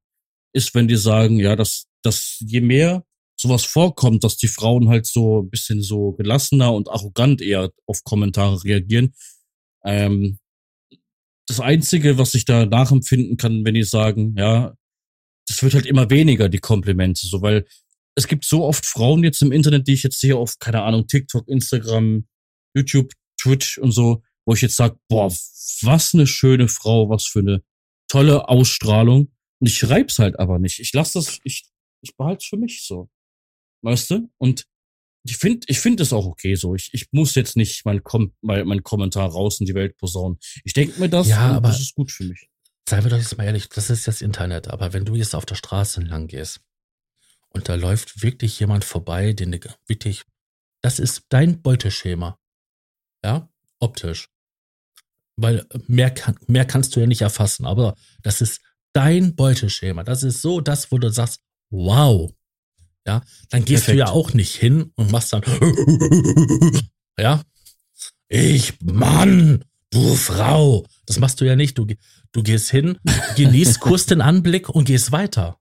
[0.52, 3.04] ist, wenn die sagen, ja, dass, dass je mehr
[3.40, 8.02] sowas vorkommt, dass die Frauen halt so ein bisschen so gelassener und arrogant eher auf
[8.04, 9.14] Kommentare reagieren.
[9.84, 10.38] Ähm,
[11.46, 14.74] das Einzige, was ich da nachempfinden kann, wenn die sagen, ja,
[15.46, 17.64] das wird halt immer weniger, die Komplimente, so, weil
[18.18, 21.06] es gibt so oft Frauen jetzt im Internet, die ich jetzt sehe auf, keine Ahnung,
[21.06, 22.26] TikTok, Instagram,
[22.74, 27.38] YouTube, Twitch und so, wo ich jetzt sage, boah, was eine schöne Frau, was für
[27.38, 27.62] eine
[28.08, 29.32] tolle Ausstrahlung.
[29.60, 30.80] Und ich schreib's halt aber nicht.
[30.80, 31.70] Ich lasse das, ich,
[32.02, 33.08] ich behalte es für mich so.
[33.82, 34.28] Weißt du?
[34.38, 34.66] Und
[35.24, 36.74] ich finde, ich finde es auch okay so.
[36.74, 40.40] Ich, ich muss jetzt nicht mein, Kom mein, mein Kommentar raus in die Welt posaunen.
[40.64, 42.48] Ich denke mir das, ja, aber das ist gut für mich.
[42.88, 44.66] Seien wir doch jetzt mal ehrlich, das ist das Internet.
[44.66, 46.62] Aber wenn du jetzt auf der Straße entlang gehst
[47.50, 50.24] und da läuft wirklich jemand vorbei, den du wirklich,
[50.82, 52.38] das ist dein Beuteschema.
[53.24, 54.28] Ja, optisch.
[55.36, 58.60] Weil mehr, kann, mehr kannst du ja nicht erfassen, aber das ist
[58.92, 60.04] dein Beuteschema.
[60.04, 61.40] Das ist so das, wo du sagst,
[61.70, 62.32] wow.
[63.06, 63.94] ja, dann gehst Perfekt.
[63.94, 65.42] du ja auch nicht hin und machst dann,
[67.18, 67.42] ja,
[68.28, 70.86] ich, Mann, du Frau.
[71.06, 71.78] Das machst du ja nicht.
[71.78, 71.86] Du,
[72.32, 72.98] du gehst hin,
[73.36, 75.58] genießt kurz den Anblick und gehst weiter.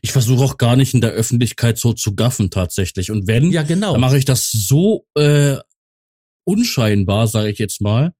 [0.00, 3.10] Ich versuche auch gar nicht in der Öffentlichkeit so zu gaffen tatsächlich.
[3.10, 3.92] Und wenn, ja, genau.
[3.92, 5.56] dann mache ich das so äh,
[6.44, 8.12] unscheinbar, sage ich jetzt mal.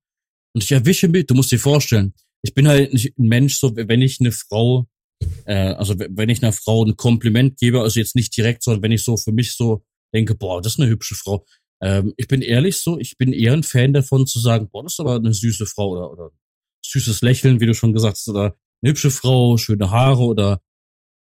[0.54, 3.74] Und ich erwische mich, du musst dir vorstellen, ich bin halt nicht ein Mensch, so
[3.76, 4.86] wenn ich eine Frau,
[5.44, 8.92] äh, also wenn ich einer Frau ein Kompliment gebe, also jetzt nicht direkt, sondern wenn
[8.92, 11.46] ich so für mich so denke, boah, das ist eine hübsche Frau.
[11.80, 14.94] Ähm, ich bin ehrlich so, ich bin eher ein Fan davon zu sagen, boah, das
[14.94, 16.30] ist aber eine süße Frau oder, oder
[16.84, 20.60] süßes Lächeln, wie du schon gesagt hast, oder eine hübsche Frau, schöne Haare oder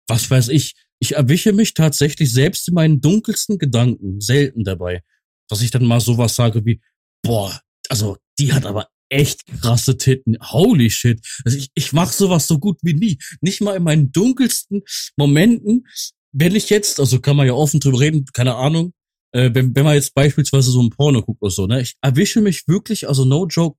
[0.08, 0.74] was weiß ich.
[1.00, 5.04] Ich erwische mich tatsächlich selbst in meinen dunkelsten Gedanken selten dabei,
[5.50, 6.82] dass ich dann mal sowas sage wie,
[7.22, 10.38] boah, also die hat aber echt krasse Titten.
[10.42, 11.20] Holy shit.
[11.44, 13.18] Also ich, ich mach sowas so gut wie nie.
[13.42, 14.84] Nicht mal in meinen dunkelsten
[15.18, 15.86] Momenten,
[16.32, 18.94] wenn ich jetzt, also kann man ja offen drüber reden, keine Ahnung,
[19.32, 22.42] äh, wenn, wenn man jetzt beispielsweise so ein Porno guckt oder so, ne, ich erwische
[22.42, 23.78] mich wirklich, also no joke,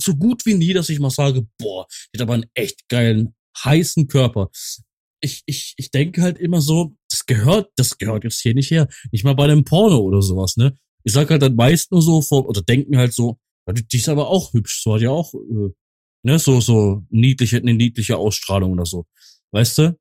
[0.00, 3.34] so gut wie nie, dass ich mal sage, boah, die hat aber einen echt geilen,
[3.64, 4.50] heißen Körper.
[5.20, 8.88] Ich, ich, ich denke halt immer so, das gehört, das gehört jetzt hier nicht her.
[9.12, 10.76] Nicht mal bei einem Porno oder sowas, ne?
[11.04, 13.38] Ich sag halt dann meist nur so vor, oder denken halt so,
[13.68, 15.70] die ist aber auch hübsch, so hat ja auch, äh,
[16.22, 19.06] ne, so, so niedliche, eine niedliche Ausstrahlung oder so.
[19.52, 19.98] Weißt du?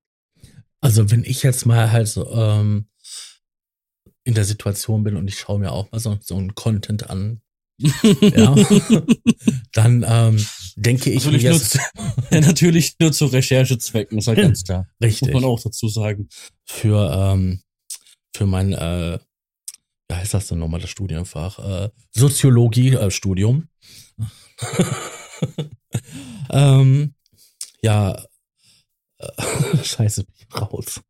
[0.82, 2.88] Also wenn ich jetzt mal halt so, ähm,
[4.24, 7.42] in der Situation bin und ich schaue mir auch mal so, so ein Content an,
[7.80, 8.56] ja,
[9.74, 10.46] dann ähm,
[10.76, 11.54] denke ich natürlich, nur,
[12.32, 14.88] ja, natürlich nur zu Recherchezwecken, ist halt ganz klar.
[15.02, 15.34] Richtig.
[15.34, 16.30] Muss man auch dazu sagen.
[16.66, 17.62] Für, ähm,
[18.36, 19.20] für mein äh,
[20.10, 21.60] ja, ist das denn nochmal das Studienfach?
[21.60, 23.68] Äh, Soziologie-Studium.
[26.52, 27.16] ähm,
[27.82, 28.24] ja,
[29.18, 31.02] äh, scheiße, bin ich raus.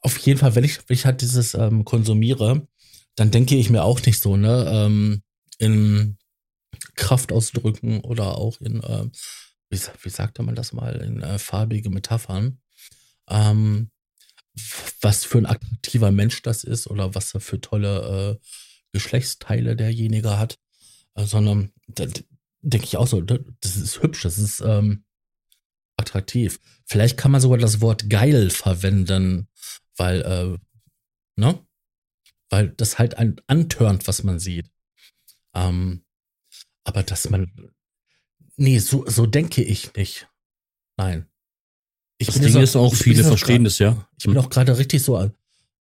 [0.00, 2.66] Auf jeden Fall, wenn ich, wenn ich halt dieses ähm, konsumiere,
[3.14, 5.22] dann denke ich mir auch nicht so, ne, ähm,
[5.58, 6.16] in
[6.94, 9.06] Kraftausdrücken oder auch in, äh,
[9.70, 12.58] wie, wie sagte man das mal, in äh, farbige Metaphern.
[13.28, 13.90] Ähm,
[15.00, 18.46] was für ein attraktiver Mensch das ist oder was er für tolle äh,
[18.92, 20.58] Geschlechtsteile derjenige hat,
[21.14, 25.04] äh, sondern denke ich auch so, das ist hübsch, das ist ähm,
[25.96, 26.60] attraktiv.
[26.84, 29.48] Vielleicht kann man sogar das Wort geil verwenden,
[29.96, 30.58] weil, äh,
[31.36, 31.66] ne?
[32.50, 34.70] Weil das halt ein antörnt, was man sieht.
[35.54, 36.04] Ähm,
[36.84, 37.50] aber dass man,
[38.56, 40.28] nee, so, so denke ich nicht.
[40.96, 41.26] Nein.
[42.18, 44.08] Ich das Ding so, ist auch, viele verstehen das, ja.
[44.18, 45.16] Ich bin auch gerade richtig so,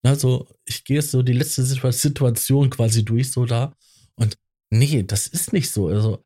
[0.03, 3.75] also ich gehe so die letzte Situation quasi durch so da
[4.15, 4.37] und
[4.71, 5.87] nee, das ist nicht so.
[5.87, 6.23] Also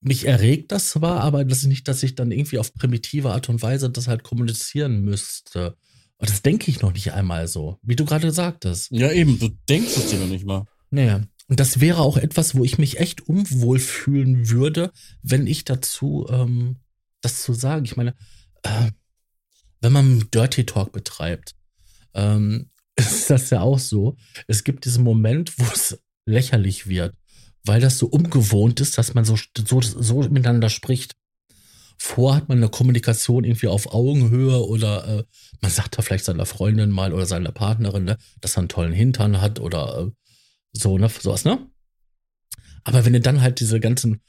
[0.00, 3.48] mich erregt das zwar, aber das ist nicht, dass ich dann irgendwie auf primitive Art
[3.48, 5.76] und Weise das halt kommunizieren müsste.
[6.16, 8.90] Und das denke ich noch nicht einmal so, wie du gerade sagtest.
[8.90, 10.64] Ja, eben, du denkst es dir noch nicht mal.
[10.90, 11.20] Nee.
[11.52, 14.90] Und das wäre auch etwas, wo ich mich echt unwohl fühlen würde,
[15.20, 16.76] wenn ich dazu ähm,
[17.20, 17.84] das zu sagen.
[17.84, 18.14] Ich meine,
[18.62, 18.90] äh,
[19.82, 21.54] wenn man Dirty Talk betreibt,
[22.14, 24.16] ähm, ist das ja auch so.
[24.46, 27.14] Es gibt diesen Moment, wo es lächerlich wird,
[27.66, 31.16] weil das so ungewohnt ist, dass man so, so, so miteinander spricht.
[31.98, 35.24] Vor hat man eine Kommunikation irgendwie auf Augenhöhe oder äh,
[35.60, 38.94] man sagt da vielleicht seiner Freundin mal oder seiner Partnerin, ne, dass er einen tollen
[38.94, 40.21] Hintern hat oder äh,
[40.72, 41.70] so, ne, sowas, ne?
[42.84, 44.20] Aber wenn du dann halt diese ganzen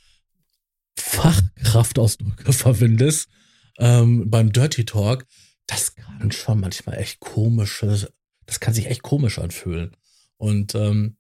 [0.98, 3.30] Fachkraftausdrücke verwendest
[3.78, 5.26] ähm, beim Dirty Talk,
[5.68, 8.11] das kann schon manchmal echt komische,
[8.45, 9.95] das kann sich echt komisch anfühlen.
[10.38, 11.18] Und ähm,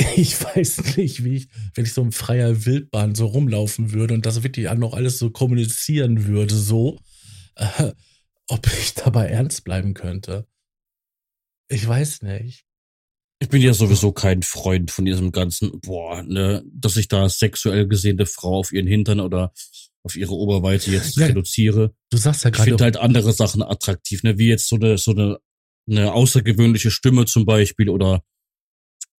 [0.16, 4.26] ich weiß nicht, wie ich, wenn ich so in freier Wildbahn so rumlaufen würde und
[4.26, 6.98] das wirklich noch alles so kommunizieren würde, so,
[7.56, 7.92] äh,
[8.48, 10.46] ob ich dabei ernst bleiben könnte.
[11.68, 12.66] Ich weiß nicht.
[13.42, 17.88] Ich bin ja sowieso kein Freund von diesem ganzen, boah, ne, dass ich da sexuell
[17.88, 19.52] gesehene Frau auf ihren Hintern oder
[20.02, 21.94] auf ihre Oberweite jetzt ja, reduziere.
[22.10, 22.62] Du sagst ja gerade.
[22.62, 24.38] Ich finde halt andere Sachen attraktiv, ne?
[24.38, 25.38] Wie jetzt so eine, so eine,
[25.88, 28.22] eine außergewöhnliche Stimme zum Beispiel oder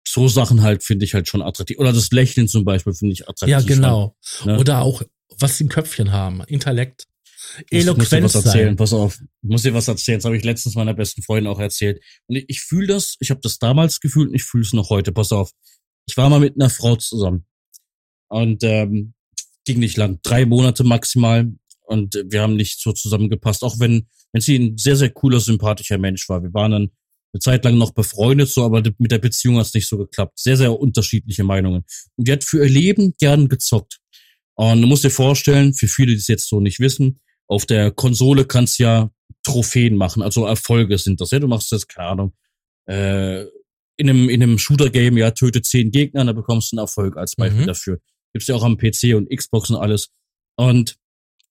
[0.08, 1.80] so Sachen halt finde ich halt schon attraktiv.
[1.80, 3.50] Oder das Lächeln zum Beispiel finde ich attraktiv.
[3.50, 4.16] Ja, genau.
[4.40, 4.60] Halt, ne?
[4.60, 5.02] Oder auch,
[5.40, 6.44] was sie im Köpfchen haben.
[6.46, 7.08] Intellekt.
[7.70, 9.20] Eloquenz ich muss dir was erzählen, pass auf.
[9.20, 10.20] Ich muss dir was erzählen.
[10.20, 12.02] Das habe ich letztens meiner besten Freundin auch erzählt.
[12.28, 14.90] Und ich, ich fühle das, ich habe das damals gefühlt und ich fühle es noch
[14.90, 15.12] heute.
[15.12, 15.52] Pass auf.
[16.08, 17.46] Ich war mal mit einer Frau zusammen.
[18.30, 19.14] Und ähm,
[19.66, 21.52] ging nicht lang, drei Monate maximal.
[21.82, 25.98] Und wir haben nicht so zusammengepasst, auch wenn, wenn sie ein sehr, sehr cooler, sympathischer
[25.98, 26.42] Mensch war.
[26.42, 26.92] Wir waren dann
[27.34, 30.40] eine Zeit lang noch befreundet, so, aber mit der Beziehung hat es nicht so geklappt.
[30.40, 31.84] Sehr, sehr unterschiedliche Meinungen.
[32.16, 34.00] Und die hat für ihr Leben gern gezockt.
[34.56, 37.20] Und du musst dir vorstellen, für viele, die es jetzt so nicht wissen,
[37.52, 39.12] auf der Konsole kannst ja
[39.44, 41.32] Trophäen machen, also Erfolge sind das.
[41.32, 42.34] Ja, du machst jetzt, keine Ahnung,
[42.88, 43.42] äh,
[43.98, 47.36] in einem, in einem Shooter-Game, ja, töte zehn Gegner, dann bekommst du einen Erfolg als
[47.36, 47.68] Beispiel Mhm.
[47.68, 48.00] dafür.
[48.34, 50.10] Gibt's ja auch am PC und Xbox und alles.
[50.56, 50.96] Und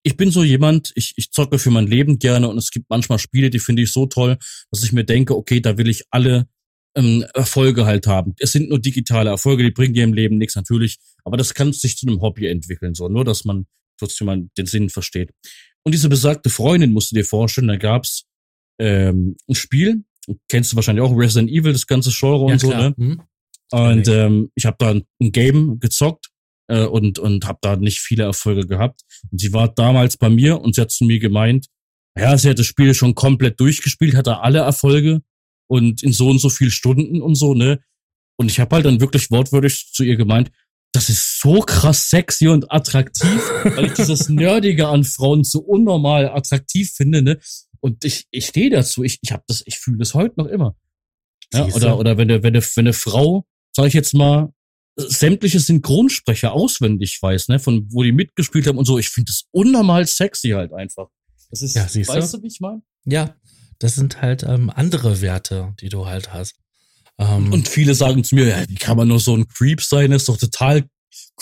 [0.02, 3.18] ich bin so jemand, ich, ich zocke für mein Leben gerne und es gibt manchmal
[3.18, 4.38] Spiele, die finde ich so toll,
[4.70, 6.48] dass ich mir denke, okay, da will ich alle
[6.96, 8.34] ähm, Erfolge halt haben.
[8.38, 11.72] Es sind nur digitale Erfolge, die bringen dir im Leben nichts natürlich, aber das kann
[11.74, 13.66] sich zu einem Hobby entwickeln, so nur, dass man
[13.98, 15.30] trotzdem mal den Sinn versteht.
[15.84, 18.24] Und diese besagte Freundin musst du dir vorstellen, da gab's
[18.78, 20.04] ähm, ein Spiel,
[20.48, 22.94] kennst du wahrscheinlich auch Resident Evil, das ganze Genre und so, ne?
[22.96, 23.22] Hm?
[23.72, 26.28] Und ähm, ich habe da ein Game gezockt
[26.68, 29.02] äh, und und habe da nicht viele Erfolge gehabt.
[29.30, 31.66] Und sie war damals bei mir und sie hat zu mir gemeint,
[32.18, 35.20] ja, sie hat das Spiel schon komplett durchgespielt, hat da alle Erfolge
[35.68, 37.80] und in so und so viel Stunden und so, ne?
[38.36, 40.50] Und ich habe halt dann wirklich wortwörtlich zu ihr gemeint,
[40.92, 46.28] das ist so krass sexy und attraktiv, weil ich dieses Nerdige an Frauen so unnormal
[46.28, 47.38] attraktiv finde, ne?
[47.80, 50.76] Und ich, ich stehe dazu, ich, ich habe das, ich fühle das heute noch immer.
[51.52, 51.78] Ja, Siehste?
[51.78, 54.52] oder, oder wenn eine, wenn eine, wenn eine Frau, sag ich jetzt mal,
[54.96, 59.44] sämtliche Synchronsprecher auswendig weiß, ne, von wo die mitgespielt haben und so, ich finde das
[59.50, 61.08] unnormal sexy halt einfach.
[61.50, 62.82] Das ist, Ja, weißt du, wie ich meine?
[63.04, 63.34] Ja,
[63.78, 66.56] das sind halt ähm, andere Werte, die du halt hast.
[67.20, 70.10] Ähm, Und viele sagen zu mir, ja, wie kann man nur so ein Creep sein?
[70.10, 70.84] Das ist doch total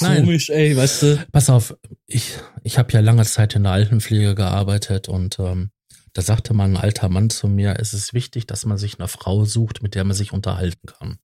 [0.00, 0.24] Nein.
[0.24, 1.26] komisch, ey, weißt du?
[1.30, 1.74] Pass auf,
[2.06, 2.32] ich,
[2.64, 5.70] ich habe ja lange Zeit in der Altenpflege gearbeitet und ähm,
[6.14, 9.06] da sagte mal ein alter Mann zu mir, es ist wichtig, dass man sich eine
[9.06, 11.18] Frau sucht, mit der man sich unterhalten kann.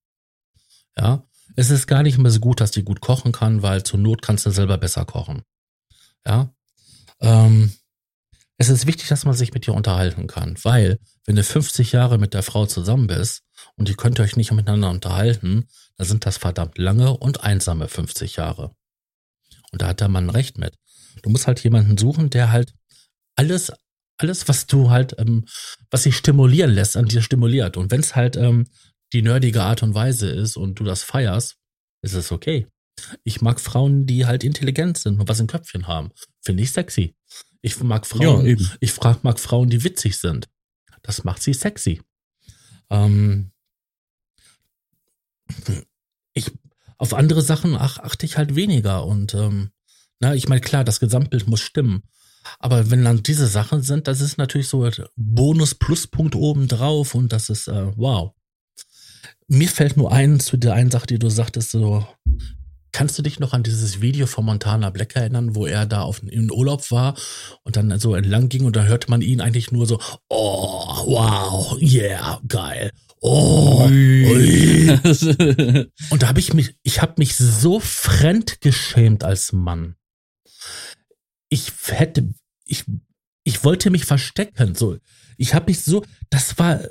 [0.97, 1.25] Ja,
[1.57, 4.23] es ist gar nicht mehr so gut, dass die gut kochen kann, weil zur Not
[4.23, 5.43] kannst du selber besser kochen.
[6.25, 6.55] Ja,
[7.21, 7.73] ähm,
[8.57, 12.19] es ist wichtig, dass man sich mit dir unterhalten kann, weil wenn du 50 Jahre
[12.19, 13.43] mit der Frau zusammen bist
[13.77, 18.37] und ihr könnt euch nicht miteinander unterhalten, dann sind das verdammt lange und einsame 50
[18.37, 18.75] Jahre.
[19.73, 20.79] Und da hat der Mann recht mit.
[21.23, 22.73] Du musst halt jemanden suchen, der halt
[23.37, 23.73] alles,
[24.19, 25.47] alles, was du halt, ähm,
[25.91, 27.77] was sich stimulieren lässt, an dir stimuliert.
[27.77, 28.67] Und wenn es halt ähm,
[29.13, 31.57] die nerdige Art und Weise ist und du das feierst,
[32.03, 32.67] ist es okay.
[33.25, 36.11] Ich mag Frauen, die halt intelligent sind und was im Köpfchen haben.
[36.43, 37.17] Finde ich sexy.
[37.61, 38.71] Ich mag Frauen, eben.
[38.81, 40.49] ich frag, mag Frauen, die witzig sind.
[41.03, 42.03] Das macht sie sexy.
[42.91, 43.51] Ähm,
[46.33, 46.51] ich,
[46.99, 49.71] auf andere Sachen ach, achte ich halt weniger und ähm,
[50.21, 52.03] na, ich meine, klar, das Gesamtbild muss stimmen.
[52.59, 57.33] Aber wenn dann diese Sachen sind, das ist natürlich so ein Bonus-Pluspunkt oben drauf und
[57.33, 58.33] das ist äh, wow.
[59.49, 62.07] Mir fällt nur ein zu der einen Sache, die du sagtest, so,
[62.93, 66.23] kannst du dich noch an dieses Video von Montana Black erinnern, wo er da auf,
[66.23, 67.15] in Urlaub war
[67.65, 69.99] und dann so entlang ging und da hörte man ihn eigentlich nur so,
[70.29, 72.91] oh, wow, yeah, geil.
[73.27, 74.91] Oh, ui.
[76.11, 79.97] Und da habe ich mich, ich habe mich so fremdgeschämt als Mann.
[81.49, 82.35] Ich hätte,
[82.67, 82.85] ich,
[83.43, 84.75] ich wollte mich verstecken.
[84.75, 84.99] So,
[85.39, 86.83] ich habe mich so, das war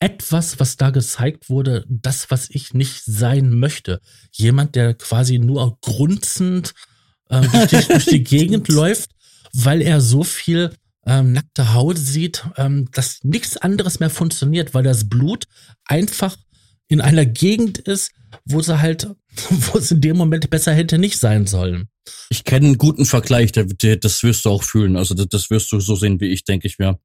[0.00, 4.00] etwas, was da gezeigt wurde, das, was ich nicht sein möchte.
[4.32, 6.74] Jemand, der quasi nur grunzend
[7.28, 9.12] äh, durch, die, durch die Gegend läuft,
[9.52, 10.74] weil er so viel
[11.06, 15.44] ähm, nackte Haut sieht, ähm, dass nichts anderes mehr funktioniert, weil das Blut
[15.84, 16.36] einfach
[16.88, 18.12] in einer Gegend ist,
[18.44, 19.08] wo sie halt,
[19.50, 21.88] wo es in dem Moment besser hätte nicht sein sollen.
[22.28, 24.96] Ich kenne einen guten Vergleich, das wirst du auch fühlen.
[24.96, 26.98] Also das, wirst du so sehen wie ich, denke ich mir.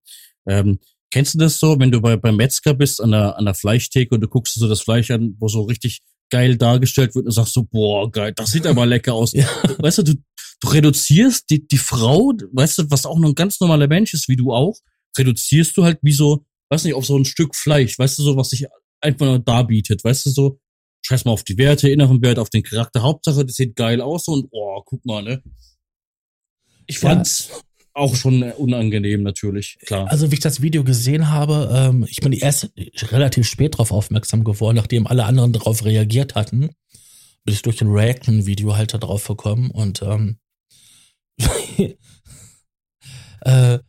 [0.46, 0.80] Ähm,
[1.12, 4.14] kennst du das so, wenn du bei, beim Metzger bist an der, an der Fleischtheke
[4.14, 7.54] und du guckst so das Fleisch an, wo so richtig geil dargestellt wird und sagst
[7.54, 9.34] so, boah, geil, das sieht aber lecker aus.
[9.34, 9.48] Ja.
[9.78, 10.14] Weißt du, du,
[10.62, 14.28] du reduzierst die, die Frau, weißt du, was auch nur ein ganz normaler Mensch ist,
[14.28, 14.78] wie du auch,
[15.18, 18.38] reduzierst du halt wie so, weiß nicht, auf so ein Stück Fleisch, weißt du, so,
[18.38, 18.68] was sich
[19.02, 20.60] einfach nur darbietet, weißt du, so,
[21.02, 24.28] scheiß mal auf die Werte, inneren Wert, auf den Charakter, Hauptsache, das sieht geil aus
[24.28, 25.44] und, oh, guck mal, ne.
[26.88, 27.24] Ich Ja.
[28.00, 30.10] Auch schon unangenehm, natürlich, klar.
[30.10, 32.72] Also wie ich das Video gesehen habe, ähm, ich bin erst
[33.12, 36.70] relativ spät darauf aufmerksam geworden, nachdem alle anderen darauf reagiert hatten,
[37.44, 40.38] bin ich durch ein Reaction-Video halt da drauf gekommen und ähm,
[43.42, 43.80] äh,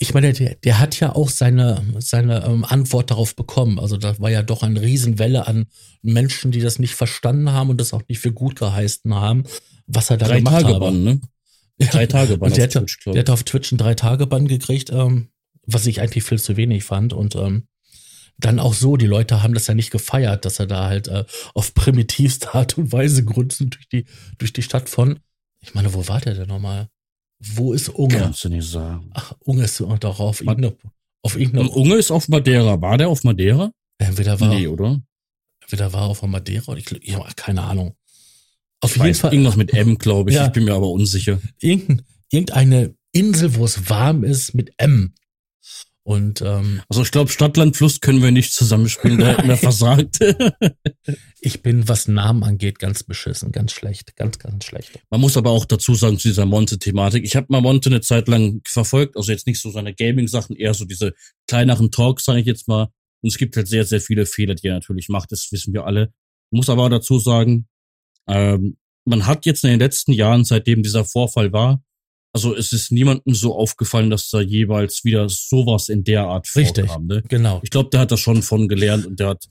[0.00, 3.80] ich meine, der, der hat ja auch seine, seine ähm, Antwort darauf bekommen.
[3.80, 5.66] Also da war ja doch eine Riesenwelle an
[6.02, 9.42] Menschen, die das nicht verstanden haben und das auch nicht für gut geheißen haben,
[9.86, 10.78] was er da Drei gemacht Tage.
[10.78, 11.20] Bann, ne?
[11.78, 13.18] Drei Tage Bann Und der, auf hat, Twitch, der ich.
[13.20, 15.28] hat auf Twitch einen drei Tage Bann gekriegt, ähm,
[15.66, 17.12] was ich eigentlich viel zu wenig fand.
[17.12, 17.68] Und ähm,
[18.38, 21.24] dann auch so, die Leute haben das ja nicht gefeiert, dass er da halt äh,
[21.54, 24.06] auf primitivste Art und Weise grunzend durch die,
[24.38, 25.20] durch die Stadt von.
[25.60, 26.88] Ich meine, wo war der denn nochmal?
[27.40, 28.16] Wo ist Unge?
[28.18, 29.10] Kannst du nicht sagen.
[29.14, 30.76] Ach, Unge ist doch auf Man- irgendeine,
[31.22, 32.80] auf Und irgendeine, Unge ist auf Madeira.
[32.80, 33.70] War der auf Madeira?
[33.98, 35.00] entweder war, Nee, oder?
[35.62, 37.94] entweder war er auf Madeira oder ich, glaub- ja, keine Ahnung.
[38.80, 40.36] Auf jeden Fall, irgendwas mit M, glaube ich.
[40.36, 40.46] Ja.
[40.46, 41.40] Ich bin mir aber unsicher.
[41.60, 45.14] irgendein, irgendeine Insel, wo es warm ist mit M.
[46.08, 50.20] Und ähm, also ich glaube, Stadtland Fluss können wir nicht zusammenspielen, da hätten wir versagt.
[51.40, 54.98] ich bin, was Namen angeht, ganz beschissen, ganz schlecht, ganz, ganz schlecht.
[55.10, 57.26] Man muss aber auch dazu sagen, zu dieser Monte-Thematik.
[57.26, 60.72] Ich habe mal Monte eine Zeit lang verfolgt, also jetzt nicht so seine Gaming-Sachen, eher
[60.72, 61.12] so diese
[61.46, 62.88] kleineren Talks, sage ich jetzt mal.
[63.20, 65.84] Und es gibt halt sehr, sehr viele Fehler, die er natürlich macht, das wissen wir
[65.84, 66.14] alle.
[66.50, 67.68] Muss aber auch dazu sagen,
[68.28, 71.82] ähm, man hat jetzt in den letzten Jahren, seitdem dieser Vorfall war,
[72.32, 76.86] also es ist niemandem so aufgefallen, dass da jeweils wieder sowas in der Art Richtig,
[76.86, 77.06] vorkam.
[77.06, 77.22] Ne?
[77.28, 77.60] Genau.
[77.62, 79.46] Ich glaube, der hat das schon von gelernt und der hat,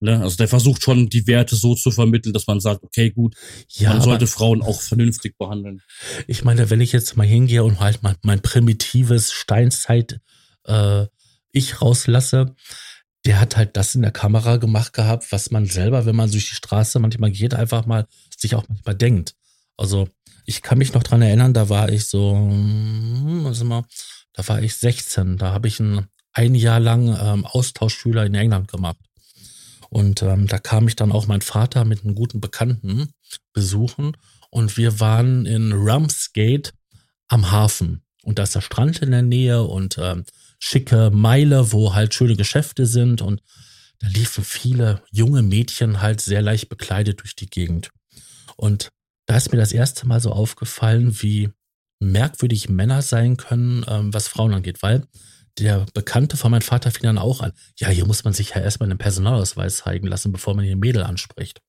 [0.00, 3.36] ne, also der versucht schon die Werte so zu vermitteln, dass man sagt, okay, gut,
[3.68, 5.82] ja, man sollte Frauen auch vernünftig behandeln.
[6.26, 10.20] Ich meine, wenn ich jetzt mal hingehe und halt mal mein primitives Steinzeit
[10.64, 11.06] äh,
[11.52, 12.54] ich rauslasse,
[13.24, 16.48] der hat halt das in der Kamera gemacht gehabt, was man selber, wenn man durch
[16.48, 18.06] die Straße manchmal geht, einfach mal
[18.36, 19.34] sich auch manchmal denkt.
[19.76, 20.08] Also
[20.46, 23.84] ich kann mich noch dran erinnern, da war ich so, hm, was immer,
[24.32, 28.68] da war ich 16, da habe ich ein, ein Jahr lang ähm, Austauschschüler in England
[28.68, 28.98] gemacht.
[29.90, 33.12] Und ähm, da kam ich dann auch mein Vater mit einem guten Bekannten
[33.52, 34.16] besuchen
[34.50, 36.72] und wir waren in Ramsgate
[37.28, 38.02] am Hafen.
[38.22, 40.24] Und da ist der Strand in der Nähe und ähm,
[40.60, 43.42] schicke Meile, wo halt schöne Geschäfte sind und
[43.98, 47.90] da liefen viele junge Mädchen halt sehr leicht bekleidet durch die Gegend.
[48.56, 48.90] Und
[49.26, 51.50] da ist mir das erste Mal so aufgefallen, wie
[51.98, 55.06] merkwürdig Männer sein können, ähm, was Frauen angeht, weil
[55.58, 58.60] der Bekannte von meinem Vater fing dann auch an, ja, hier muss man sich ja
[58.60, 61.60] erstmal einen Personalausweis zeigen lassen, bevor man hier Mädel anspricht.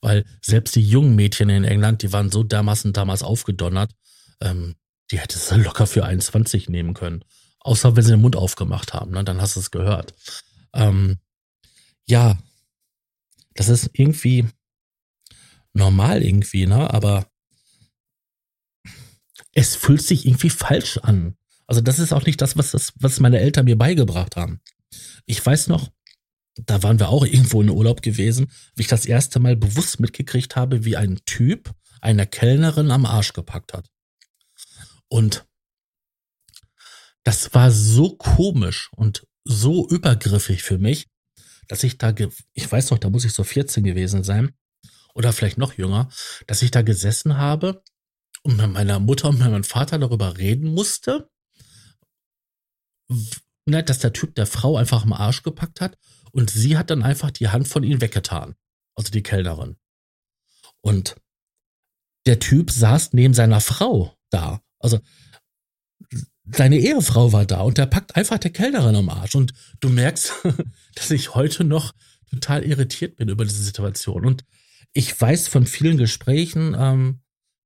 [0.00, 3.92] Weil selbst die jungen Mädchen in England, die waren so dermaßen damals aufgedonnert,
[4.40, 4.76] ähm,
[5.10, 7.24] die hätte es locker für 21 nehmen können.
[7.60, 9.24] Außer wenn sie den Mund aufgemacht haben, ne?
[9.24, 10.14] dann hast du es gehört.
[10.72, 11.18] Ähm,
[12.06, 12.38] ja,
[13.54, 14.46] das ist irgendwie,
[15.72, 16.92] normal irgendwie, ne?
[16.92, 17.26] Aber
[19.52, 21.36] es fühlt sich irgendwie falsch an.
[21.66, 24.60] Also das ist auch nicht das, was, das, was meine Eltern mir beigebracht haben.
[25.26, 25.90] Ich weiß noch,
[26.56, 30.56] da waren wir auch irgendwo in Urlaub gewesen, wie ich das erste Mal bewusst mitgekriegt
[30.56, 33.88] habe, wie ein Typ einer Kellnerin am Arsch gepackt hat.
[35.08, 35.46] Und
[37.30, 41.06] das war so komisch und so übergriffig für mich,
[41.68, 42.12] dass ich da,
[42.54, 44.52] ich weiß noch, da muss ich so 14 gewesen sein,
[45.14, 46.08] oder vielleicht noch jünger,
[46.48, 47.84] dass ich da gesessen habe
[48.42, 51.30] und mit meiner Mutter und meinem Vater darüber reden musste,
[53.64, 55.96] ne, dass der Typ der Frau einfach am Arsch gepackt hat
[56.32, 58.56] und sie hat dann einfach die Hand von ihm weggetan.
[58.96, 59.76] Also die Kellnerin.
[60.80, 61.14] Und
[62.26, 64.62] der Typ saß neben seiner Frau da.
[64.80, 64.98] Also
[66.54, 69.34] seine Ehefrau war da und der packt einfach der Kellnerin am Arsch.
[69.34, 70.32] Und du merkst,
[70.94, 71.94] dass ich heute noch
[72.30, 74.24] total irritiert bin über diese Situation.
[74.24, 74.44] Und
[74.92, 77.20] ich weiß von vielen Gesprächen, ähm,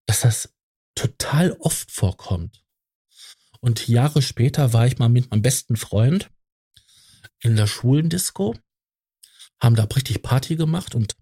[0.06, 0.55] dass das
[0.94, 2.62] total oft vorkommt.
[3.61, 6.31] Und Jahre später war ich mal mit meinem besten Freund
[7.40, 8.55] in der Schulendisco,
[9.61, 11.16] haben da richtig Party gemacht und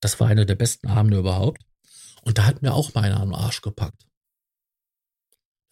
[0.00, 1.62] das war einer der besten Abende überhaupt.
[2.22, 4.06] Und da hat mir auch mal einer am Arsch gepackt.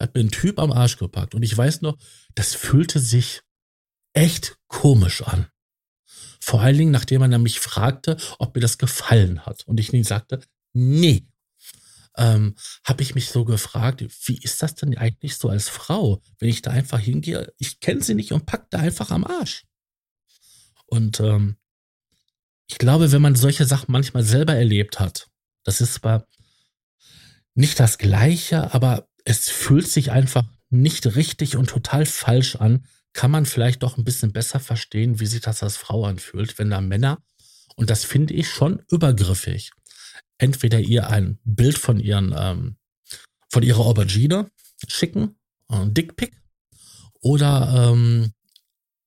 [0.01, 1.35] Hat mir ein Typ am Arsch gepackt.
[1.35, 1.97] Und ich weiß noch,
[2.35, 3.41] das fühlte sich
[4.13, 5.47] echt komisch an.
[6.39, 9.65] Vor allen Dingen, nachdem er mich fragte, ob mir das gefallen hat.
[9.67, 10.41] Und ich nie sagte,
[10.73, 11.27] nee.
[12.17, 16.49] Ähm, habe ich mich so gefragt, wie ist das denn eigentlich so als Frau, wenn
[16.49, 19.63] ich da einfach hingehe, ich kenne sie nicht und pack da einfach am Arsch.
[20.87, 21.55] Und ähm,
[22.67, 25.29] ich glaube, wenn man solche Sachen manchmal selber erlebt hat,
[25.63, 26.27] das ist zwar
[27.53, 33.31] nicht das Gleiche, aber es fühlt sich einfach nicht richtig und total falsch an, kann
[33.31, 36.79] man vielleicht doch ein bisschen besser verstehen, wie sich das als Frau anfühlt, wenn da
[36.81, 37.21] Männer,
[37.75, 39.71] und das finde ich schon übergriffig,
[40.37, 42.77] entweder ihr ein Bild von ihren, ähm,
[43.49, 44.49] von ihrer Aubergine
[44.87, 45.35] schicken,
[45.67, 46.41] ein Dickpick,
[47.21, 48.33] oder ähm,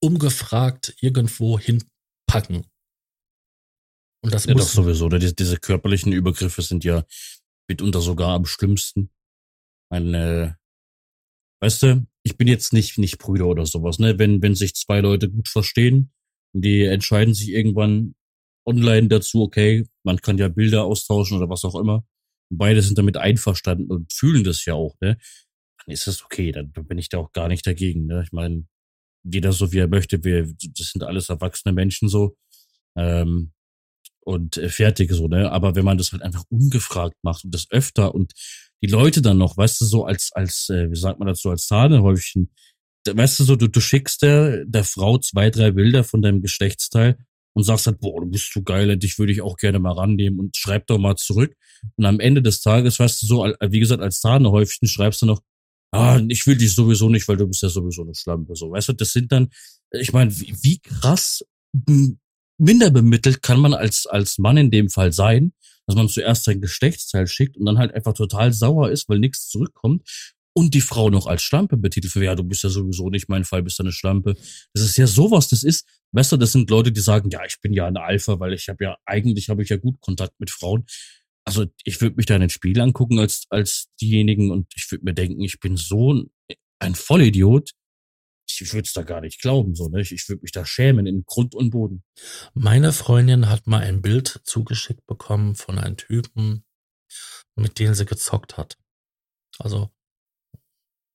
[0.00, 2.66] umgefragt irgendwo hinpacken.
[4.22, 5.06] Und das ja, muss doch sowieso.
[5.06, 7.04] Oder diese, diese körperlichen Übergriffe sind ja
[7.68, 9.10] mitunter sogar am schlimmsten.
[9.90, 10.56] Eine
[11.64, 14.18] weißt du, ich bin jetzt nicht, nicht Brüder oder sowas, ne?
[14.18, 16.12] Wenn, wenn sich zwei Leute gut verstehen
[16.52, 18.14] und die entscheiden sich irgendwann
[18.66, 22.04] online dazu, okay, man kann ja Bilder austauschen oder was auch immer.
[22.50, 25.16] Beide sind damit einverstanden und fühlen das ja auch, ne?
[25.84, 28.22] Dann ist das okay, dann, dann bin ich da auch gar nicht dagegen, ne?
[28.24, 28.66] Ich meine,
[29.24, 30.44] jeder so wie er möchte, wir,
[30.76, 32.36] das sind alles erwachsene Menschen so.
[32.96, 33.52] Ähm,
[34.24, 35.50] und äh, fertig so, ne?
[35.52, 38.32] Aber wenn man das halt einfach ungefragt macht und das öfter und
[38.82, 41.66] die Leute dann noch, weißt du, so als, als, äh, wie sagt man dazu, als
[41.66, 42.50] Sahnehäufchen,
[43.06, 47.18] weißt du so, du, du schickst der, der Frau zwei, drei Bilder von deinem Geschlechtsteil
[47.54, 50.40] und sagst halt, boah, du bist so geil, dich würde ich auch gerne mal rannehmen
[50.40, 51.54] und schreib doch mal zurück.
[51.96, 55.40] Und am Ende des Tages, weißt du, so, wie gesagt, als Sahnehäufchen schreibst du noch,
[55.92, 58.56] ah, ich will dich sowieso nicht, weil du bist ja sowieso eine Schlampe.
[58.56, 59.48] So, weißt du, das sind dann,
[59.92, 61.44] ich meine, wie, wie krass
[62.64, 65.52] minder bemittelt kann man als, als Mann in dem Fall sein,
[65.86, 69.48] dass man zuerst sein Geschlechtsteil schickt und dann halt einfach total sauer ist, weil nichts
[69.48, 70.02] zurückkommt
[70.56, 73.44] und die Frau noch als Schlampe betitelt für, ja, du bist ja sowieso nicht mein
[73.44, 74.34] Fall, bist ja eine Schlampe.
[74.72, 77.60] Das ist ja sowas, das ist, weißt du, das sind Leute, die sagen, ja, ich
[77.60, 80.50] bin ja ein Alpha, weil ich habe ja, eigentlich habe ich ja gut Kontakt mit
[80.50, 80.86] Frauen.
[81.44, 85.04] Also ich würde mich da in den Spiel angucken als, als diejenigen und ich würde
[85.04, 86.30] mir denken, ich bin so ein,
[86.78, 87.72] ein Vollidiot,
[88.60, 90.00] ich würde es da gar nicht glauben, so, ne?
[90.00, 92.04] Ich, ich würde mich da schämen in Grund und Boden.
[92.54, 96.64] Meine Freundin hat mal ein Bild zugeschickt bekommen von einem Typen,
[97.56, 98.76] mit dem sie gezockt hat.
[99.58, 99.90] Also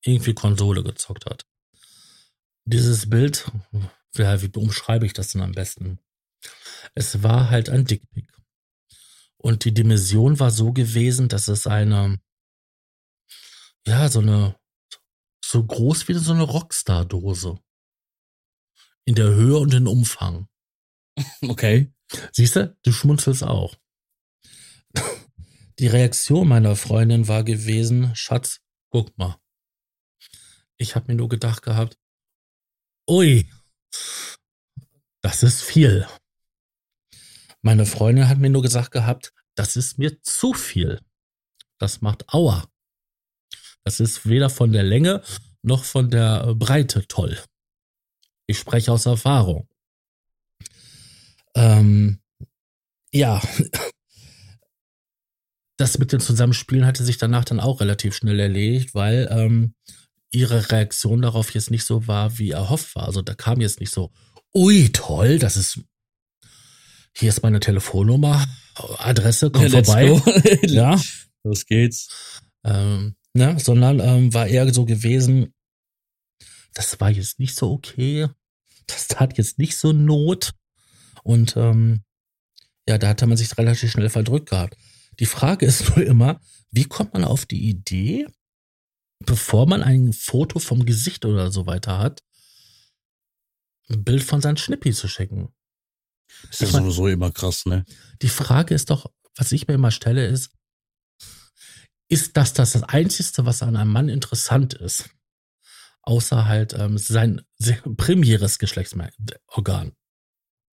[0.04, 1.46] irgendwie Konsole gezockt hat.
[2.66, 3.52] Dieses Bild,
[4.16, 6.00] ja, wie umschreibe ich das denn am besten?
[6.96, 8.32] Es war halt ein Dickpick.
[9.38, 12.20] Und die Dimension war so gewesen, dass es eine,
[13.88, 14.59] ja, so eine
[15.50, 17.60] so groß wie so eine Rockstar-Dose.
[19.06, 20.48] In der Höhe und im Umfang.
[21.42, 21.92] Okay.
[22.32, 23.76] Siehst du, du schmunzelst auch.
[25.80, 29.40] Die Reaktion meiner Freundin war gewesen, Schatz, guck mal.
[30.78, 31.98] Ich habe mir nur gedacht gehabt,
[33.10, 33.52] ui,
[35.22, 36.08] das ist viel.
[37.62, 41.02] Meine Freundin hat mir nur gesagt gehabt, das ist mir zu viel.
[41.80, 42.70] Das macht Aua.
[43.84, 45.22] Das ist weder von der Länge
[45.62, 47.38] noch von der Breite toll.
[48.48, 49.68] Ich spreche aus Erfahrung.
[51.56, 52.20] Ähm,
[53.12, 53.42] ja,
[55.78, 59.74] das mit dem Zusammenspielen hatte sich danach dann auch relativ schnell erledigt, weil ähm,
[60.32, 63.06] ihre Reaktion darauf jetzt nicht so war, wie erhofft war.
[63.06, 64.12] Also da kam jetzt nicht so,
[64.54, 65.80] ui, toll, das ist,
[67.16, 68.46] hier ist meine Telefonnummer,
[68.98, 70.22] Adresse, komm ja, vorbei.
[70.64, 71.00] ja.
[71.44, 72.42] Los geht's.
[72.66, 75.54] Ähm, ne, sondern ähm, war eher so gewesen,
[76.74, 78.28] das war jetzt nicht so okay,
[78.86, 80.52] das tat jetzt nicht so Not
[81.24, 82.04] und ähm,
[82.88, 84.76] ja, da hatte man sich relativ schnell verdrückt gehabt.
[85.20, 86.42] Die Frage ist nur immer,
[86.72, 88.28] wie kommt man auf die Idee,
[89.26, 92.22] bevor man ein Foto vom Gesicht oder so weiter hat,
[93.90, 95.50] ein Bild von seinem Schnippi zu schicken?
[96.50, 97.86] Das ist ja sowieso immer krass, ne?
[98.22, 100.52] Die Frage ist doch, was ich mir immer stelle, ist,
[102.10, 105.10] ist das das, das Einzige, was an einem Mann interessant ist.
[106.02, 109.92] Außer halt ähm, sein primäres Geschlechtsorgan.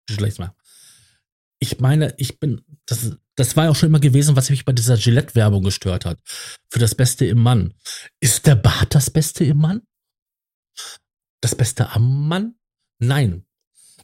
[0.07, 0.57] Geschlechtsmerkmal.
[1.59, 4.73] Ich meine, ich bin, das, das war ja auch schon immer gewesen, was mich bei
[4.73, 6.21] dieser Gillette-Werbung gestört hat.
[6.69, 7.75] Für das Beste im Mann.
[8.21, 9.83] Ist der Bart das Beste im Mann?
[11.41, 12.57] Das Beste am Mann?
[12.99, 13.47] Nein.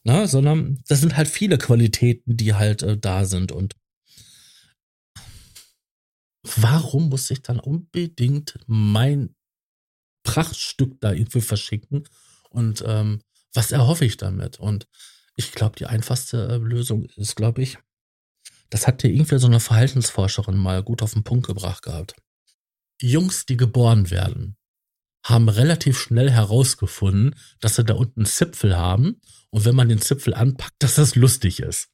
[0.05, 3.75] Na, sondern das sind halt viele Qualitäten, die halt äh, da sind und
[6.43, 9.35] warum muss ich dann unbedingt mein
[10.23, 12.05] Prachtstück da irgendwie verschicken?
[12.51, 13.21] Und ähm,
[13.53, 14.59] was erhoffe ich damit?
[14.59, 14.89] Und
[15.37, 17.79] ich glaube, die einfachste äh, Lösung ist, glaube ich,
[18.71, 22.15] das hat dir irgendwie so eine Verhaltensforscherin mal gut auf den Punkt gebracht gehabt.
[23.01, 24.57] Jungs, die geboren werden,
[25.25, 29.21] haben relativ schnell herausgefunden, dass sie da unten einen Zipfel haben
[29.51, 31.89] und wenn man den Zipfel anpackt, dass das lustig ist.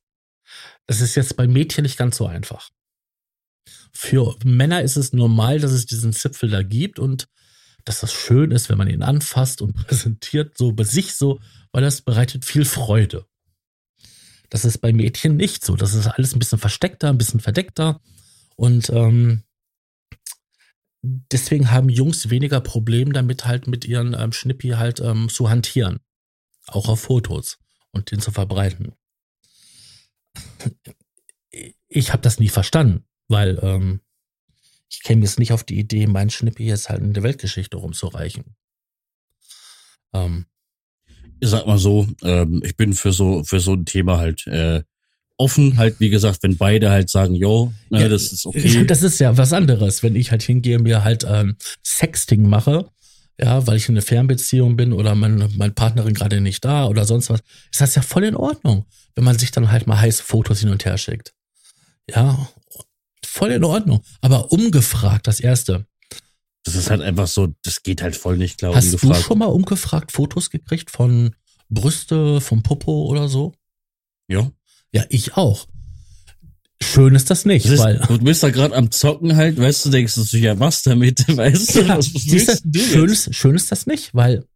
[0.87, 2.71] Das ist jetzt bei Mädchen nicht ganz so einfach.
[3.95, 7.29] Für Männer ist es normal, dass es diesen Zipfel da gibt und
[7.85, 11.41] dass das schön ist, wenn man ihn anfasst und präsentiert, so bei sich so,
[11.73, 13.27] weil das bereitet viel Freude.
[14.51, 15.77] Das ist bei Mädchen nicht so.
[15.77, 18.01] Das ist alles ein bisschen versteckter, ein bisschen verdeckter.
[18.57, 19.43] Und ähm,
[21.03, 26.01] deswegen haben Jungs weniger Probleme damit, halt mit ihren ähm, Schnippi halt ähm, zu hantieren.
[26.67, 27.59] Auch auf Fotos
[27.91, 28.95] und den zu verbreiten.
[31.89, 33.05] Ich habe das nie verstanden.
[33.29, 34.01] Weil ähm,
[34.91, 38.57] ich käme jetzt nicht auf die Idee, mein Schnippi jetzt halt in der Weltgeschichte rumzureichen.
[40.13, 40.47] Ähm,
[41.41, 44.83] ich sag mal so, ähm, ich bin für so für so ein Thema halt äh,
[45.37, 48.85] offen, halt wie gesagt, wenn beide halt sagen, jo, ne, ja, das ist okay.
[48.87, 52.89] Das ist ja was anderes, wenn ich halt hingehe, mir halt ähm, Sexting mache,
[53.41, 57.05] ja, weil ich in einer Fernbeziehung bin oder mein, meine Partnerin gerade nicht da oder
[57.05, 57.41] sonst was,
[57.73, 58.87] ist das ja voll in Ordnung,
[59.17, 61.35] wenn man sich dann halt mal heiße Fotos hin und her schickt.
[62.09, 62.49] Ja,
[63.35, 64.03] voll in Ordnung.
[64.21, 65.87] Aber umgefragt, das erste.
[66.63, 68.85] Das ist halt einfach so, das geht halt voll nicht, glaube ich.
[68.85, 71.35] Hast du schon mal umgefragt Fotos gekriegt von
[71.69, 73.53] Brüste, vom Popo oder so?
[74.29, 74.51] Ja.
[74.93, 75.67] Ja, ich auch.
[76.81, 77.99] Schön ist das nicht, das ist, weil.
[77.99, 81.75] Du bist da gerade am Zocken halt, weißt du, denkst du, ja, was damit, weißt
[81.75, 81.81] du?
[81.83, 84.47] Ja, was siehst du schön, ist, schön ist das nicht, weil.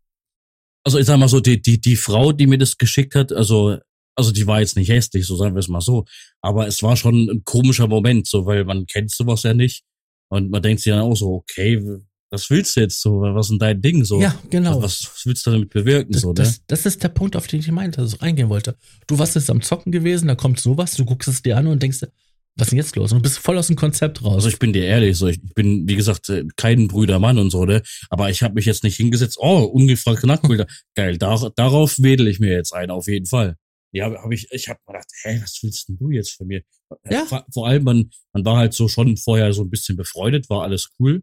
[0.85, 3.79] Also ich sag mal so, die, die, die Frau, die mir das geschickt hat, also
[4.19, 6.05] also die war jetzt nicht hässlich, so sagen wir es mal so.
[6.41, 9.85] Aber es war schon ein komischer Moment, so weil man kennt sowas ja nicht.
[10.29, 11.81] Und man denkt sich dann auch so, okay,
[12.31, 13.21] was willst du jetzt so?
[13.21, 14.21] Was ist denn dein Ding so?
[14.21, 14.83] Ja, genau.
[14.83, 16.35] Was, was willst du damit bewirken Das, so, ne?
[16.35, 18.77] das, das ist der Punkt, auf den ich meinte, also eingehen wollte.
[19.07, 21.81] Du warst jetzt am Zocken gewesen, da kommt sowas, du guckst es dir an und
[21.81, 22.01] denkst,
[22.57, 23.13] was ist denn jetzt los?
[23.13, 24.35] Und du bist voll aus dem Konzept raus.
[24.35, 27.65] Also ich bin dir ehrlich, so ich bin wie gesagt äh, kein Brüdermann und so,
[27.65, 27.83] ne?
[28.11, 29.39] Aber ich habe mich jetzt nicht hingesetzt.
[29.41, 30.67] Oh, ungefragte Nacktbilder.
[30.97, 33.57] Geil, dar darauf wedel ich mir jetzt ein, auf jeden Fall.
[33.93, 36.63] Ja, habe hab ich, ich habe gedacht, hä, was willst denn du jetzt von mir?
[37.11, 37.25] Ja.
[37.25, 40.63] Vor, vor allem, man, man war halt so schon vorher so ein bisschen befreundet, war
[40.63, 41.23] alles cool.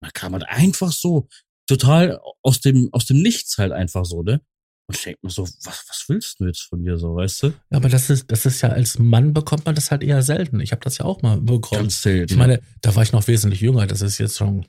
[0.00, 1.28] Da kam man einfach so
[1.66, 4.40] total aus dem aus dem Nichts halt einfach so, ne?
[4.88, 7.46] Und ich denk mir so, was, was willst du jetzt von mir so, weißt du?
[7.48, 10.60] Ja, aber das ist, das ist ja als Mann bekommt man das halt eher selten.
[10.60, 11.82] Ich habe das ja auch mal bekommen.
[11.82, 12.32] Ganz selten.
[12.32, 13.86] ich meine, da war ich noch wesentlich jünger.
[13.88, 14.66] Das ist jetzt schon,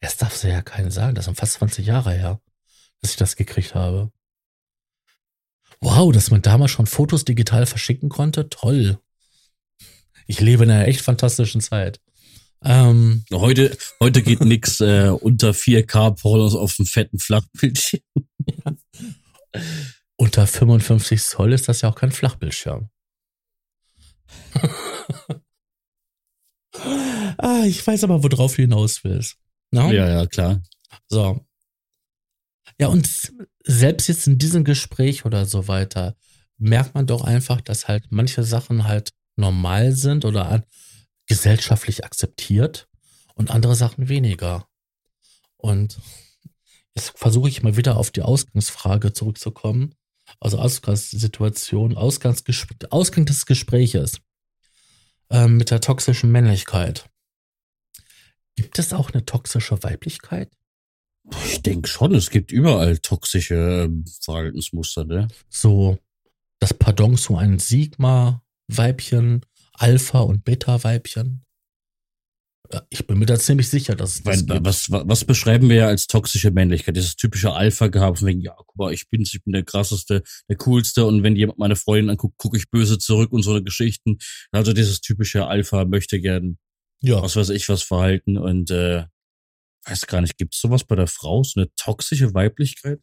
[0.00, 1.14] das darfst du ja keinen sagen.
[1.14, 2.40] Das sind fast 20 Jahre her,
[3.00, 4.12] dass ich das gekriegt habe.
[5.80, 8.48] Wow, dass man damals schon Fotos digital verschicken konnte.
[8.48, 8.98] Toll.
[10.26, 12.00] Ich lebe in einer echt fantastischen Zeit.
[12.62, 18.02] Ähm, Heute, heute geht nix äh, unter 4K Pornos auf dem fetten Flachbildschirm.
[20.16, 22.90] unter 55 Zoll ist das ja auch kein Flachbildschirm.
[27.38, 29.38] ah, ich weiß aber, worauf du hinaus willst.
[29.70, 29.90] Na?
[29.90, 30.62] Ja, ja, klar.
[31.08, 31.40] So.
[32.80, 36.16] Ja, und selbst jetzt in diesem Gespräch oder so weiter,
[36.56, 40.64] merkt man doch einfach, dass halt manche Sachen halt normal sind oder
[41.26, 42.88] gesellschaftlich akzeptiert
[43.34, 44.66] und andere Sachen weniger.
[45.58, 46.00] Und
[46.94, 49.94] jetzt versuche ich mal wieder auf die Ausgangsfrage zurückzukommen.
[50.40, 54.22] Also Ausgangssituation, Ausgangsges Ausgang des Gespräches
[55.28, 57.10] ähm, mit der toxischen Männlichkeit.
[58.56, 60.50] Gibt es auch eine toxische Weiblichkeit?
[61.44, 65.28] Ich denke schon, es gibt überall toxische ähm, Verhaltensmuster, ne?
[65.48, 65.98] so
[66.58, 69.40] das Pardon zu einem Sigma-Weibchen,
[69.72, 71.44] Alpha- und Beta-Weibchen.
[72.90, 75.86] Ich bin mir da ziemlich sicher, dass es das Weil, was, was beschreiben wir ja
[75.88, 76.94] als toxische Männlichkeit?
[76.94, 80.22] Dieses typische Alpha gehabt, von wegen, ja, guck mal, ich bin's, ich bin der krasseste,
[80.48, 83.64] der coolste und wenn jemand meine Freundin anguckt, gucke ich böse zurück und so eine
[83.64, 84.18] Geschichten.
[84.52, 86.58] Also dieses typische Alpha möchte gern,
[87.02, 89.06] Ja, was weiß ich, was verhalten und äh,
[89.86, 93.00] weiß gar nicht, gibt's sowas bei der Frau, so eine toxische Weiblichkeit?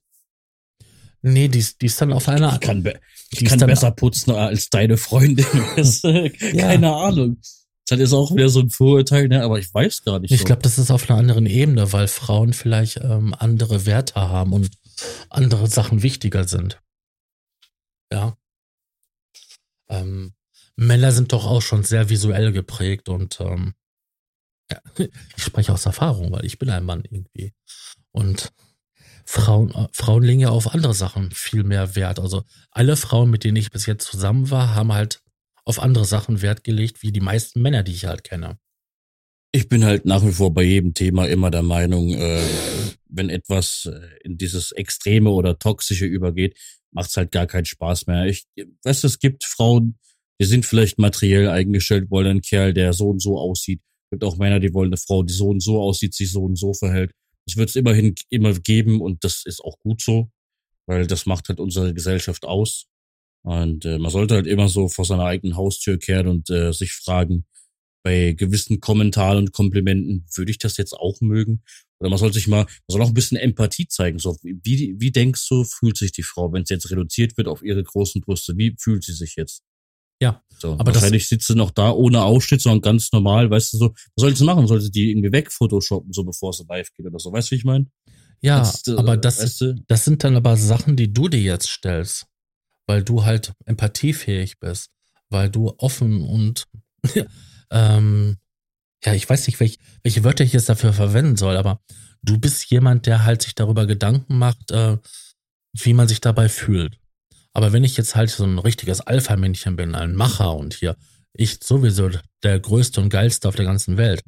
[1.22, 2.54] nee, die, ist- die ist dann auf einer.
[2.54, 3.00] Ich kann, be
[3.32, 5.46] ich kann besser putzen als deine Freundin.
[6.04, 7.42] Äh, Keine Ahnung.
[7.90, 9.44] Das ist auch wieder so ein Vorurteil, ne?
[9.44, 10.32] aber ich weiß gar nicht.
[10.32, 10.46] Ich so.
[10.46, 14.70] glaube, das ist auf einer anderen Ebene, weil Frauen vielleicht ähm, andere Werte haben und
[15.30, 16.82] andere Sachen wichtiger sind.
[18.12, 18.38] Ja.
[19.90, 20.34] Ähm,
[20.76, 23.74] Männer sind doch auch schon sehr visuell geprägt und ähm,
[24.72, 24.80] ja,
[25.38, 27.54] ich spreche aus Erfahrung, weil ich bin ein Mann irgendwie.
[28.12, 28.52] Und
[29.26, 32.20] Frauen, äh, Frauen legen ja auf andere Sachen viel mehr Wert.
[32.20, 35.22] Also alle Frauen, mit denen ich bis jetzt zusammen war, haben halt
[35.66, 38.58] auf andere Sachen Wert gelegt, wie die meisten Männer, die ich halt kenne.
[39.52, 42.42] Ich bin halt nach wie vor bei jedem Thema immer der Meinung, äh,
[43.10, 46.58] wenn etwas äh, in dieses Extreme oder Toxische übergeht,
[46.92, 48.26] macht's halt gar keinen Spaß mehr.
[48.28, 48.46] Ich
[48.84, 49.98] weiß, es gibt Frauen,
[50.40, 53.82] die sind vielleicht materiell eingestellt, wollen einen Kerl, der so und so aussieht.
[54.12, 56.56] Gibt auch Männer, die wollen eine Frau, die so und so aussieht, sich so und
[56.56, 57.12] so verhält.
[57.46, 60.30] Das wird es immerhin immer geben und das ist auch gut so,
[60.88, 62.88] weil das macht halt unsere Gesellschaft aus.
[63.46, 66.92] Und äh, man sollte halt immer so vor seiner eigenen Haustür kehren und äh, sich
[66.94, 67.46] fragen,
[68.04, 71.62] bei gewissen Kommentaren und Komplimenten, würde ich das jetzt auch mögen?
[72.00, 74.20] Oder man soll sich mal, man soll auch ein bisschen Empathie zeigen.
[74.20, 77.64] So, wie, wie denkst du, fühlt sich die Frau, wenn es jetzt reduziert wird auf
[77.64, 78.58] ihre großen Brüste?
[78.58, 79.64] Wie fühlt sie sich jetzt?
[80.22, 83.74] Ja, So, aber das- wahrscheinlich sitzt sie noch da ohne Ausschnitt, sondern ganz normal, weißt
[83.74, 84.66] du so, was soll sie machen?
[84.68, 87.32] Soll sie die irgendwie wegphotoshoppen, so bevor sie live geht oder so?
[87.32, 87.86] Weißt du, wie ich meine?
[88.42, 89.76] Ja, Kannst du- aber das, weißt du?
[89.88, 92.26] das sind dann aber Sachen, die du dir jetzt stellst,
[92.88, 94.90] weil du halt empathiefähig bist,
[95.30, 96.66] weil du offen und
[97.72, 98.38] ähm,
[99.06, 101.82] ja, ich weiß nicht, welch, welche Wörter ich jetzt dafür verwenden soll, aber
[102.24, 104.98] du bist jemand, der halt sich darüber Gedanken macht, äh,
[105.74, 106.98] wie man sich dabei fühlt.
[107.54, 110.96] Aber wenn ich jetzt halt so ein richtiges Alpha-Männchen bin, ein Macher und hier
[111.34, 112.10] ich sowieso
[112.44, 114.24] der größte und geilste auf der ganzen Welt,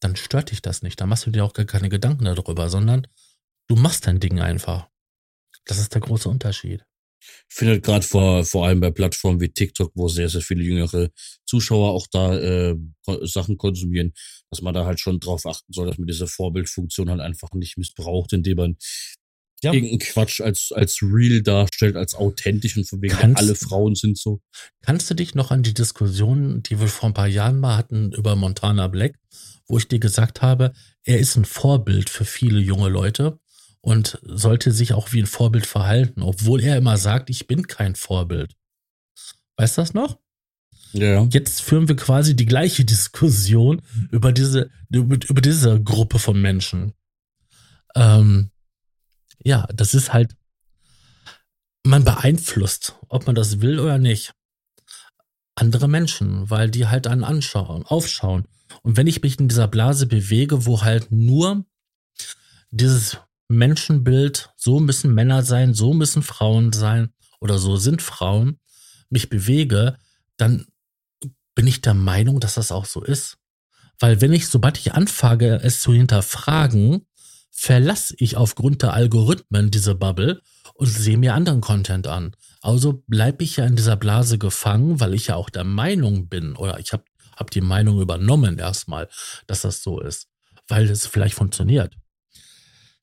[0.00, 1.00] dann stört dich das nicht.
[1.00, 3.06] Da machst du dir auch gar keine Gedanken darüber, sondern
[3.68, 4.88] du machst dein Ding einfach.
[5.64, 6.84] Das ist der große Unterschied.
[7.48, 10.64] Ich finde halt gerade vor, vor allem bei Plattformen wie TikTok, wo sehr, sehr viele
[10.64, 11.10] jüngere
[11.46, 12.76] Zuschauer auch da äh,
[13.22, 14.12] Sachen konsumieren,
[14.50, 17.78] dass man da halt schon drauf achten soll, dass man diese Vorbildfunktion halt einfach nicht
[17.78, 18.76] missbraucht, indem man
[19.62, 19.72] Ja.
[19.72, 24.18] irgendeinen Quatsch als, als real darstellt, als authentisch und von wegen Kannst- alle Frauen sind
[24.18, 24.40] so.
[24.82, 28.12] Kannst du dich noch an die Diskussion, die wir vor ein paar Jahren mal hatten
[28.12, 29.14] über Montana Black,
[29.68, 30.72] wo ich dir gesagt habe,
[31.04, 33.38] er ist ein Vorbild für viele junge Leute
[33.80, 37.94] und sollte sich auch wie ein Vorbild verhalten, obwohl er immer sagt, ich bin kein
[37.94, 38.54] Vorbild.
[39.56, 40.18] Weißt du das noch?
[40.92, 41.26] Ja.
[41.30, 43.80] Jetzt führen wir quasi die gleiche Diskussion
[44.10, 46.92] über diese, über, über diese Gruppe von Menschen.
[47.94, 48.50] Ähm,
[49.44, 50.34] ja, das ist halt,
[51.84, 54.32] man beeinflusst, ob man das will oder nicht,
[55.54, 58.46] andere Menschen, weil die halt einen anschauen, aufschauen.
[58.82, 61.64] Und wenn ich mich in dieser Blase bewege, wo halt nur
[62.70, 68.58] dieses Menschenbild, so müssen Männer sein, so müssen Frauen sein oder so sind Frauen,
[69.10, 69.98] mich bewege,
[70.38, 70.66] dann
[71.54, 73.36] bin ich der Meinung, dass das auch so ist.
[73.98, 77.06] Weil wenn ich, sobald ich anfange, es zu hinterfragen,
[77.52, 80.40] verlasse ich aufgrund der Algorithmen diese Bubble
[80.74, 82.34] und sehe mir anderen Content an.
[82.62, 86.56] Also bleibe ich ja in dieser Blase gefangen, weil ich ja auch der Meinung bin,
[86.56, 87.04] oder ich habe
[87.36, 89.08] hab die Meinung übernommen erstmal,
[89.46, 90.28] dass das so ist,
[90.66, 91.94] weil es vielleicht funktioniert.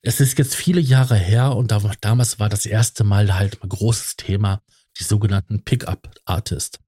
[0.02, 4.16] Es ist jetzt viele Jahre her und damals war das erste Mal halt ein großes
[4.16, 4.62] Thema,
[4.98, 6.80] die sogenannten Pickup-Artist.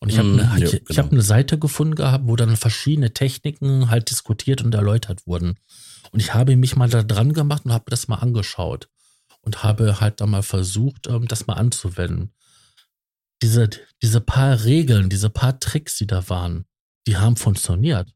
[0.00, 1.02] Und ich habe mm, eine, ja, ich, genau.
[1.02, 5.56] hab eine Seite gefunden gehabt, wo dann verschiedene Techniken halt diskutiert und erläutert wurden.
[6.12, 8.88] Und ich habe mich mal da dran gemacht und habe das mal angeschaut
[9.42, 12.32] und habe halt da mal versucht, ähm, das mal anzuwenden.
[13.42, 13.70] Diese,
[14.02, 16.64] diese paar Regeln, diese paar Tricks, die da waren,
[17.06, 18.12] die haben funktioniert.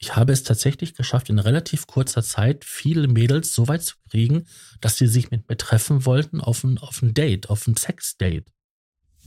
[0.00, 4.46] Ich habe es tatsächlich geschafft, in relativ kurzer Zeit viele Mädels so weit zu kriegen,
[4.80, 8.46] dass sie sich mit mir treffen wollten auf ein, auf ein Date, auf ein Sex-Date.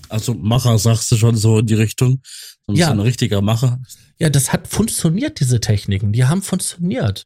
[0.07, 2.21] Also Macher sagst du schon so in die Richtung.
[2.67, 2.91] So ja.
[2.91, 3.81] ein richtiger Macher.
[4.17, 6.13] Ja, das hat funktioniert, diese Techniken.
[6.13, 7.25] Die haben funktioniert.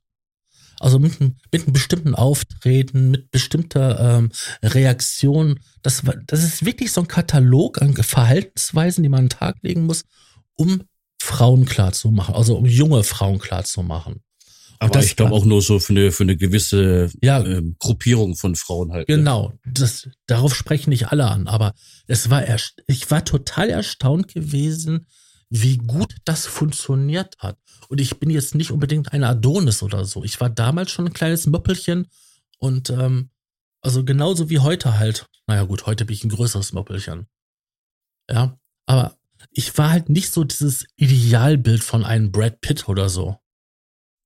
[0.84, 4.32] Also mit, mit einem bestimmten Auftreten, mit bestimmter ähm,
[4.62, 5.62] Reaktion.
[5.82, 9.86] Das, das ist wirklich so ein Katalog an Verhaltensweisen, die man an den Tag legen
[9.86, 10.04] muss,
[10.56, 10.84] um
[11.22, 14.24] Frauen klar zu machen, also um junge Frauen klar zu machen.
[14.80, 18.58] Aber ich glaube auch nur so für eine, für eine gewisse ja, ähm, Gruppierung von
[18.58, 19.08] Frauen halt.
[19.08, 19.16] Ne?
[19.16, 21.76] Genau, das, darauf sprechen nicht alle an, aber
[22.08, 25.08] es war erst, ich war total erstaunt gewesen,
[25.56, 27.60] wie gut das funktioniert hat.
[27.88, 30.24] Und ich bin jetzt nicht unbedingt ein Adonis oder so.
[30.24, 32.08] Ich war damals schon ein kleines Möppelchen
[32.58, 33.30] und ähm,
[33.80, 35.28] also genauso wie heute halt.
[35.46, 37.28] Naja gut, heute bin ich ein größeres Möppelchen.
[38.28, 39.16] Ja, aber
[39.52, 43.38] ich war halt nicht so dieses Idealbild von einem Brad Pitt oder so.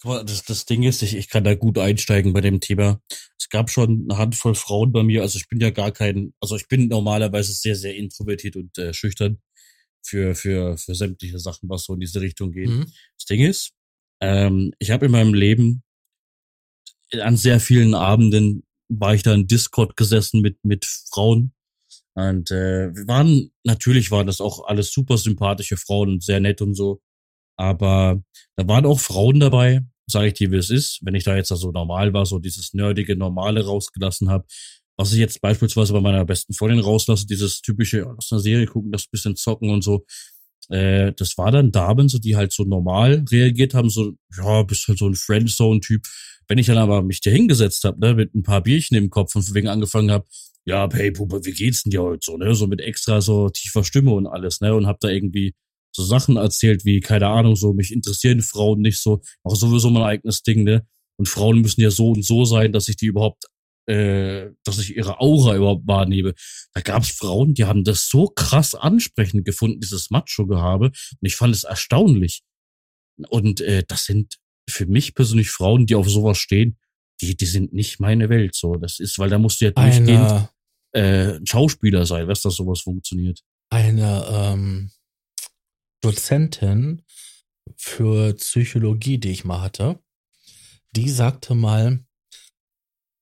[0.04, 3.02] Das, das Ding ist, ich, ich kann da gut einsteigen bei dem Thema.
[3.38, 5.24] Es gab schon eine Handvoll Frauen bei mir.
[5.24, 8.94] Also ich bin ja gar kein, also ich bin normalerweise sehr, sehr introvertiert und äh,
[8.94, 9.42] schüchtern
[10.06, 12.70] für, für, für sämtliche Sachen, was so in diese Richtung geht.
[12.70, 12.92] Mhm.
[13.18, 13.74] Das Ding ist,
[14.22, 15.84] ähm, ich habe in meinem Leben
[17.14, 21.54] an sehr vielen Abenden war ich da in Discord gesessen mit, mit Frauen,
[22.18, 26.64] und äh, wir waren, natürlich waren das auch alles super sympathische Frauen und sehr nett
[26.64, 27.00] und so.
[27.58, 28.24] Aber
[28.56, 31.50] da waren auch Frauen dabei, sage ich dir, wie es ist, wenn ich da jetzt
[31.50, 34.48] so also normal war, so dieses nerdige Normale rausgelassen habe.
[34.98, 38.66] Was ich jetzt beispielsweise bei meiner besten Freundin rauslasse, dieses typische, oh, lass eine Serie
[38.66, 40.06] gucken, das bisschen zocken und so.
[40.70, 44.88] Äh, das war dann Damen, so die halt so normal reagiert haben, so, ja, bist
[44.88, 46.06] halt so ein Friendzone-Typ.
[46.48, 49.36] Wenn ich dann aber mich da hingesetzt habe, ne, mit ein paar Bierchen im Kopf
[49.36, 50.26] und wegen angefangen habe,
[50.66, 52.54] ja, hey Puppe, wie geht's denn dir heute so, ne?
[52.54, 54.76] So mit extra so tiefer Stimme und alles, ne?
[54.76, 55.56] Und hab da irgendwie
[55.94, 60.04] so Sachen erzählt, wie, keine Ahnung, so, mich interessieren Frauen nicht so, auch sowieso mein
[60.04, 60.86] eigenes Ding, ne?
[61.18, 63.46] Und Frauen müssen ja so und so sein, dass ich die überhaupt,
[63.88, 66.34] äh, dass ich ihre Aura überhaupt wahrnehme.
[66.74, 70.88] Da gab's Frauen, die haben das so krass ansprechend gefunden, dieses Macho-Gehabe.
[70.88, 72.44] Und ich fand es erstaunlich.
[73.30, 74.38] Und äh, das sind
[74.70, 76.78] für mich persönlich Frauen, die auf sowas stehen,
[77.22, 78.56] die, die sind nicht meine Welt.
[78.56, 80.50] So, das ist, weil da musst du ja durchgehend, Eine
[80.92, 83.42] äh, Schauspieler sein, was das sowas funktioniert.
[83.70, 84.92] Eine ähm,
[86.02, 87.04] Dozentin
[87.76, 90.00] für Psychologie, die ich mal hatte,
[90.96, 92.06] die sagte mal,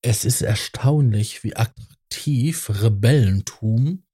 [0.02, 4.04] es ist erstaunlich, wie attraktiv Rebellentum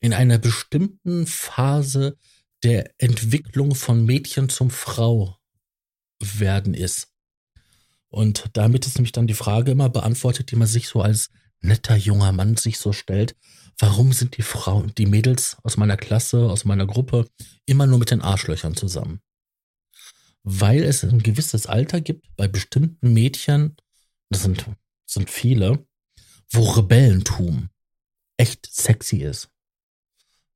[0.00, 2.16] in einer bestimmten Phase
[2.62, 5.38] der Entwicklung von Mädchen zum Frau
[6.20, 7.08] werden ist.
[8.08, 11.30] Und damit ist nämlich dann die Frage immer beantwortet, die man sich so als
[11.60, 13.36] netter junger Mann sich so stellt,
[13.78, 17.28] warum sind die Frauen, die Mädels aus meiner Klasse, aus meiner Gruppe
[17.66, 19.20] immer nur mit den Arschlöchern zusammen?
[20.42, 23.76] Weil es ein gewisses Alter gibt bei bestimmten Mädchen,
[24.30, 24.66] das sind,
[25.06, 25.86] sind viele,
[26.50, 27.70] wo Rebellentum
[28.36, 29.50] echt sexy ist.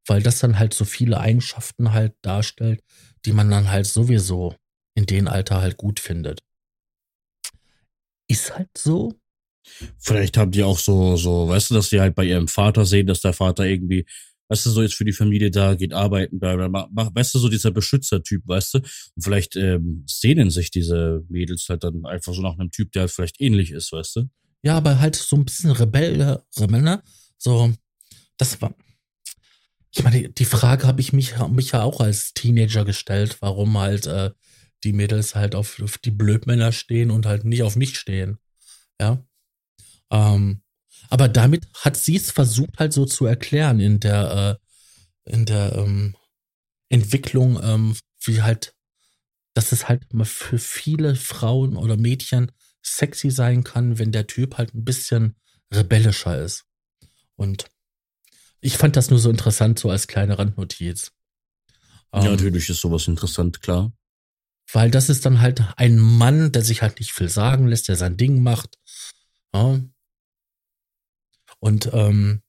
[0.06, 2.82] Weil das dann halt so viele Eigenschaften halt darstellt,
[3.24, 4.56] die man dann halt sowieso
[4.94, 6.42] in dem Alter halt gut findet.
[8.28, 9.20] Ist halt so,
[9.98, 13.06] Vielleicht haben die auch so, so, weißt du, dass die halt bei ihrem Vater sehen,
[13.06, 14.06] dass der Vater irgendwie,
[14.50, 17.38] weißt du, so jetzt für die Familie da, geht arbeiten, bla, bla, bla, weißt du,
[17.38, 18.78] so dieser Beschützertyp, weißt du?
[18.78, 23.02] Und vielleicht ähm, sehnen sich diese Mädels halt dann einfach so nach einem Typ, der
[23.02, 24.30] halt vielleicht ähnlich ist, weißt du?
[24.62, 27.02] Ja, aber halt so ein bisschen Rebell, Rebell, ne?
[27.38, 27.72] So,
[28.36, 28.74] das war.
[29.92, 34.06] Ich meine, die Frage habe ich mich, mich ja auch als Teenager gestellt, warum halt
[34.06, 34.30] äh,
[34.84, 38.38] die Mädels halt auf, auf die Blödmänner stehen und halt nicht auf mich stehen.
[39.00, 39.24] Ja.
[40.10, 40.62] Ähm,
[41.10, 44.58] aber damit hat sie es versucht halt so zu erklären in der,
[45.26, 46.16] äh, in der ähm,
[46.88, 48.74] Entwicklung, ähm, wie halt,
[49.54, 54.56] dass es halt mal für viele Frauen oder Mädchen sexy sein kann, wenn der Typ
[54.56, 55.36] halt ein bisschen
[55.72, 56.64] rebellischer ist.
[57.36, 57.66] Und
[58.60, 61.12] ich fand das nur so interessant, so als kleine Randnotiz.
[62.12, 63.92] Ja, ähm, natürlich ist sowas interessant, klar.
[64.72, 67.96] Weil das ist dann halt ein Mann, der sich halt nicht viel sagen lässt, der
[67.96, 68.78] sein Ding macht.
[69.52, 69.80] Ja.
[71.60, 72.42] Und ähm,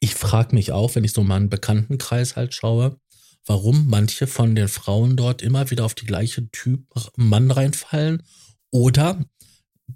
[0.00, 2.98] ich frage mich auch, wenn ich so mal einen Bekanntenkreis halt schaue,
[3.46, 6.86] warum manche von den Frauen dort immer wieder auf die gleiche Typ
[7.16, 8.22] Mann reinfallen
[8.70, 9.24] oder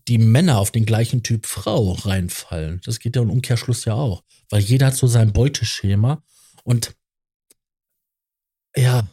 [0.07, 2.81] die Männer auf den gleichen Typ Frau reinfallen.
[2.85, 6.23] Das geht ja im Umkehrschluss ja auch, weil jeder hat so sein Beuteschema
[6.65, 6.95] und
[8.77, 9.09] ja,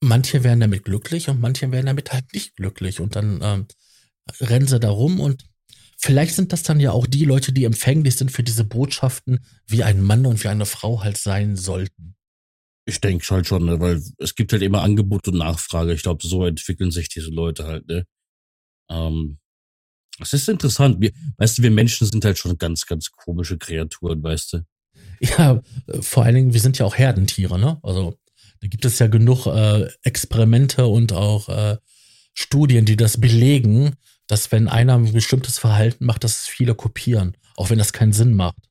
[0.00, 3.66] manche werden damit glücklich und manche werden damit halt nicht glücklich und dann ähm,
[4.40, 5.44] rennen sie da rum und
[6.02, 9.84] vielleicht sind das dann ja auch die Leute, die empfänglich sind für diese Botschaften, wie
[9.84, 12.16] ein Mann und wie eine Frau halt sein sollten.
[12.84, 15.92] Ich denke halt schon, ne, weil es gibt halt immer Angebot und Nachfrage.
[15.94, 18.04] Ich glaube, so entwickeln sich diese Leute halt, ne?
[18.90, 19.38] Ähm,
[20.18, 21.00] es ist interessant.
[21.00, 24.58] Wir, weißt du, wir Menschen sind halt schon ganz, ganz komische Kreaturen, weißt du?
[25.20, 25.62] Ja,
[26.00, 27.78] vor allen Dingen, wir sind ja auch Herdentiere, ne?
[27.82, 28.18] Also
[28.60, 31.78] da gibt es ja genug äh, Experimente und auch äh,
[32.34, 33.94] Studien, die das belegen,
[34.26, 38.12] dass wenn einer ein bestimmtes Verhalten macht, dass es viele kopieren, auch wenn das keinen
[38.12, 38.68] Sinn macht.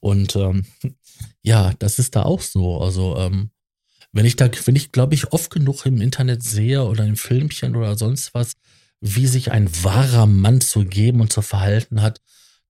[0.00, 0.66] Und ähm,
[1.42, 2.80] ja, das ist da auch so.
[2.80, 3.50] Also ähm,
[4.12, 7.76] wenn ich da, wenn ich glaube ich oft genug im Internet sehe oder in Filmchen
[7.76, 8.52] oder sonst was,
[9.00, 12.20] wie sich ein wahrer Mann zu geben und zu verhalten hat,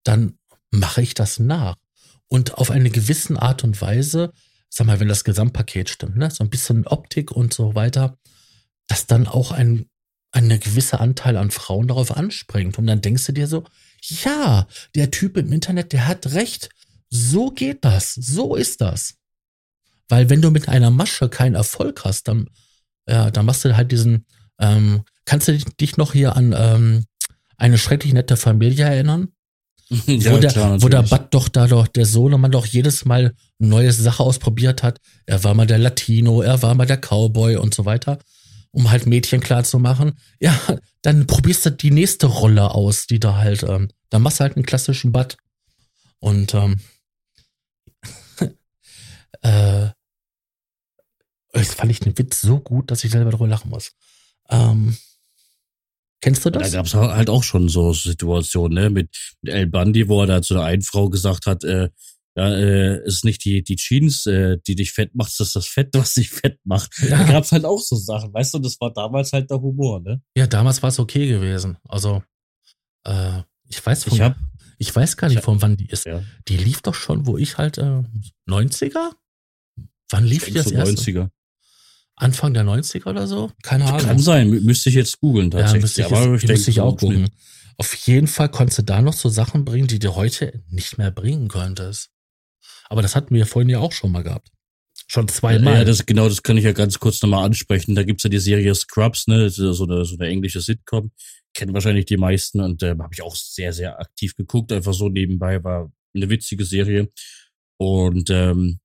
[0.03, 0.39] dann
[0.71, 1.77] mache ich das nach.
[2.27, 4.33] Und auf eine gewisse Art und Weise,
[4.69, 8.19] sag mal, wenn das Gesamtpaket stimmt, ne, so ein bisschen Optik und so weiter,
[8.89, 9.87] dass dann auch ein,
[10.35, 12.79] eine gewisse Anteil an Frauen darauf anspringt.
[12.79, 13.65] Und dann denkst du dir so,
[14.03, 16.69] ja, der Typ im Internet, der hat recht.
[17.09, 18.15] So geht das.
[18.15, 19.15] So ist das.
[20.09, 22.51] Weil wenn du mit einer Masche keinen Erfolg hast, dann,
[23.09, 24.27] ja, dann machst du halt diesen,
[24.59, 27.05] ähm, Kannst du dich noch hier an ähm,
[27.57, 29.29] eine schrecklich nette Familie erinnern?
[30.07, 33.35] ja, wo der, klar, wo der Bud doch da doch, der Sohnemann doch jedes Mal
[33.59, 34.99] eine neue Sache ausprobiert hat.
[35.27, 38.19] Er war mal der Latino, er war mal der Cowboy und so weiter,
[38.75, 40.19] um halt Mädchen klar zu machen.
[40.41, 40.59] Ja,
[41.03, 44.57] dann probierst du die nächste Rolle aus, die da halt, ähm, dann machst du halt
[44.57, 45.37] einen klassischen Bud.
[46.19, 46.81] Und ähm,
[49.43, 49.91] äh,
[51.53, 53.93] das fand ich den Witz so gut, dass ich selber darüber lachen muss.
[54.51, 54.97] Ähm,
[56.21, 56.71] Kennst du das?
[56.71, 58.91] Da gab es halt auch schon so Situationen, ne?
[58.91, 59.11] Mit,
[59.43, 61.91] mit El Bandi, wo er da zu einer einen Frau gesagt hat, äh,
[62.37, 65.57] ja, äh, es ist nicht die, die Jeans, äh, die dich fett macht, es ist
[65.57, 66.91] das Fett, was dich fett macht.
[66.99, 67.19] Ja.
[67.19, 70.01] Da gab es halt auch so Sachen, weißt du, das war damals halt der Humor,
[70.01, 70.21] ne?
[70.37, 71.79] Ja, damals war es okay gewesen.
[71.89, 72.23] Also,
[73.05, 74.37] äh, ich weiß von, ich, hab,
[74.79, 76.07] ich weiß gar nicht, hab, von wann die ist.
[76.07, 76.23] Ja.
[76.49, 78.03] Die lief doch schon, wo ich halt äh,
[78.49, 79.13] 90er?
[80.11, 80.95] Wann lief die das so erste?
[80.95, 81.31] 90er.
[82.17, 83.51] Anfang der 90er oder so?
[83.63, 84.01] Keine Ahnung.
[84.01, 85.75] Kann sein, müsste ich jetzt googeln tatsächlich.
[85.75, 87.29] Ja, müsste ich, jetzt, ich müsste ich auch gucken.
[87.77, 91.11] Auf jeden Fall konntest du da noch so Sachen bringen, die du heute nicht mehr
[91.11, 92.11] bringen könntest.
[92.89, 94.51] Aber das hatten wir vorhin ja auch schon mal gehabt.
[95.07, 95.79] Schon zweimal.
[95.79, 97.95] Ja, das, genau, das kann ich ja ganz kurz nochmal ansprechen.
[97.95, 101.11] Da gibt's ja die Serie Scrubs, ne, so eine, so eine englische Sitcom.
[101.53, 104.73] Kennen wahrscheinlich die meisten und äh, habe ich auch sehr, sehr aktiv geguckt.
[104.73, 107.11] Einfach so nebenbei war eine witzige Serie.
[107.79, 108.81] Und ähm,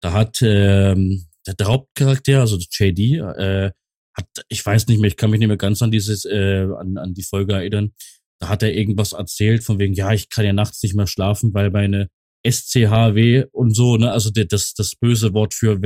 [0.00, 3.70] da hat ähm, der Hauptcharakter, also JD, äh,
[4.14, 6.96] hat, ich weiß nicht mehr, ich kann mich nicht mehr ganz an dieses, äh, an,
[6.98, 7.92] an die Folge erinnern.
[8.40, 11.54] Da hat er irgendwas erzählt von wegen, ja, ich kann ja nachts nicht mehr schlafen,
[11.54, 12.08] weil meine
[12.50, 15.78] SCHW und so, ne, also das, das böse Wort für,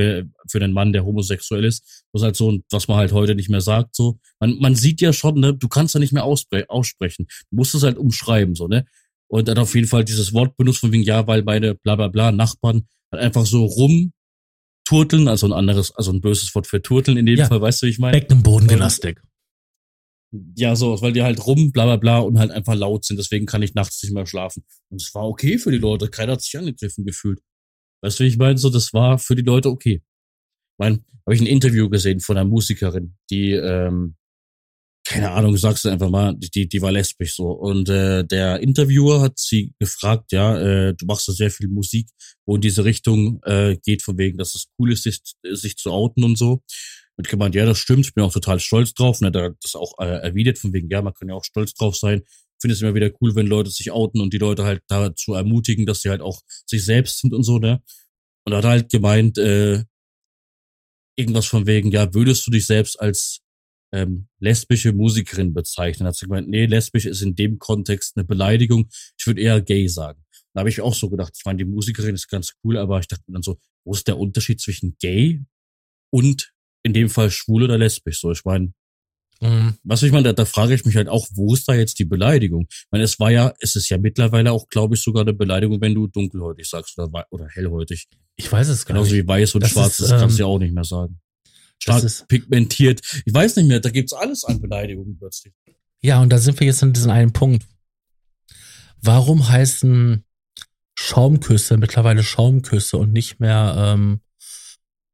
[0.49, 3.61] für den Mann, der homosexuell ist, was halt so, was man halt heute nicht mehr
[3.61, 4.19] sagt, so.
[4.39, 7.27] Man, man sieht ja schon, ne, du kannst ja nicht mehr aussprechen.
[7.49, 8.85] Du musst es halt umschreiben, so, ne.
[9.27, 12.09] Und dann auf jeden Fall dieses Wort benutzt von wegen, ja, weil meine bla bla
[12.09, 14.11] bla Nachbarn halt einfach so rum
[14.83, 17.47] Turteln, also ein anderes, also ein böses Wort für Turteln in dem ja.
[17.47, 18.19] Fall, weißt du, wie ich meine?
[18.19, 19.21] Beckenbodengymnastik.
[20.55, 23.45] Ja, so, weil die halt rum, bla bla bla und halt einfach laut sind, deswegen
[23.45, 24.63] kann ich nachts nicht mehr schlafen.
[24.89, 27.41] Und es war okay für die Leute, keiner hat sich angegriffen gefühlt.
[28.01, 28.57] Weißt du, wie ich meine?
[28.57, 30.01] So, das war für die Leute okay.
[30.03, 34.15] Ich meine, habe ich ein Interview gesehen von einer Musikerin, die ähm,
[35.03, 37.51] keine Ahnung, sagst du einfach mal, die, die war lesbisch so.
[37.51, 42.07] Und äh, der Interviewer hat sie gefragt, ja, äh, du machst da sehr viel Musik,
[42.45, 45.91] wo in diese Richtung äh, geht, von wegen, dass es cool ist, sich, sich zu
[45.91, 46.61] outen und so.
[47.21, 49.21] Und gemeint, ja, das stimmt, ich bin auch total stolz drauf.
[49.21, 51.95] Und hat das auch äh, erwidert, von wegen, ja, man kann ja auch stolz drauf
[51.95, 52.23] sein.
[52.59, 55.85] Finde es immer wieder cool, wenn Leute sich outen und die Leute halt dazu ermutigen,
[55.85, 57.83] dass sie halt auch sich selbst sind und so, ne?
[58.43, 59.83] Und hat halt gemeint, äh,
[61.15, 63.41] irgendwas von wegen, ja, würdest du dich selbst als
[63.93, 66.07] ähm, lesbische Musikerin bezeichnen?
[66.07, 68.89] Hat sie gemeint, nee, lesbisch ist in dem Kontext eine Beleidigung.
[69.15, 70.23] Ich würde eher gay sagen.
[70.55, 73.07] Da habe ich auch so gedacht, ich meine, die Musikerin ist ganz cool, aber ich
[73.07, 75.43] dachte mir dann so, wo ist der Unterschied zwischen gay
[76.11, 76.51] und
[76.83, 78.19] in dem Fall schwul oder lesbisch?
[78.19, 78.73] So, ich meine,
[79.41, 79.75] mhm.
[79.83, 82.05] was ich meine, da, da frage ich mich halt auch, wo ist da jetzt die
[82.05, 82.67] Beleidigung?
[82.69, 85.81] Ich meine, es war ja, es ist ja mittlerweile auch, glaube ich, sogar eine Beleidigung,
[85.81, 88.07] wenn du dunkelhäutig sagst oder, oder hellhäutig.
[88.35, 89.23] Ich weiß es gar Genauso nicht.
[89.23, 91.19] wie weiß und das schwarz, ist, das kannst du ähm, ja auch nicht mehr sagen.
[91.79, 93.01] Stark ist, pigmentiert.
[93.25, 95.53] Ich weiß nicht mehr, da gibt's alles an Beleidigungen plötzlich.
[96.01, 97.65] Ja, und da sind wir jetzt in diesem einen Punkt.
[99.01, 100.23] Warum heißen
[100.95, 104.21] Schaumküsse, mittlerweile Schaumküsse und nicht mehr ähm,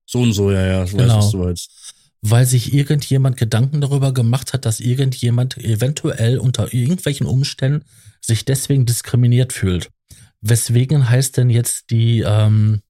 [0.08, 1.04] so und so, ja, ja, ich genau.
[1.04, 1.94] weiß, was du meinst.
[2.22, 7.86] Weil sich irgendjemand Gedanken darüber gemacht hat, dass irgendjemand eventuell unter irgendwelchen Umständen
[8.22, 9.92] sich deswegen diskriminiert fühlt.
[10.42, 12.82] Weswegen heißt denn jetzt die, ähm,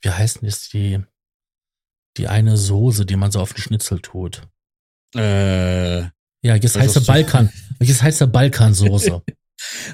[0.00, 1.00] wie heißt denn jetzt die,
[2.16, 4.42] die eine Soße, die man so auf den Schnitzel tut?
[5.14, 7.50] Äh, ja, jetzt heißt der Balkan,
[7.80, 9.22] jetzt heißt der Balkansoße.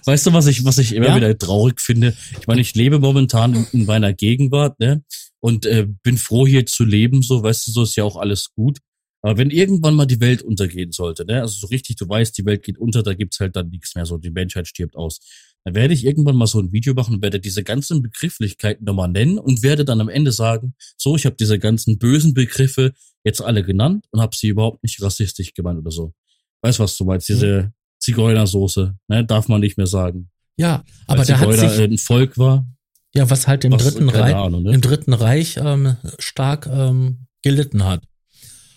[0.04, 1.16] Weißt du, was ich, was ich immer ja?
[1.16, 2.16] wieder traurig finde?
[2.40, 5.04] Ich meine, ich lebe momentan in, in meiner Gegenwart, ne?
[5.42, 8.52] Und äh, bin froh, hier zu leben, so, weißt du, so ist ja auch alles
[8.54, 8.78] gut.
[9.22, 11.40] Aber wenn irgendwann mal die Welt untergehen sollte, ne?
[11.40, 14.06] Also so richtig, du weißt, die Welt geht unter, da gibt's halt dann nichts mehr,
[14.06, 15.20] so die Menschheit stirbt aus.
[15.64, 19.08] Dann werde ich irgendwann mal so ein Video machen und werde diese ganzen Begrifflichkeiten nochmal
[19.08, 22.92] nennen und werde dann am Ende sagen, so, ich habe diese ganzen bösen Begriffe
[23.24, 26.14] jetzt alle genannt und habe sie überhaupt nicht rassistisch gemeint oder so.
[26.62, 27.28] Weißt was du meinst?
[27.28, 30.30] Diese Zigeunersoße, ne, darf man nicht mehr sagen.
[30.56, 32.66] Ja, aber der hat sich ein Volk war.
[33.14, 34.72] Ja, was halt im was, dritten Reich, Ahnung, ne?
[34.72, 38.02] im dritten Reich ähm, stark ähm, gelitten hat.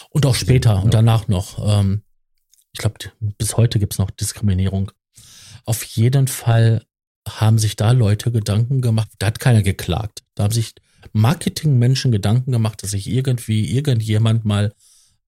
[0.09, 0.79] Und auch später ja.
[0.79, 1.79] und danach noch.
[1.79, 2.03] Ähm,
[2.73, 2.95] ich glaube,
[3.37, 4.91] bis heute gibt's noch Diskriminierung.
[5.65, 6.85] Auf jeden Fall
[7.27, 10.23] haben sich da Leute Gedanken gemacht, da hat keiner geklagt.
[10.35, 10.75] Da haben sich
[11.13, 14.73] Marketingmenschen Gedanken gemacht, dass sich irgendwie irgendjemand mal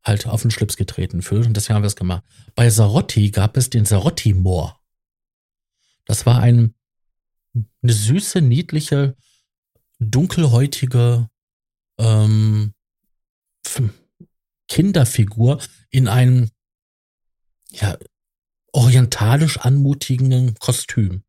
[0.04, 1.46] halt auf den Schlips getreten fühlt.
[1.46, 2.24] Und deswegen haben wir es gemacht.
[2.56, 4.80] Bei Sarotti gab es den Sarotti-Moor.
[6.06, 6.74] Das war ein,
[7.82, 9.16] eine süße, niedliche,
[10.00, 11.30] dunkelhäutige
[11.98, 12.74] ähm,
[14.68, 16.50] Kinderfigur in einem
[17.72, 17.98] ja,
[18.72, 21.24] orientalisch anmutigen Kostüm.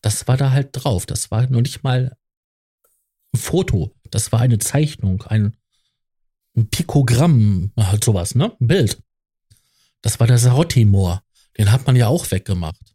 [0.00, 1.06] Das war da halt drauf.
[1.06, 2.16] Das war nur nicht mal
[3.32, 3.94] ein Foto.
[4.10, 5.56] Das war eine Zeichnung, ein
[6.56, 8.56] ein Pikogramm, halt sowas, ne?
[8.60, 9.02] Ein Bild.
[10.00, 11.22] Das war der Sarotti-Moor.
[11.58, 12.85] Den hat man ja auch weggemacht.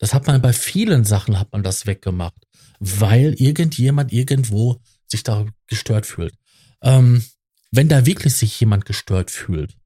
[0.00, 2.46] Das hat man bei vielen Sachen hat man das weggemacht,
[2.80, 6.34] weil irgendjemand irgendwo sich da gestört fühlt.
[6.82, 7.22] Ähm,
[7.70, 9.76] wenn da wirklich sich jemand gestört fühlt,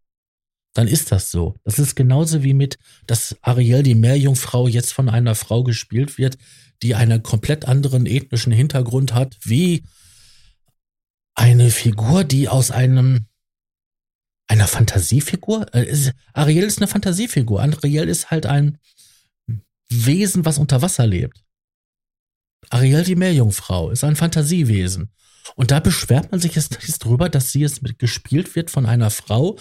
[0.73, 1.57] dann ist das so.
[1.65, 6.39] Das ist genauso wie mit, dass Ariel, die Meerjungfrau, jetzt von einer Frau gespielt wird,
[6.83, 9.85] die einen komplett anderen ethnischen Hintergrund hat, wie
[11.35, 13.27] eine Figur, die aus einem
[14.47, 15.75] einer Fantasiefigur?
[15.75, 17.61] Äh, Ariel ist eine Fantasiefigur.
[17.61, 18.79] Ariel ist halt ein
[19.89, 21.45] Wesen, was unter Wasser lebt.
[22.71, 25.11] Ariel, die Meerjungfrau, ist ein Fantasiewesen.
[25.57, 29.59] Und da beschwert man sich jetzt drüber, dass sie jetzt gespielt wird von einer Frau,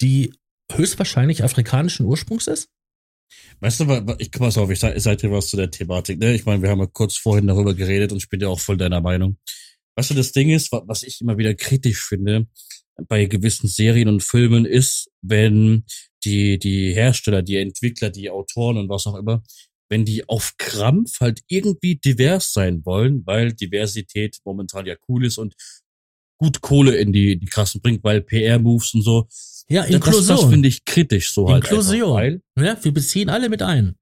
[0.00, 0.32] die
[0.72, 2.70] höchstwahrscheinlich afrikanischen Ursprungs ist?
[3.60, 6.18] Weißt du, ich pass auf, ich sag dir was zu der Thematik.
[6.18, 6.34] Ne?
[6.34, 8.76] Ich meine, wir haben ja kurz vorhin darüber geredet und ich bin ja auch voll
[8.76, 9.38] deiner Meinung.
[9.96, 12.46] Weißt du, das Ding ist, was ich immer wieder kritisch finde
[13.08, 15.84] bei gewissen Serien und Filmen ist, wenn
[16.24, 19.42] die, die Hersteller, die Entwickler, die Autoren und was auch immer,
[19.88, 25.38] wenn die auf Krampf halt irgendwie divers sein wollen, weil Diversität momentan ja cool ist
[25.38, 25.54] und
[26.38, 29.28] gut Kohle in die, die Kassen bringt, weil PR-Moves und so.
[29.68, 30.26] Ja, Inklusion.
[30.26, 31.64] Das, das finde ich kritisch so halt.
[31.64, 32.18] Inklusion.
[32.18, 33.96] Einfach, ja, wir beziehen alle mit ein.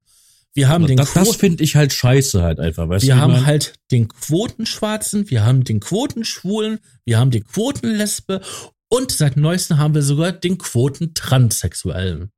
[0.54, 2.88] Wir haben den das, das finde ich halt scheiße halt einfach.
[2.88, 8.40] Weißt wir haben halt den Quotenschwarzen, wir haben den Quotenschwulen, wir haben die Quotenlesbe
[8.88, 12.30] und seit neuestem haben wir sogar den Quotentranssexuellen.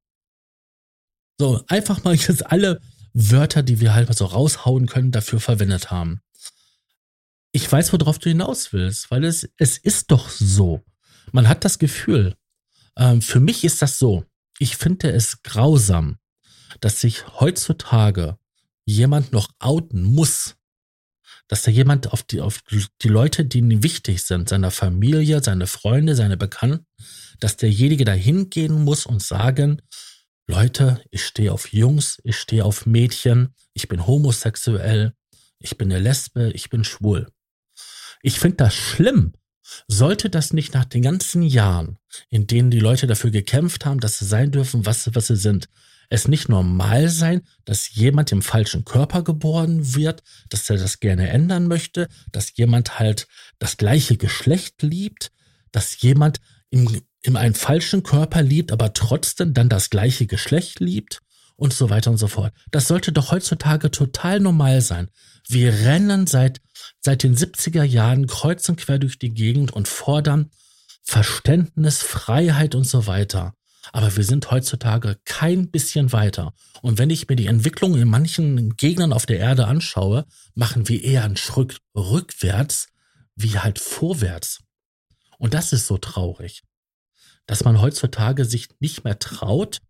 [1.38, 2.80] So, einfach mal jetzt alle
[3.18, 6.20] Wörter, die wir halt mal so raushauen können, dafür verwendet haben.
[7.50, 10.84] Ich weiß, worauf du hinaus willst, weil es, es ist doch so.
[11.32, 12.34] Man hat das Gefühl.
[12.94, 14.26] Ähm, für mich ist das so.
[14.58, 16.18] Ich finde es grausam,
[16.82, 18.36] dass sich heutzutage
[18.84, 20.56] jemand noch outen muss,
[21.48, 22.62] dass da jemand auf die, auf
[23.00, 26.84] die Leute, die ihm wichtig sind, seiner Familie, seine Freunde, seine Bekannten,
[27.40, 29.80] dass derjenige da hingehen muss und sagen,
[30.48, 35.12] Leute, ich stehe auf Jungs, ich stehe auf Mädchen, ich bin homosexuell,
[35.58, 37.28] ich bin eine Lesbe, ich bin schwul.
[38.22, 39.32] Ich finde das schlimm.
[39.88, 41.98] Sollte das nicht nach den ganzen Jahren,
[42.30, 45.68] in denen die Leute dafür gekämpft haben, dass sie sein dürfen, was, was sie sind,
[46.08, 51.28] es nicht normal sein, dass jemand im falschen Körper geboren wird, dass er das gerne
[51.28, 53.26] ändern möchte, dass jemand halt
[53.58, 55.32] das gleiche Geschlecht liebt,
[55.72, 56.40] dass jemand
[56.70, 61.20] in, in einem falschen Körper liebt, aber trotzdem dann das gleiche Geschlecht liebt
[61.56, 62.52] und so weiter und so fort.
[62.70, 65.10] Das sollte doch heutzutage total normal sein.
[65.48, 66.60] Wir rennen seit,
[67.00, 70.50] seit den 70er Jahren kreuz und quer durch die Gegend und fordern
[71.02, 73.54] Verständnis, Freiheit und so weiter.
[73.92, 76.52] Aber wir sind heutzutage kein bisschen weiter.
[76.82, 81.02] Und wenn ich mir die Entwicklung in manchen Gegnern auf der Erde anschaue, machen wir
[81.02, 82.88] eher einen Schritt rückwärts
[83.36, 84.60] wie halt vorwärts.
[85.38, 86.62] Und das ist so traurig,
[87.46, 89.80] dass man heutzutage sich nicht mehr traut,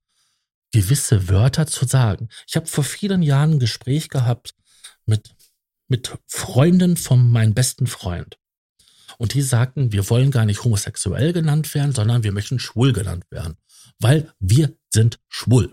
[0.72, 2.28] gewisse Wörter zu sagen.
[2.46, 4.54] Ich habe vor vielen Jahren ein Gespräch gehabt
[5.06, 5.34] mit,
[5.88, 8.38] mit Freunden von meinem besten Freund.
[9.18, 13.24] Und die sagten, wir wollen gar nicht homosexuell genannt werden, sondern wir möchten schwul genannt
[13.30, 13.56] werden,
[13.98, 15.72] weil wir sind schwul.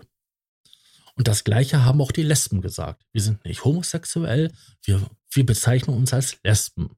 [1.16, 3.04] Und das Gleiche haben auch die Lesben gesagt.
[3.12, 4.50] Wir sind nicht homosexuell,
[4.82, 6.96] wir, wir bezeichnen uns als Lesben.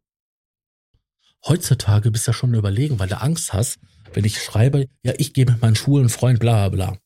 [1.49, 3.79] Heutzutage bist du ja schon überlegen, weil du Angst hast,
[4.13, 6.99] wenn ich schreibe, ja, ich gehe mit meinem schwulen Freund, bla bla,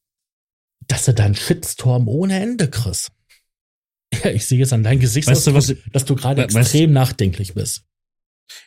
[0.86, 3.10] dass du dann Shitstorm ohne Ende kriegst.
[4.24, 7.54] Ja, ich sehe jetzt an deinem Gesicht, weißt du, was, dass du gerade extrem nachdenklich
[7.54, 7.84] bist.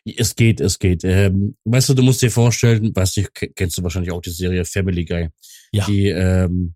[0.05, 1.03] Es geht, es geht.
[1.03, 3.23] Ähm, weißt du, du musst dir vorstellen, weißt du,
[3.53, 5.27] kennst du wahrscheinlich auch die Serie Family Guy.
[5.73, 5.85] Ja.
[5.85, 6.75] Die, ähm,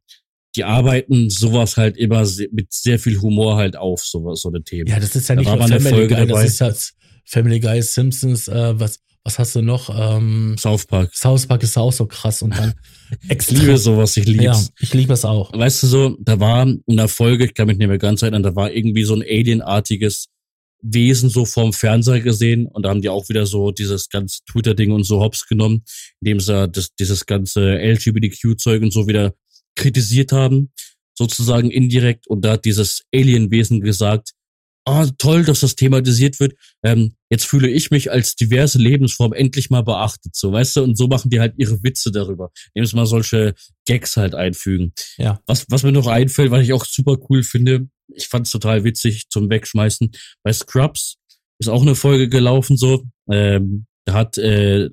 [0.57, 4.89] die arbeiten sowas halt immer mit sehr viel Humor halt auf, so, so eine Themen.
[4.89, 6.43] Ja, das ist ja nicht da nur Family Folge Guy, dabei.
[6.43, 6.73] das ist ja
[7.27, 9.89] Family Guy, Simpsons, äh, was, was hast du noch?
[9.93, 11.13] Ähm, South Park.
[11.13, 12.73] South Park ist auch so krass und dann
[13.29, 15.51] ich liebe sowas, ich liebe Ja, ich liebe es auch.
[15.51, 18.43] Weißt du so, da war in der Folge, ich kann mich nicht mehr ganz erinnern,
[18.43, 20.27] da war irgendwie so ein alienartiges
[20.81, 24.91] Wesen so vorm Fernseher gesehen und da haben die auch wieder so dieses ganze Twitter-Ding
[24.91, 25.83] und so hops genommen,
[26.21, 29.33] indem sie das, dieses ganze LGBTQ-Zeug und so wieder
[29.75, 30.71] kritisiert haben,
[31.15, 34.31] sozusagen indirekt und da hat dieses Alien-Wesen gesagt,
[34.87, 36.55] ah, oh, toll, dass das thematisiert wird.
[36.83, 40.83] Ähm, jetzt fühle ich mich als diverse Lebensform endlich mal beachtet, so, weißt du?
[40.83, 42.51] Und so machen die halt ihre Witze darüber.
[42.73, 43.53] Nehmen sie mal solche
[43.85, 44.93] Gags halt einfügen.
[45.17, 45.41] Ja.
[45.45, 48.83] Was, was mir noch einfällt, was ich auch super cool finde, ich fand es total
[48.83, 50.11] witzig zum Wegschmeißen.
[50.43, 51.17] Bei Scrubs
[51.59, 53.03] ist auch eine Folge gelaufen so.
[53.29, 54.89] Ähm, da hat äh,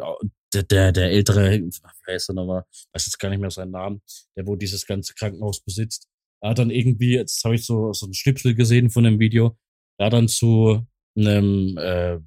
[0.52, 4.02] der, der, der ältere, wie heißt er nochmal, weiß jetzt gar nicht mehr seinen Namen,
[4.36, 6.08] der wo dieses ganze Krankenhaus besitzt.
[6.40, 9.56] Er hat dann irgendwie, jetzt habe ich so, so ein Schnipsel gesehen von dem Video,
[9.98, 12.18] hat dann zu einem, äh,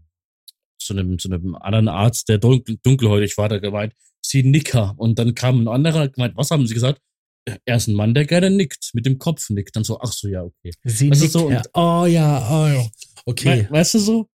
[0.79, 4.93] zu einem, zu einem anderen Arzt, der dunkel, dunkelhäutig war, der gemeint, sie Nicker.
[4.97, 7.01] Und dann kam ein anderer, gemeint, was haben sie gesagt?
[7.65, 9.75] er ist ein Mann, der gerne nickt, mit dem Kopf nickt.
[9.75, 10.71] Dann so, ach so, ja, okay.
[10.83, 12.89] Sie weißt nickt, so, und, oh ja, oh ja,
[13.25, 13.67] okay.
[13.69, 14.29] We weißt du so?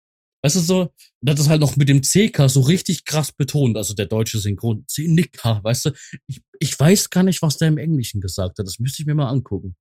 [0.41, 0.93] Weißt du so?
[1.21, 4.85] Das halt noch mit dem CK so richtig krass betont, also der deutsche Synchron.
[4.87, 5.91] Sie Nicker, weißt du?
[6.27, 8.65] Ich, ich weiß gar nicht, was der im Englischen gesagt hat.
[8.65, 9.75] Das müsste ich mir mal angucken.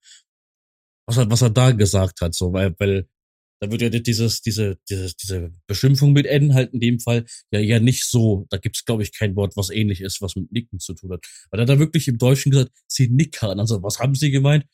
[1.06, 3.08] Was er, was er da gesagt hat, so, weil, weil
[3.60, 7.60] da wird ja dieses, diese, diese, diese Beschimpfung mit N halt in dem Fall ja
[7.60, 10.78] ja nicht so, da gibt's glaube ich kein Wort, was ähnlich ist, was mit Nicken
[10.78, 11.24] zu tun hat.
[11.50, 13.58] Weil er da wirklich im Deutschen gesagt, sie nickern.
[13.58, 14.64] Also, was haben sie gemeint?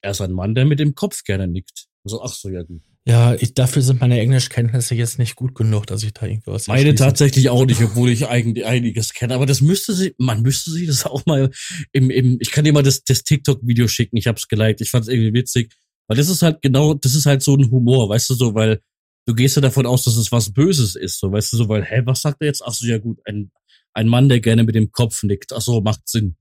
[0.00, 1.86] Er ist ein Mann, der mit dem Kopf gerne nickt.
[2.04, 2.82] Also, ach so, ja gut.
[3.04, 6.94] Ja, ich, dafür sind meine Englischkenntnisse jetzt nicht gut genug, dass ich da irgendwas Meine
[6.94, 9.34] tatsächlich auch nicht, obwohl ich eigentlich einiges kenne.
[9.34, 11.50] Aber das müsste sie, man müsste sie das auch mal
[11.92, 14.18] im, im ich kann dir mal das, das TikTok-Video schicken.
[14.18, 14.82] Ich hab's geliked.
[14.82, 15.74] Ich fand's irgendwie witzig
[16.08, 18.80] weil das ist halt genau, das ist halt so ein Humor, weißt du, so, weil
[19.26, 21.84] du gehst ja davon aus, dass es was Böses ist, so, weißt du, so, weil,
[21.84, 22.62] hä, was sagt er jetzt?
[22.64, 23.52] Ach so, ja gut, ein,
[23.92, 25.52] ein Mann, der gerne mit dem Kopf nickt.
[25.52, 26.36] Ach so, macht Sinn.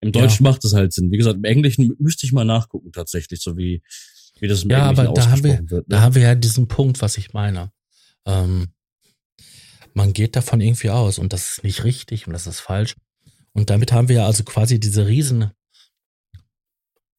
[0.00, 0.50] Im Deutschen ja.
[0.50, 1.12] macht es halt Sinn.
[1.12, 3.82] Wie gesagt, im Englischen müsste ich mal nachgucken, tatsächlich, so wie,
[4.40, 5.70] wie das im ja, Englischen aber da haben wir, wird.
[5.70, 5.84] Ne?
[5.86, 7.70] Da haben wir ja diesen Punkt, was ich meine.
[8.26, 8.72] Ähm,
[9.94, 12.96] man geht davon irgendwie aus und das ist nicht richtig und das ist falsch.
[13.52, 15.52] Und damit haben wir ja also quasi diese riesen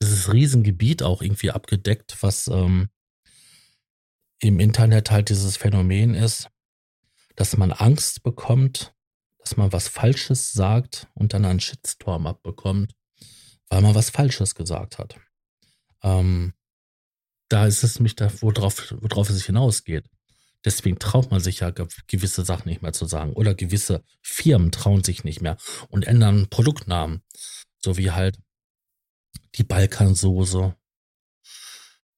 [0.03, 2.89] dieses Riesengebiet auch irgendwie abgedeckt, was ähm,
[4.39, 6.49] im Internet halt dieses Phänomen ist,
[7.35, 8.93] dass man Angst bekommt,
[9.39, 12.93] dass man was Falsches sagt und dann einen Shitstorm abbekommt,
[13.69, 15.15] weil man was Falsches gesagt hat.
[16.03, 16.53] Ähm,
[17.49, 20.09] da ist es mich da, worauf, worauf es hinausgeht.
[20.65, 21.71] Deswegen traut man sich ja
[22.07, 23.33] gewisse Sachen nicht mehr zu sagen.
[23.33, 25.57] Oder gewisse Firmen trauen sich nicht mehr
[25.89, 27.21] und ändern Produktnamen.
[27.79, 28.39] So wie halt
[29.55, 30.75] die Balkansoße.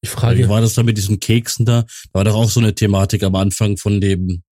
[0.02, 0.38] Ich frage.
[0.38, 1.82] Wie war das da mit diesen Keksen da?
[1.82, 4.44] Da war doch auch so eine Thematik am Anfang von dem,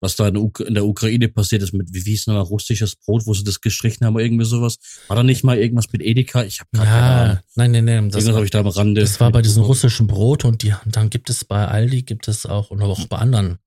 [0.00, 3.44] was da in, der Ukraine passiert ist mit, wie hieß nochmal, russisches Brot, wo sie
[3.44, 4.78] das gestrichen haben oder irgendwie sowas.
[5.08, 6.44] War da nicht mal irgendwas mit Edeka?
[6.44, 7.38] Ich habe keine ja, Ahnung.
[7.54, 8.10] Nein, nein, nein.
[8.10, 9.00] Das habe ich da am Rande.
[9.00, 12.46] Das war bei diesem russischen Brot und die, dann gibt es bei Aldi, gibt es
[12.46, 13.58] auch, und auch bei anderen,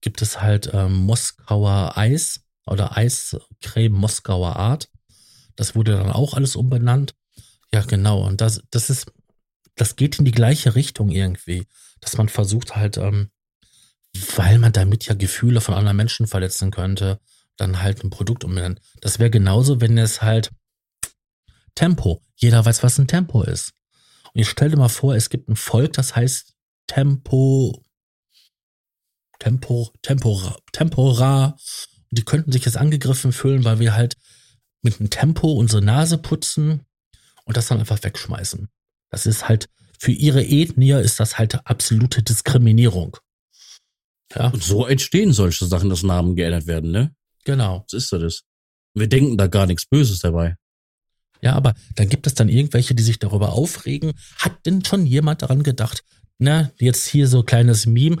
[0.00, 4.88] gibt es halt ähm, Moskauer Eis oder Eiscreme Moskauer Art.
[5.56, 7.14] Das wurde dann auch alles umbenannt.
[7.72, 8.26] Ja, genau.
[8.26, 9.12] Und das, das ist,
[9.74, 11.66] das geht in die gleiche Richtung irgendwie,
[12.00, 13.30] dass man versucht halt, ähm,
[14.36, 17.20] weil man damit ja Gefühle von anderen Menschen verletzen könnte,
[17.56, 18.80] dann halt ein Produkt umbenennen.
[19.00, 20.50] Das wäre genauso, wenn es halt
[21.74, 22.24] Tempo.
[22.36, 23.72] Jeder weiß, was ein Tempo ist.
[24.32, 26.54] Und ich stell dir mal vor, es gibt ein Volk, das heißt
[26.86, 27.84] Tempo,
[29.38, 31.56] Tempo, Tempora, Tempora.
[32.10, 34.16] Und die könnten sich jetzt angegriffen fühlen, weil wir halt
[34.82, 36.84] mit einem Tempo unsere Nase putzen
[37.48, 38.68] und das dann einfach wegschmeißen.
[39.10, 39.68] Das ist halt,
[39.98, 43.16] für ihre Ethnie ist das halt absolute Diskriminierung.
[44.34, 44.48] Ja.
[44.48, 47.14] Und so entstehen solche Sachen, dass Namen geändert werden, ne?
[47.44, 47.84] Genau.
[47.84, 48.42] Was ist das?
[48.94, 50.56] Wir denken da gar nichts Böses dabei.
[51.40, 54.12] Ja, aber dann gibt es dann irgendwelche, die sich darüber aufregen.
[54.36, 56.04] Hat denn schon jemand daran gedacht?
[56.38, 58.18] Na, jetzt hier so kleines Meme.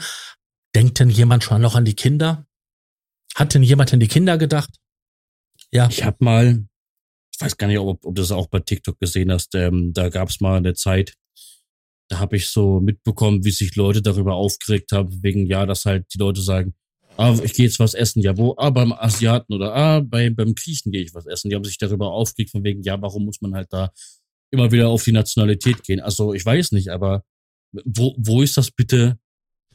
[0.74, 2.46] Denkt denn jemand schon noch an die Kinder?
[3.34, 4.70] Hat denn jemand an die Kinder gedacht?
[5.70, 5.88] Ja.
[5.90, 6.64] Ich habe mal,
[7.38, 10.08] ich weiß gar nicht, ob, ob du das auch bei TikTok gesehen hast, ähm, da
[10.08, 11.14] gab es mal eine Zeit,
[12.08, 16.06] da habe ich so mitbekommen, wie sich Leute darüber aufgeregt haben, wegen ja, dass halt
[16.12, 16.74] die Leute sagen,
[17.16, 18.54] ah, ich gehe jetzt was essen, ja, wo?
[18.56, 21.48] Ah, beim Asiaten oder ah, bei, beim Griechen gehe ich was essen.
[21.48, 23.92] Die haben sich darüber aufgeregt, von wegen, ja, warum muss man halt da
[24.50, 26.00] immer wieder auf die Nationalität gehen?
[26.00, 27.22] Also, ich weiß nicht, aber
[27.84, 29.18] wo, wo ist das bitte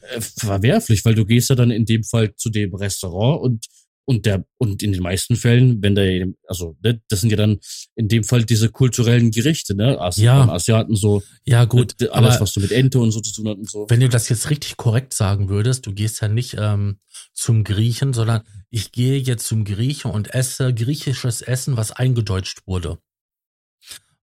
[0.01, 1.05] äh, verwerflich?
[1.05, 3.67] Weil du gehst ja dann in dem Fall zu dem Restaurant und
[4.05, 7.59] und der, und in den meisten Fällen, wenn der, also, ne, das sind ja dann
[7.95, 9.99] in dem Fall diese kulturellen Gerichte, ne?
[9.99, 10.49] Asi ja.
[10.49, 11.23] Asiaten so.
[11.45, 11.95] Ja, gut.
[12.01, 13.85] Ne, alles, was du mit Ente und so zu tun hast und so.
[13.89, 16.99] Wenn du das jetzt richtig korrekt sagen würdest, du gehst ja nicht ähm,
[17.33, 22.97] zum Griechen, sondern ich gehe jetzt zum Griechen und esse griechisches Essen, was eingedeutscht wurde.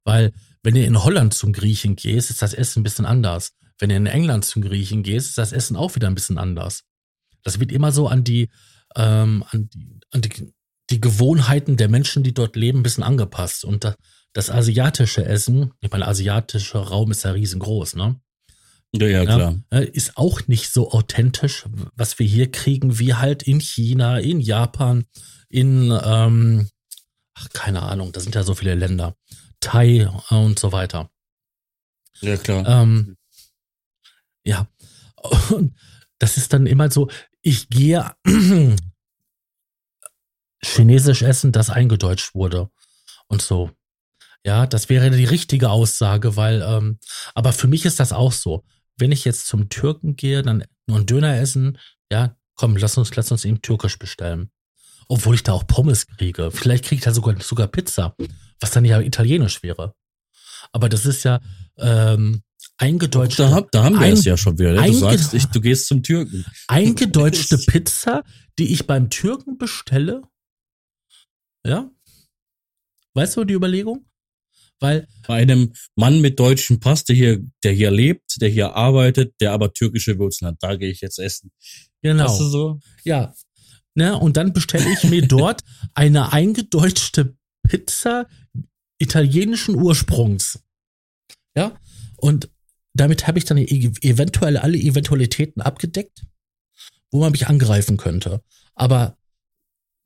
[0.04, 0.32] Weil,
[0.62, 3.52] wenn du in Holland zum Griechen gehst, ist das Essen ein bisschen anders.
[3.78, 6.82] Wenn du in England zum Griechen gehst, ist das Essen auch wieder ein bisschen anders.
[7.42, 8.50] Das wird immer so an die,
[8.96, 10.52] ähm, an, die, an die,
[10.90, 13.64] die Gewohnheiten der Menschen, die dort leben, ein bisschen angepasst.
[13.64, 13.94] Und da,
[14.32, 18.20] das asiatische Essen, ich meine, asiatischer Raum ist ja riesengroß, ne?
[18.92, 19.56] Ja, ja, klar.
[19.72, 21.64] Ja, ist auch nicht so authentisch,
[21.94, 25.04] was wir hier kriegen, wie halt in China, in Japan,
[25.48, 26.68] in, ähm,
[27.34, 29.16] ach, keine Ahnung, da sind ja so viele Länder.
[29.60, 31.10] Thai und so weiter.
[32.20, 32.66] Ja, klar.
[32.66, 33.16] Ähm,
[34.44, 34.66] ja.
[35.50, 35.76] Und
[36.18, 37.08] das ist dann immer so,
[37.42, 38.12] ich gehe
[40.62, 42.70] chinesisch essen, das eingedeutscht wurde.
[43.28, 43.70] Und so.
[44.44, 46.98] Ja, das wäre die richtige Aussage, weil, ähm,
[47.34, 48.64] aber für mich ist das auch so.
[48.96, 51.78] Wenn ich jetzt zum Türken gehe, dann nur einen Döner essen,
[52.10, 54.50] ja, komm, lass uns, lass uns eben türkisch bestellen.
[55.08, 56.50] Obwohl ich da auch Pommes kriege.
[56.50, 58.14] Vielleicht kriege ich da sogar, sogar Pizza,
[58.60, 59.94] was dann ja italienisch wäre.
[60.72, 61.40] Aber das ist ja,
[61.78, 62.42] ähm,
[62.80, 63.42] eingedeutschte.
[63.42, 64.72] Da, da haben wir ein, es ja schon wieder.
[64.72, 64.86] Ne?
[64.86, 66.44] Du sagst, ich, du gehst zum Türken.
[66.68, 68.24] Eingedeutschte Pizza,
[68.58, 70.22] die ich beim Türken bestelle.
[71.64, 71.90] Ja.
[73.14, 74.06] Weißt du die Überlegung?
[74.80, 79.34] Weil bei einem Mann mit deutschem Pass, der hier, der hier lebt, der hier arbeitet,
[79.40, 81.52] der aber türkische Wurzeln hat, da gehe ich jetzt essen.
[82.00, 82.24] Genau.
[82.24, 82.80] Weißt du so?
[83.04, 83.34] Ja.
[83.94, 85.62] Ne, und dann bestelle ich mir dort
[85.92, 88.26] eine eingedeutschte Pizza
[88.98, 90.60] italienischen Ursprungs.
[91.54, 91.78] Ja.
[92.16, 92.48] Und
[93.00, 96.26] damit habe ich dann e-, eventuell alle Eventualitäten abgedeckt,
[97.10, 98.42] wo man mich angreifen könnte.
[98.74, 99.16] Aber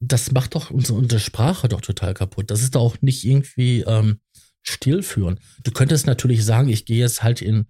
[0.00, 2.50] das macht doch unsere, unsere Sprache doch total kaputt.
[2.50, 4.20] Das ist doch auch nicht irgendwie ähm,
[4.62, 5.40] stillführen.
[5.64, 7.66] Du könntest natürlich sagen, ich gehe jetzt halt in,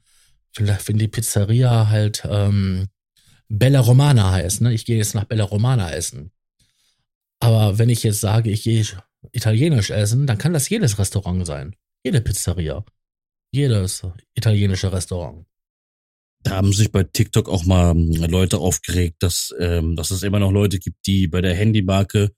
[0.52, 2.88] vielleicht wenn die Pizzeria halt ähm,
[3.48, 4.74] Bella Romana heißt, ne?
[4.74, 6.32] Ich gehe jetzt nach Bella Romana essen.
[7.40, 8.84] Aber wenn ich jetzt sage, ich gehe
[9.32, 11.76] italienisch essen, dann kann das jedes Restaurant sein.
[12.02, 12.84] Jede Pizzeria
[13.54, 14.02] jedes
[14.34, 15.46] italienische Restaurant.
[16.42, 20.38] Da haben sich bei TikTok auch mal ähm, Leute aufgeregt, dass, ähm, dass es immer
[20.38, 22.32] noch Leute gibt, die bei der Handymarke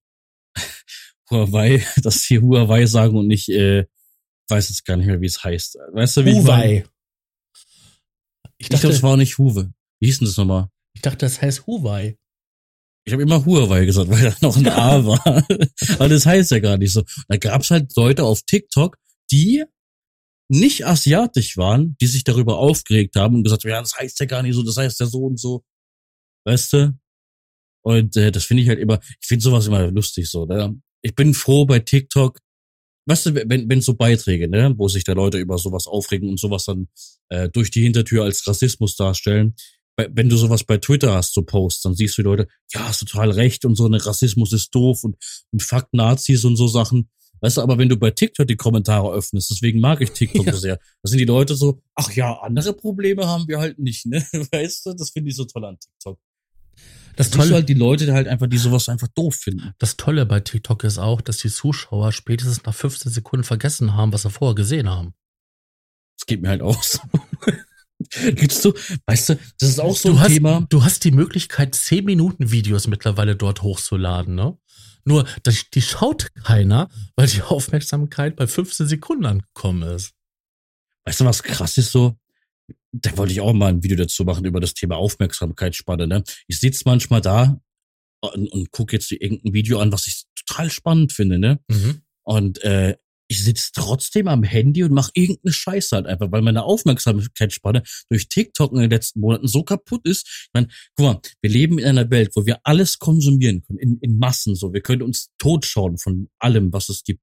[1.30, 3.86] Huawei, dass sie Huawei sagen und nicht, äh,
[4.48, 5.78] weiß jetzt gar nicht mehr, wie es heißt.
[5.92, 6.84] Weißt du, wie Huawei.
[8.58, 9.72] Ich, dachte, das war nicht Huwe.
[9.98, 10.68] Wie hieß denn das nochmal?
[10.94, 12.16] Ich dachte, das heißt Huawei.
[13.04, 15.26] Ich habe immer Huawei gesagt, weil da noch ein A war.
[15.26, 17.02] Aber das heißt ja gar nicht so.
[17.28, 18.96] Da gab's halt Leute auf TikTok,
[19.32, 19.64] die
[20.48, 24.26] nicht asiatisch waren, die sich darüber aufgeregt haben und gesagt haben, ja, das heißt ja
[24.26, 25.64] gar nicht so, das heißt ja so und so.
[26.44, 26.98] Weißt du?
[27.84, 30.44] Und äh, das finde ich halt immer, ich finde sowas immer lustig so.
[30.44, 30.80] Ne?
[31.02, 32.40] Ich bin froh bei TikTok,
[33.06, 36.40] weißt du, wenn, wenn so Beiträge, ne, wo sich da Leute über sowas aufregen und
[36.40, 36.88] sowas dann
[37.28, 39.54] äh, durch die Hintertür als Rassismus darstellen,
[39.96, 43.00] wenn du sowas bei Twitter hast, so Posts, dann siehst du die Leute, ja, hast
[43.00, 45.16] total recht und so, ne Rassismus ist doof und,
[45.52, 47.08] und fuck Nazis und so Sachen.
[47.40, 50.52] Weißt du, aber wenn du bei TikTok die Kommentare öffnest, deswegen mag ich TikTok ja.
[50.52, 54.06] so sehr, da sind die Leute so, ach ja, andere Probleme haben wir halt nicht,
[54.06, 54.20] ne?
[54.52, 56.18] Weißt du, das finde ich so toll an TikTok.
[57.16, 59.72] Das Tolle halt die Leute die halt einfach, die sowas einfach doof finden.
[59.78, 64.12] Das Tolle bei TikTok ist auch, dass die Zuschauer spätestens nach 15 Sekunden vergessen haben,
[64.12, 65.14] was sie vorher gesehen haben.
[66.18, 67.00] Das geht mir halt aus.
[68.34, 68.74] Gibst du,
[69.06, 70.66] weißt du, das ist auch so du ein hast, Thema.
[70.68, 74.58] Du hast die Möglichkeit, 10 Minuten Videos mittlerweile dort hochzuladen, ne?
[75.06, 80.12] Nur, das, die schaut keiner, weil die Aufmerksamkeit bei 15 Sekunden angekommen ist.
[81.04, 82.18] Weißt du, was krass ist so?
[82.90, 86.08] Da wollte ich auch mal ein Video dazu machen über das Thema Aufmerksamkeitsspanne.
[86.08, 86.24] Ne?
[86.48, 87.60] Ich sitze manchmal da
[88.20, 91.38] und, und gucke jetzt irgendein Video an, was ich total spannend finde.
[91.38, 91.60] Ne?
[91.68, 92.02] Mhm.
[92.24, 92.96] Und äh,
[93.28, 98.28] ich sitze trotzdem am Handy und mache irgendeine Scheiße halt einfach, weil meine Aufmerksamkeitsspanne durch
[98.28, 100.26] TikTok in den letzten Monaten so kaputt ist.
[100.26, 103.98] Ich meine, guck mal, wir leben in einer Welt, wo wir alles konsumieren können, in,
[104.00, 104.72] in Massen so.
[104.72, 107.22] Wir können uns totschauen von allem, was es gibt.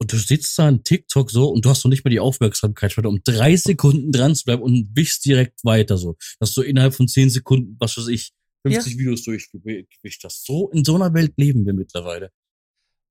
[0.00, 3.08] Und du sitzt da in TikTok so und du hast noch nicht mal die Aufmerksamkeitsspanne,
[3.08, 6.16] um drei Sekunden dran zu bleiben und wischst direkt weiter so.
[6.38, 8.30] Dass du innerhalb von zehn Sekunden, was weiß ich,
[8.62, 8.98] 50 ja.
[8.98, 10.46] Videos durchgewischt hast.
[10.46, 12.30] So, in so einer Welt leben wir mittlerweile.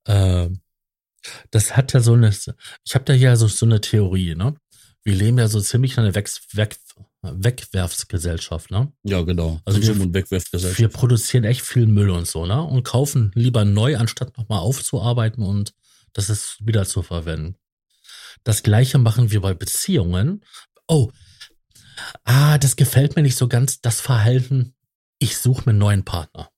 [0.08, 0.62] Ähm
[1.52, 4.56] das hat ja so eine, ich habe da ja so, so eine Theorie, ne?
[5.04, 6.78] Wir leben ja so ziemlich in einer Weg, Weg,
[7.22, 8.92] Wegwerfsgesellschaft, ne?
[9.04, 9.60] Ja, genau.
[9.66, 10.80] Also wir, und Wegwerfgesellschaft.
[10.80, 12.62] wir produzieren echt viel Müll und so, ne?
[12.62, 15.74] Und kaufen lieber neu, anstatt nochmal aufzuarbeiten und
[16.14, 17.56] das ist wieder zu verwenden.
[18.44, 20.44] Das gleiche machen wir bei Beziehungen.
[20.88, 21.12] Oh,
[22.24, 24.74] ah, das gefällt mir nicht so ganz, das Verhalten,
[25.20, 26.50] ich suche mir einen neuen Partner.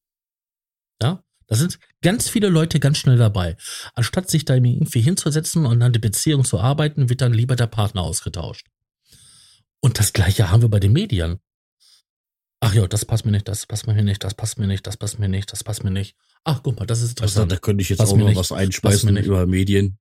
[1.01, 1.23] Ja?
[1.49, 3.57] Da sind ganz viele Leute ganz schnell dabei.
[3.95, 7.65] Anstatt sich da irgendwie hinzusetzen und an der Beziehung zu arbeiten, wird dann lieber der
[7.65, 8.67] Partner ausgetauscht.
[9.81, 11.39] Und das gleiche haben wir bei den Medien.
[12.59, 14.97] Ach ja, das passt mir nicht, das passt mir nicht, das passt mir nicht, das
[14.97, 16.15] passt mir nicht, das passt mir nicht.
[16.43, 17.51] Ach, guck mal, das ist interessant.
[17.51, 19.97] Also, da könnte ich jetzt passt auch mal was einspeisen über Medien.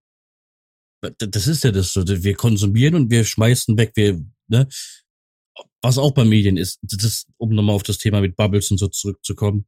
[1.19, 2.07] Das ist ja das so.
[2.07, 3.93] Wir konsumieren und wir schmeißen weg.
[3.95, 4.69] Wir, ne?
[5.81, 8.79] Was auch bei Medien ist, das ist, um nochmal auf das Thema mit Bubbles und
[8.79, 9.65] so zurückzukommen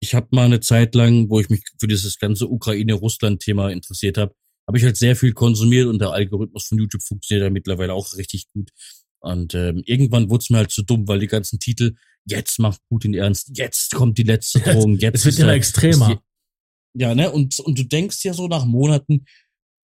[0.00, 4.34] ich habe mal eine Zeit lang, wo ich mich für dieses ganze Ukraine-Russland-Thema interessiert habe,
[4.66, 8.16] habe ich halt sehr viel konsumiert und der Algorithmus von YouTube funktioniert ja mittlerweile auch
[8.16, 8.70] richtig gut.
[9.20, 11.94] Und ähm, irgendwann wurde es mir halt zu dumm, weil die ganzen Titel,
[12.24, 15.18] jetzt macht Putin ernst, jetzt kommt die letzte Drohung, jetzt.
[15.18, 16.20] es wird immer extremer.
[16.94, 17.30] Die, ja, ne?
[17.30, 19.26] Und, und du denkst ja so nach Monaten,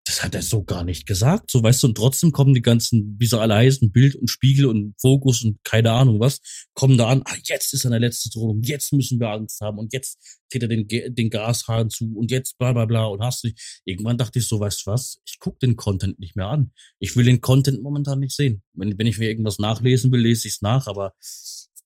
[0.05, 3.15] das hat er so gar nicht gesagt, so weißt du, und trotzdem kommen die ganzen,
[3.19, 6.41] wie sie alle heißen, Bild und Spiegel und Fokus und keine Ahnung was,
[6.75, 9.93] kommen da an, ah, jetzt ist eine letzte Drohung, jetzt müssen wir Angst haben und
[9.93, 10.19] jetzt
[10.51, 13.49] geht er den, den Gashahn zu und jetzt bla bla bla und hast du,
[13.83, 16.71] irgendwann dachte ich so, weißt du was, ich guck den Content nicht mehr an.
[16.99, 18.61] Ich will den Content momentan nicht sehen.
[18.73, 21.13] Wenn, wenn ich mir irgendwas nachlesen will, lese ich es nach, aber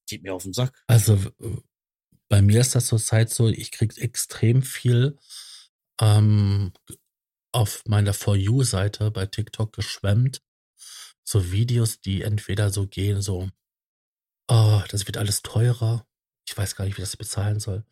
[0.07, 0.77] geht mir auf den Sack.
[0.87, 1.17] Also
[2.27, 5.17] bei mir ist das zurzeit so, ich krieg extrem viel
[6.01, 6.73] ähm,
[7.51, 10.41] auf meiner For You-Seite bei TikTok geschwemmt.
[11.23, 13.49] So Videos, die entweder so gehen, so,
[14.47, 16.07] oh, das wird alles teurer.
[16.47, 17.85] Ich weiß gar nicht, wie das bezahlen soll.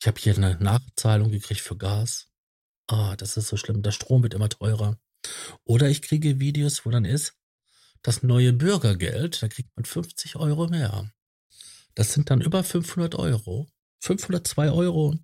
[0.00, 2.28] Ich habe hier eine Nachzahlung gekriegt für Gas.
[2.86, 3.82] Ah, oh, das ist so schlimm.
[3.82, 4.98] Der Strom wird immer teurer.
[5.64, 7.34] Oder ich kriege Videos, wo dann ist,
[8.02, 11.12] das neue Bürgergeld, da kriegt man 50 Euro mehr.
[11.94, 13.68] Das sind dann über 500 Euro.
[14.00, 15.18] 502 Euro.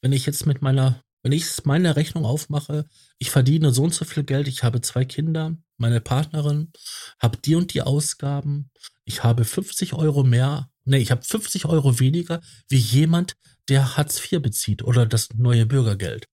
[0.00, 2.86] Wenn ich jetzt mit meiner wenn ich meine Rechnung aufmache,
[3.18, 6.72] ich verdiene so und so viel Geld, ich habe zwei Kinder, meine Partnerin,
[7.18, 8.70] habe die und die Ausgaben,
[9.04, 13.34] ich habe 50 Euro mehr, nee, ich habe 50 Euro weniger wie jemand,
[13.68, 16.26] der Hartz IV bezieht oder das neue Bürgergeld.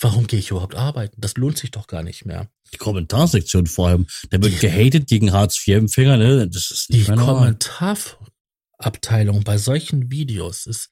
[0.00, 1.20] Warum gehe ich überhaupt arbeiten?
[1.20, 2.48] Das lohnt sich doch gar nicht mehr.
[2.72, 6.48] Die Kommentarsektion vor allem, da wird gehatet gegen Hartz IV-Empfänger, ne?
[6.48, 10.90] Das ist nicht die Kommentarabteilung bei solchen Videos ist,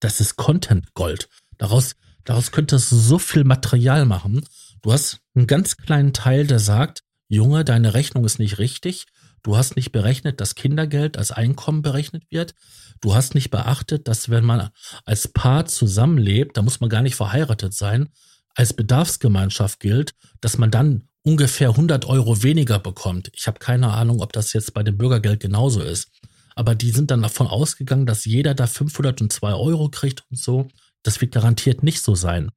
[0.00, 1.28] das ist Content Gold.
[1.56, 1.94] Daraus
[2.24, 4.44] Daraus könntest du so viel Material machen.
[4.82, 9.06] Du hast einen ganz kleinen Teil, der sagt, Junge, deine Rechnung ist nicht richtig.
[9.42, 12.54] Du hast nicht berechnet, dass Kindergeld als Einkommen berechnet wird.
[13.00, 14.70] Du hast nicht beachtet, dass wenn man
[15.04, 18.08] als Paar zusammenlebt, da muss man gar nicht verheiratet sein,
[18.54, 23.30] als Bedarfsgemeinschaft gilt, dass man dann ungefähr 100 Euro weniger bekommt.
[23.34, 26.08] Ich habe keine Ahnung, ob das jetzt bei dem Bürgergeld genauso ist.
[26.54, 30.68] Aber die sind dann davon ausgegangen, dass jeder da 502 Euro kriegt und so
[31.04, 32.50] das wird garantiert nicht so sein.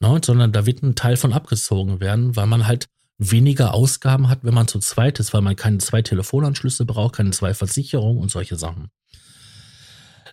[0.00, 0.20] Ne?
[0.24, 2.88] Sondern da wird ein Teil von abgezogen werden, weil man halt
[3.18, 7.30] weniger Ausgaben hat, wenn man zu zweit ist, weil man keine zwei Telefonanschlüsse braucht, keine
[7.30, 8.90] zwei Versicherungen und solche Sachen.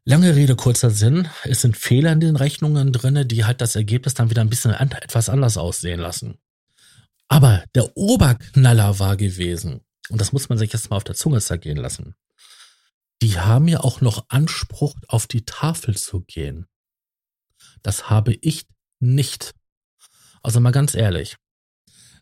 [0.03, 1.27] Lange Rede, kurzer Sinn.
[1.43, 4.71] Es sind Fehler in den Rechnungen drinne, die halt das Ergebnis dann wieder ein bisschen
[4.71, 6.39] an, etwas anders aussehen lassen.
[7.27, 11.39] Aber der Oberknaller war gewesen, und das muss man sich jetzt mal auf der Zunge
[11.39, 12.15] zergehen lassen.
[13.21, 16.65] Die haben ja auch noch Anspruch, auf die Tafel zu gehen.
[17.83, 18.67] Das habe ich
[18.99, 19.53] nicht.
[20.43, 21.37] Also mal ganz ehrlich,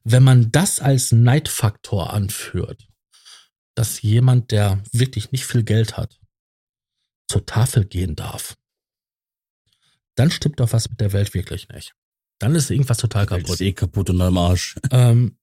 [0.03, 2.87] wenn man das als Neidfaktor anführt,
[3.75, 6.19] dass jemand, der wirklich nicht viel Geld hat,
[7.27, 8.57] zur Tafel gehen darf,
[10.15, 11.93] dann stimmt doch was mit der Welt wirklich nicht.
[12.39, 13.49] Dann ist irgendwas total kaputt.
[13.49, 14.75] Ist eh kaputt und am Arsch.
[14.91, 15.37] Ähm,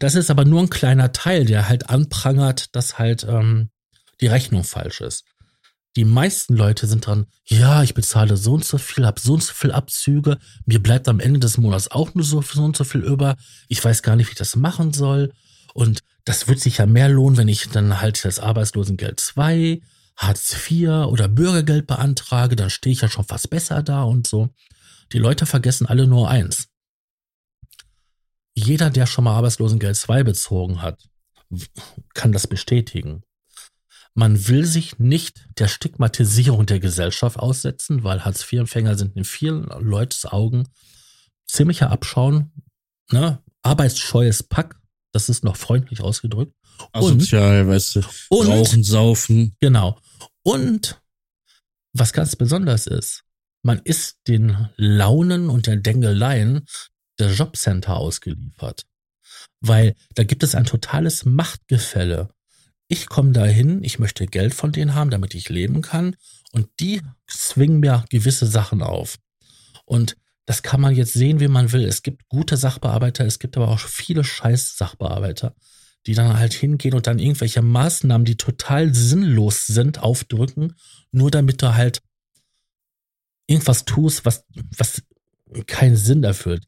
[0.00, 3.70] das ist aber nur ein kleiner Teil, der halt anprangert, dass halt ähm,
[4.20, 5.24] die Rechnung falsch ist
[5.98, 9.42] Die meisten Leute sind dran, ja, ich bezahle so und so viel, habe so und
[9.42, 12.84] so viel Abzüge, mir bleibt am Ende des Monats auch nur so, so und so
[12.84, 13.36] viel über.
[13.66, 15.32] Ich weiß gar nicht, wie ich das machen soll.
[15.74, 19.80] Und das wird sich ja mehr lohnen, wenn ich dann halt das Arbeitslosengeld 2,
[20.16, 24.50] Hartz IV oder Bürgergeld beantrage, dann stehe ich ja schon fast besser da und so.
[25.12, 26.68] Die Leute vergessen alle nur eins.
[28.54, 31.02] Jeder, der schon mal Arbeitslosengeld 2 bezogen hat,
[32.14, 33.24] kann das bestätigen.
[34.14, 40.26] Man will sich nicht der Stigmatisierung der Gesellschaft aussetzen, weil Hartz-IV-Empfänger sind in vielen Leutes
[40.26, 40.68] Augen
[41.46, 42.52] ziemlicher Abschauen,
[43.10, 43.42] ne?
[43.62, 44.76] arbeitsscheues Pack,
[45.12, 46.54] das ist noch freundlich ausgedrückt.
[46.92, 49.56] Asozial, und, weißt du, und, rauchen, saufen.
[49.60, 49.98] Genau.
[50.42, 51.00] Und
[51.92, 53.24] was ganz besonders ist,
[53.62, 56.64] man ist den Launen und den Dengeleien
[57.18, 58.86] der Jobcenter ausgeliefert.
[59.60, 62.30] Weil da gibt es ein totales Machtgefälle
[62.88, 66.16] ich komme dahin, ich möchte Geld von denen haben, damit ich leben kann.
[66.52, 69.18] Und die zwingen mir gewisse Sachen auf.
[69.84, 70.16] Und
[70.46, 71.84] das kann man jetzt sehen, wie man will.
[71.84, 75.54] Es gibt gute Sachbearbeiter, es gibt aber auch viele scheiß Sachbearbeiter,
[76.06, 80.74] die dann halt hingehen und dann irgendwelche Maßnahmen, die total sinnlos sind, aufdrücken,
[81.12, 82.00] nur damit du halt
[83.46, 84.44] irgendwas tust, was,
[84.76, 85.02] was
[85.66, 86.64] keinen Sinn erfüllt.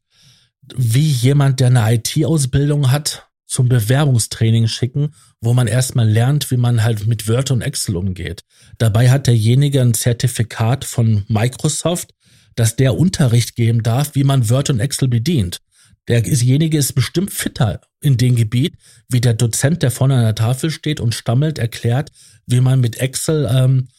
[0.75, 6.83] Wie jemand, der eine IT-Ausbildung hat, zum Bewerbungstraining schicken, wo man erstmal lernt, wie man
[6.83, 8.45] halt mit Word und Excel umgeht.
[8.77, 12.13] Dabei hat derjenige ein Zertifikat von Microsoft,
[12.55, 15.59] dass der Unterricht geben darf, wie man Word und Excel bedient.
[16.07, 18.75] Derjenige ist bestimmt fitter in dem Gebiet,
[19.09, 22.09] wie der Dozent, der vorne an der Tafel steht und stammelt, erklärt,
[22.45, 23.89] wie man mit Excel ähm,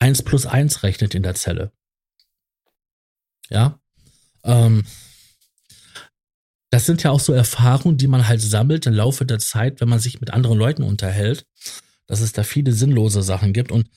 [0.00, 1.70] 1 plus 1 rechnet in der Zelle.
[3.50, 3.78] Ja.
[4.42, 4.84] Ähm,
[6.80, 9.88] das sind ja auch so Erfahrungen, die man halt sammelt im Laufe der Zeit, wenn
[9.90, 11.44] man sich mit anderen Leuten unterhält,
[12.06, 13.70] dass es da viele sinnlose Sachen gibt.
[13.70, 13.90] Und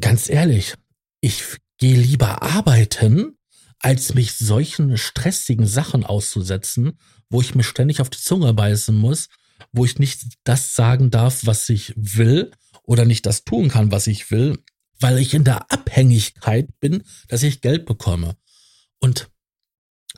[0.00, 0.74] ganz ehrlich,
[1.20, 1.42] ich
[1.78, 3.36] gehe lieber arbeiten,
[3.80, 6.96] als mich solchen stressigen Sachen auszusetzen,
[7.28, 9.28] wo ich mir ständig auf die Zunge beißen muss,
[9.72, 12.52] wo ich nicht das sagen darf, was ich will
[12.84, 14.62] oder nicht das tun kann, was ich will,
[15.00, 18.36] weil ich in der Abhängigkeit bin, dass ich Geld bekomme.
[19.00, 19.28] Und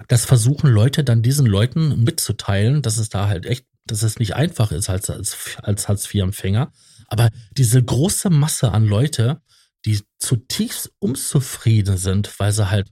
[0.08, 4.34] das versuchen Leute dann diesen Leuten mitzuteilen, dass es da halt echt, dass es nicht
[4.34, 6.72] einfach ist als, als, als Hartz-IV-Empfänger.
[7.08, 9.40] Aber diese große Masse an Leute,
[9.84, 12.90] die zutiefst unzufrieden sind, weil sie halt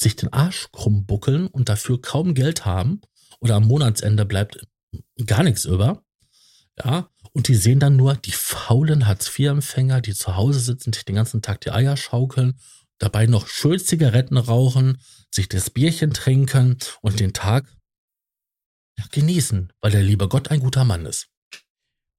[0.00, 3.00] sich den Arsch krumm buckeln und dafür kaum Geld haben
[3.40, 4.66] oder am Monatsende bleibt
[5.26, 6.02] gar nichts über.
[6.82, 11.42] Ja, und die sehen dann nur die faulen Hartz-IV-Empfänger, die zu Hause sitzen, den ganzen
[11.42, 12.58] Tag die Eier schaukeln,
[13.04, 14.98] dabei noch schön Zigaretten rauchen,
[15.30, 17.70] sich das Bierchen trinken und den Tag
[18.98, 21.28] ja, genießen, weil der liebe Gott ein guter Mann ist.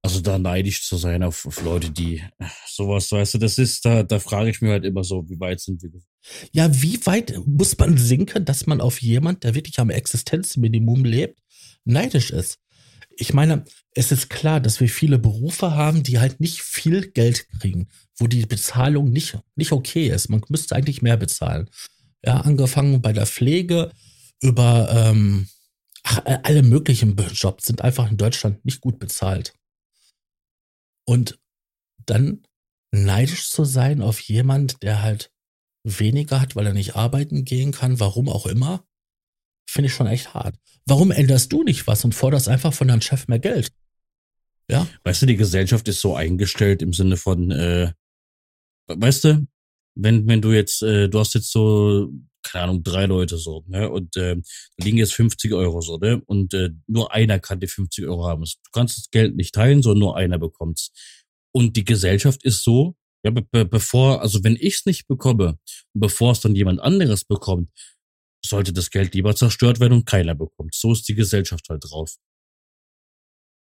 [0.03, 2.23] Also da neidisch zu sein auf, auf Leute, die
[2.67, 5.59] sowas, weißt du, das ist, da, da frage ich mir halt immer so, wie weit
[5.59, 5.89] sind wir?
[6.51, 11.39] Ja, wie weit muss man sinken, dass man auf jemand, der wirklich am Existenzminimum lebt,
[11.85, 12.59] neidisch ist?
[13.17, 17.47] Ich meine, es ist klar, dass wir viele Berufe haben, die halt nicht viel Geld
[17.59, 17.87] kriegen,
[18.17, 20.29] wo die Bezahlung nicht, nicht okay ist.
[20.29, 21.69] Man müsste eigentlich mehr bezahlen.
[22.25, 23.91] Ja, angefangen bei der Pflege
[24.41, 25.47] über ähm,
[26.03, 29.53] ach, alle möglichen Jobs sind einfach in Deutschland nicht gut bezahlt.
[31.05, 31.39] Und
[32.05, 32.43] dann
[32.91, 35.31] neidisch zu sein auf jemand, der halt
[35.83, 38.83] weniger hat, weil er nicht arbeiten gehen kann, warum auch immer,
[39.65, 40.55] finde ich schon echt hart.
[40.85, 43.71] Warum änderst du nicht was und forderst einfach von deinem Chef mehr Geld?
[44.69, 44.87] Ja.
[45.03, 47.93] Weißt du, die Gesellschaft ist so eingestellt im Sinne von, äh,
[48.87, 49.47] weißt du,
[49.95, 52.11] wenn, wenn du jetzt, äh, du hast jetzt so,
[52.43, 53.89] keine Ahnung, drei Leute so, ne?
[53.89, 56.21] Und äh, da liegen jetzt 50 Euro so, ne?
[56.25, 58.43] Und äh, nur einer kann die 50 Euro haben.
[58.43, 60.91] Du kannst das Geld nicht teilen, sondern nur einer bekommt's.
[61.51, 65.57] Und die Gesellschaft ist so, ja, be be bevor, also wenn ich's nicht bekomme
[65.95, 67.71] bevor es dann jemand anderes bekommt,
[68.47, 70.75] sollte das Geld lieber zerstört werden und keiner bekommt.
[70.75, 72.15] So ist die Gesellschaft halt drauf.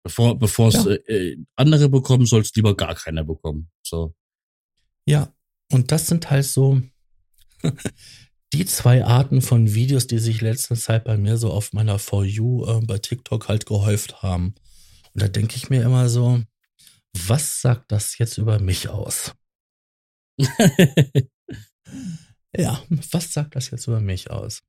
[0.04, 0.92] Bevor, bevor es ja.
[0.92, 3.72] äh, andere bekommen, soll es lieber gar keiner bekommen.
[3.84, 4.14] So.
[5.06, 5.34] Ja,
[5.72, 6.82] und das sind halt so
[8.54, 12.26] die zwei Arten von Videos, die sich letzte Zeit bei mir so auf meiner For
[12.26, 14.56] You äh, bei TikTok halt gehäuft haben.
[15.14, 16.44] Und da denke ich mir immer so,
[17.14, 19.34] was sagt das jetzt über mich aus?
[22.56, 24.62] ja, was sagt das jetzt über mich aus?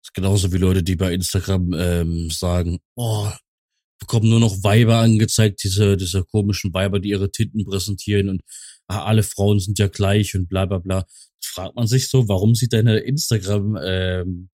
[0.00, 3.30] Das ist genauso wie Leute, die bei Instagram ähm, sagen, oh,
[4.00, 8.42] bekommen nur noch Weiber angezeigt, diese, diese komischen Weiber, die ihre Tinten präsentieren und
[8.88, 11.06] ah, alle Frauen sind ja gleich und bla bla bla.
[11.40, 14.50] Fragt man sich so, warum sieht deine Instagram ähm,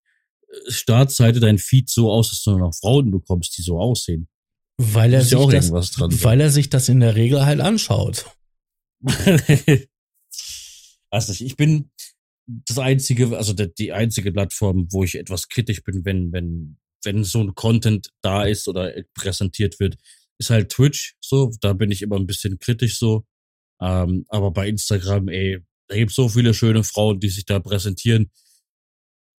[0.67, 4.27] Startseite, dein Feed so aus, dass du nur noch Frauen bekommst, die so aussehen?
[4.77, 8.25] Weil er, sich das, dran, weil er sich das in der Regel halt anschaut.
[11.11, 11.89] Nicht, ich bin
[12.65, 17.41] das einzige, also die, einzige Plattform, wo ich etwas kritisch bin, wenn, wenn, wenn so
[17.41, 19.97] ein Content da ist oder präsentiert wird,
[20.39, 21.15] ist halt Twitch.
[21.21, 23.25] So, da bin ich immer ein bisschen kritisch so.
[23.81, 28.31] Ähm, aber bei Instagram, ey, da gibt's so viele schöne Frauen, die sich da präsentieren.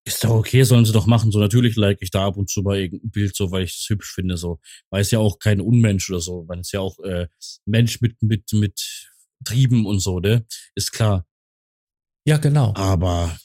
[0.06, 1.30] Ist doch okay, sollen sie doch machen.
[1.30, 3.88] So natürlich like ich da ab und zu mal irgendein Bild so, weil ich es
[3.88, 4.36] hübsch finde.
[4.36, 7.28] So, weil es ja auch kein Unmensch oder so, weil es ja auch äh,
[7.66, 9.08] Mensch mit mit mit
[9.44, 10.46] Trieben und so, ne?
[10.74, 11.26] Ist klar.
[12.24, 12.74] Ja, genau.
[12.74, 13.36] Aber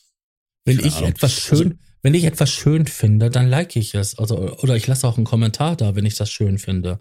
[0.66, 1.10] wenn ich Ahnung.
[1.10, 4.18] etwas schön, also, wenn ich etwas schön finde, dann like ich es.
[4.18, 7.00] Also, oder ich lasse auch einen Kommentar da, wenn ich das schön finde.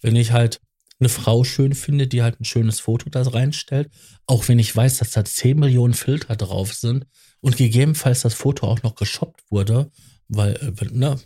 [0.00, 0.60] Wenn ich halt
[1.00, 3.90] eine Frau schön finde, die halt ein schönes Foto da reinstellt,
[4.26, 7.06] auch wenn ich weiß, dass da 10 Millionen Filter drauf sind
[7.40, 9.90] und gegebenenfalls das Foto auch noch geshoppt wurde,
[10.28, 11.18] weil, äh, ne,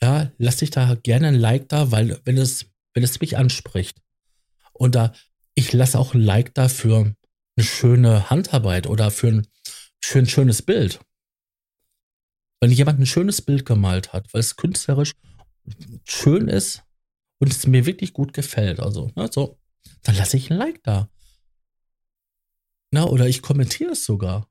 [0.00, 4.00] ja, lass ich da gerne ein Like da, weil, wenn es, wenn es mich anspricht
[4.72, 5.12] und da,
[5.54, 7.14] ich lasse auch ein Like da für
[7.56, 9.46] eine schöne Handarbeit oder für ein,
[10.00, 11.00] für ein schönes Bild.
[12.60, 15.12] Wenn jemand ein schönes Bild gemalt hat, weil es künstlerisch
[16.04, 16.82] schön ist
[17.38, 19.58] und es mir wirklich gut gefällt, also, ne, so,
[20.02, 21.10] dann lasse ich ein Like da.
[22.90, 24.48] Na, oder ich kommentiere es sogar.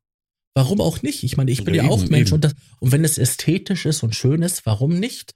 [0.53, 1.23] Warum auch nicht?
[1.23, 4.03] Ich meine, ich bin eben, ja auch Mensch und, das, und wenn es ästhetisch ist
[4.03, 5.35] und schön ist, warum nicht?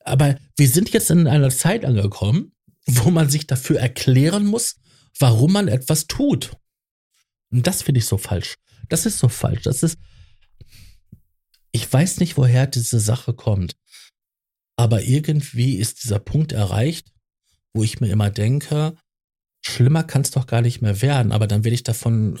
[0.00, 2.52] Aber wir sind jetzt in einer Zeit angekommen,
[2.86, 4.76] wo man sich dafür erklären muss,
[5.18, 6.56] warum man etwas tut.
[7.50, 8.56] Und das finde ich so falsch.
[8.88, 9.62] Das ist so falsch.
[9.62, 9.98] Das ist.
[11.72, 13.76] Ich weiß nicht, woher diese Sache kommt.
[14.76, 17.12] Aber irgendwie ist dieser Punkt erreicht,
[17.74, 18.96] wo ich mir immer denke,
[19.62, 21.32] schlimmer kann es doch gar nicht mehr werden.
[21.32, 22.38] Aber dann werde ich davon,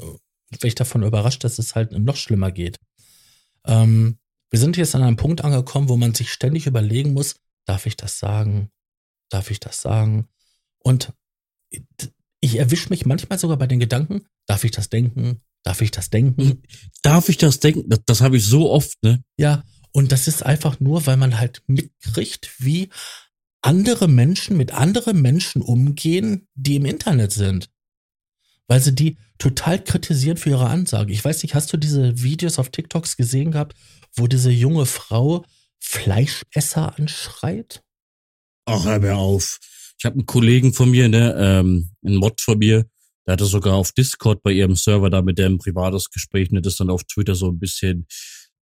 [0.50, 2.78] werde ich davon überrascht, dass es halt noch schlimmer geht.
[3.64, 4.18] Ähm,
[4.50, 7.96] wir sind jetzt an einem Punkt angekommen, wo man sich ständig überlegen muss, darf ich
[7.96, 8.70] das sagen?
[9.28, 10.28] Darf ich das sagen?
[10.78, 11.12] Und
[12.40, 15.40] ich erwische mich manchmal sogar bei den Gedanken, darf ich das denken?
[15.62, 16.62] Darf ich das denken?
[17.02, 17.88] Darf ich das denken?
[17.88, 19.22] Das, das habe ich so oft, ne?
[19.36, 22.90] Ja, und das ist einfach nur, weil man halt mitkriegt, wie
[23.62, 27.70] andere Menschen mit anderen Menschen umgehen, die im Internet sind.
[28.68, 31.12] Weil sie die total kritisieren für ihre Ansage.
[31.12, 33.74] Ich weiß nicht, hast du diese Videos auf TikToks gesehen gehabt,
[34.14, 35.44] wo diese junge Frau
[35.80, 37.82] Fleischesser anschreit?
[38.66, 39.58] Ach, hör mir auf.
[39.98, 42.86] Ich habe einen Kollegen von mir, ne, ähm, einen Mod von mir,
[43.26, 46.76] der hatte sogar auf Discord bei ihrem Server da mit dem privates Gespräch, ne, das
[46.76, 48.06] dann auf Twitter so ein bisschen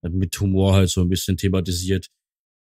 [0.01, 2.07] äh, mit Humor halt so ein bisschen thematisiert.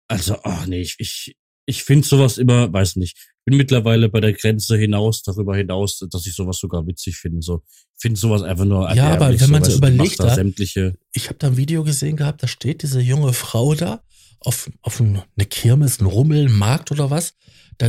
[0.08, 1.36] Also, ach nee, ich, ich,
[1.66, 6.26] ich finde sowas immer, weiß nicht, bin mittlerweile bei der Grenze hinaus, darüber hinaus, dass
[6.26, 7.42] ich sowas sogar witzig finde.
[7.42, 8.92] So, ich finde sowas einfach nur.
[8.94, 12.16] Ja, aber wenn man so, so überlegt, da, sämtliche ich habe da ein Video gesehen
[12.16, 14.02] gehabt, da steht diese junge Frau da
[14.40, 17.34] auf, auf eine Kirmes, ein Rummel, ein Markt oder was.
[17.78, 17.88] Da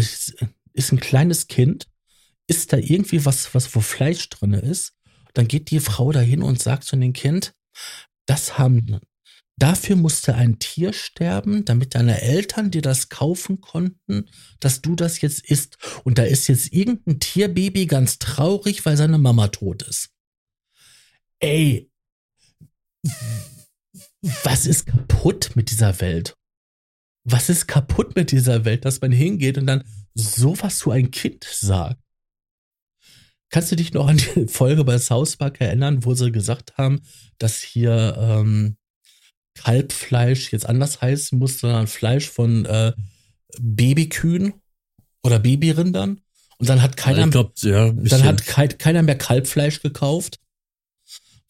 [0.76, 1.88] ist, ein kleines Kind,
[2.48, 4.94] ist da irgendwie was, was wo Fleisch drinne ist.
[5.34, 7.54] Dann geht die Frau dahin und sagt zu dem Kind,
[8.26, 9.00] das haben,
[9.58, 14.30] dafür musste ein Tier sterben, damit deine Eltern dir das kaufen konnten,
[14.60, 15.78] dass du das jetzt isst.
[16.04, 20.10] Und da ist jetzt irgendein Tierbaby ganz traurig, weil seine Mama tot ist.
[21.40, 21.90] Ey,
[24.44, 26.36] was ist kaputt mit dieser Welt?
[27.24, 29.84] Was ist kaputt mit dieser Welt, dass man hingeht und dann
[30.16, 32.02] sowas zu ein Kind sagt?
[33.50, 37.02] Kannst du dich noch an die Folge bei South Park erinnern, wo sie gesagt haben,
[37.38, 38.78] dass hier ähm,
[39.54, 42.94] Kalbfleisch jetzt anders heißen muss, sondern Fleisch von äh,
[43.60, 44.54] Babykühen
[45.24, 46.22] oder Babyrindern?
[46.58, 50.40] Und dann hat keiner, glaub, ja, dann hat ke keiner mehr Kalbfleisch gekauft,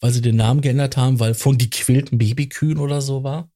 [0.00, 3.50] weil sie den Namen geändert haben, weil von die quälten Babykühen oder so war.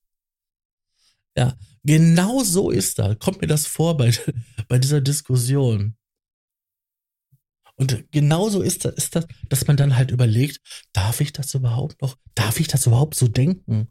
[1.36, 3.14] Ja, genau so ist da.
[3.14, 4.12] Kommt mir das vor bei,
[4.68, 5.96] bei dieser Diskussion.
[7.76, 10.60] Und genauso ist das, ist das, dass man dann halt überlegt,
[10.92, 12.16] darf ich das überhaupt noch?
[12.34, 13.90] Darf ich das überhaupt so denken?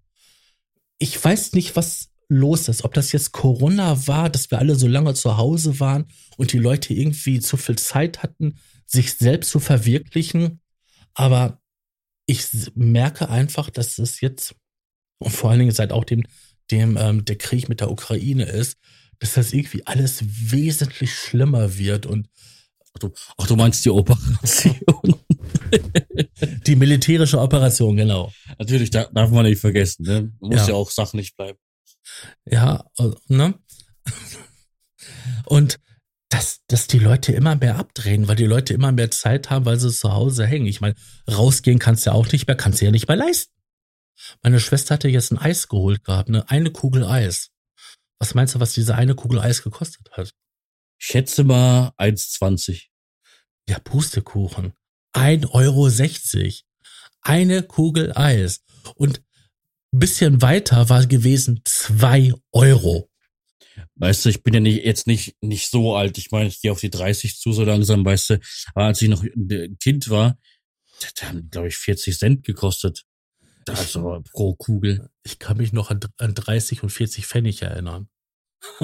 [0.99, 2.83] Ich weiß nicht, was los ist.
[2.83, 6.05] Ob das jetzt Corona war, dass wir alle so lange zu Hause waren
[6.37, 10.61] und die Leute irgendwie zu viel Zeit hatten, sich selbst zu verwirklichen.
[11.15, 11.59] Aber
[12.27, 12.45] ich
[12.75, 14.55] merke einfach, dass es jetzt,
[15.17, 16.25] und vor allen Dingen seit auch dem,
[16.71, 18.77] dem ähm, der Krieg mit der Ukraine ist,
[19.19, 22.27] dass das irgendwie alles wesentlich schlimmer wird und
[22.91, 25.15] Ach du, ach, du meinst die Operation.
[26.65, 28.31] die militärische Operation, genau.
[28.57, 30.05] Natürlich, da darf man nicht vergessen.
[30.05, 30.33] Ne?
[30.39, 30.69] Man muss ja.
[30.69, 31.59] ja auch sachlich bleiben.
[32.45, 33.53] Ja, äh, ne?
[35.45, 35.79] Und
[36.29, 39.79] dass, dass die Leute immer mehr abdrehen, weil die Leute immer mehr Zeit haben, weil
[39.79, 40.67] sie zu Hause hängen.
[40.67, 40.95] Ich meine,
[41.29, 43.53] rausgehen kannst du ja auch nicht mehr, kannst du ja nicht mehr leisten.
[44.41, 46.49] Meine Schwester hatte jetzt ein Eis geholt gehabt, ne?
[46.49, 47.51] Eine Kugel Eis.
[48.19, 50.33] Was meinst du, was diese eine Kugel Eis gekostet hat?
[50.99, 52.87] schätze mal 1,20.
[53.67, 54.73] Ja, Pustekuchen.
[55.15, 56.53] 1,60 Euro.
[57.21, 58.61] Eine Kugel Eis.
[58.95, 59.21] Und
[59.91, 63.09] ein bisschen weiter war gewesen zwei Euro.
[63.95, 66.17] Weißt du, ich bin ja nicht, jetzt nicht, nicht so alt.
[66.17, 68.39] Ich meine, ich gehe auf die 30 zu so langsam, weißt du.
[68.75, 70.37] Aber als ich noch ein Kind war,
[70.99, 73.05] das haben, glaube ich, 40 Cent gekostet.
[73.69, 75.09] Also pro Kugel.
[75.23, 78.09] Ich kann mich noch an, an 30 und 40 Pfennig erinnern.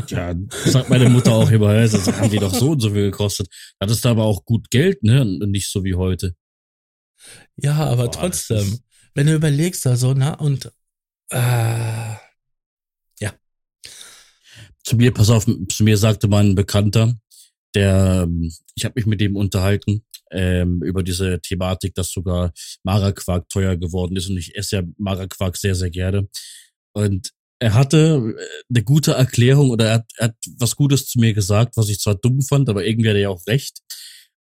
[0.08, 0.34] Ja,
[0.66, 3.48] sagt meine Mutter auch immer, das haben die doch so und so viel gekostet.
[3.80, 5.22] Das ist aber auch gut Geld, ne?
[5.22, 6.36] Und nicht so wie heute.
[7.58, 8.80] Ja, aber Boah, trotzdem,
[9.14, 10.72] wenn du überlegst, also, na, und
[11.30, 12.16] äh,
[13.20, 13.34] ja.
[14.84, 17.16] Zu mir, pass auf, zu mir sagte mal ein Bekannter,
[17.74, 18.28] der,
[18.76, 22.54] ich habe mich mit dem unterhalten, ähm, über diese Thematik, dass sogar
[22.84, 26.28] Maraquark teuer geworden ist und ich esse ja Maraquark sehr, sehr gerne.
[26.94, 31.20] Und er hatte äh, eine gute Erklärung oder er hat, er hat was Gutes zu
[31.20, 33.80] mir gesagt, was ich zwar dumm fand, aber irgendwie hat er ja auch recht.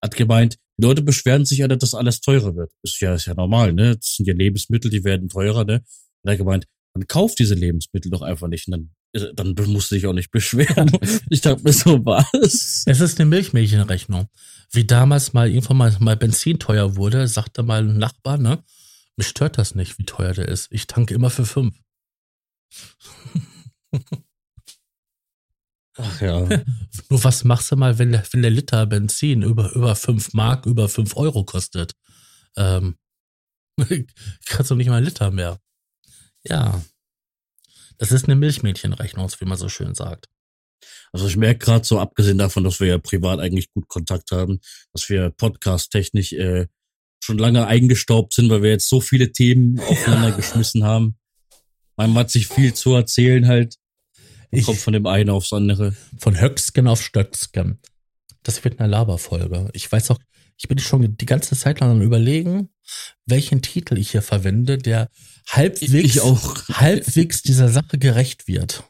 [0.02, 2.72] Hat gemeint, die Leute beschweren sich ja, dass alles teurer wird.
[2.82, 3.96] Ist ja, ist ja normal, ne?
[3.96, 5.84] Das sind ja Lebensmittel, die werden teurer, ne?
[6.22, 8.94] Und er hat gemeint, man kauft diese Lebensmittel doch einfach nicht und dann
[9.34, 10.90] dann musst du dich auch nicht beschweren.
[11.30, 12.84] ich dachte mir so, was?
[12.86, 14.28] Es ist eine Milchmädchenrechnung.
[14.70, 18.62] Wie damals mal irgendwann mal, mal Benzin teuer wurde, sagte mal ein Nachbar, ne?
[19.16, 20.68] Mich stört das nicht, wie teuer der ist.
[20.72, 21.76] Ich tanke immer für fünf.
[25.96, 26.40] Ach ja.
[27.08, 30.66] Nur was machst du mal, wenn der, wenn der Liter Benzin über, über fünf Mark,
[30.66, 31.92] über fünf Euro kostet?
[32.56, 32.96] Ähm,
[34.46, 35.60] kannst du nicht mal einen Liter mehr.
[36.44, 36.82] Ja.
[37.98, 40.26] Das ist eine Milchmädchenrechnung, wie man so schön sagt.
[41.12, 44.60] Also ich merke gerade so, abgesehen davon, dass wir ja privat eigentlich gut Kontakt haben,
[44.92, 46.66] dass wir podcast-technisch äh,
[47.22, 50.36] schon lange eingestaubt sind, weil wir jetzt so viele Themen aufeinander ja.
[50.36, 51.16] geschmissen haben.
[51.96, 53.76] Man hat sich viel zu erzählen halt.
[54.50, 55.94] Ich, kommt von dem einen aufs andere.
[56.18, 57.80] Von Höcksken auf Stöcksken.
[58.42, 59.70] Das wird eine Laberfolge.
[59.72, 60.18] Ich weiß auch,
[60.56, 62.68] ich bin schon die ganze Zeit lang am überlegen,
[63.26, 65.10] welchen Titel ich hier verwende, der
[65.48, 66.20] halbwegs,
[66.72, 68.84] halbwegs dieser Sache gerecht wird.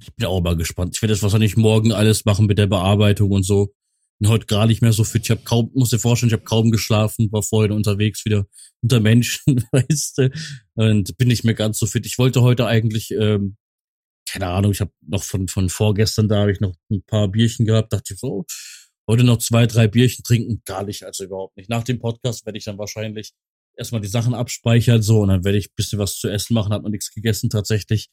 [0.00, 0.94] Ich bin auch mal gespannt.
[0.94, 3.74] Ich werde jetzt wahrscheinlich morgen alles machen mit der Bearbeitung und so.
[4.20, 5.24] Bin heute gar nicht mehr so fit.
[5.24, 8.46] Ich habe kaum, muss dir vorstellen, ich habe kaum geschlafen, war vorhin unterwegs wieder
[8.80, 10.30] unter Menschen, weißt du,
[10.74, 12.06] und bin nicht mehr ganz so fit.
[12.06, 13.56] Ich wollte heute eigentlich, ähm,
[14.28, 17.64] keine Ahnung, ich habe noch von von vorgestern da habe ich noch ein paar Bierchen
[17.64, 18.44] gehabt, dachte ich so,
[19.08, 21.68] heute noch zwei, drei Bierchen trinken, gar nicht, also überhaupt nicht.
[21.68, 23.32] Nach dem Podcast werde ich dann wahrscheinlich
[23.76, 26.72] erstmal die Sachen abspeichern, so, und dann werde ich ein bisschen was zu essen machen,
[26.72, 28.10] hat noch nichts gegessen tatsächlich.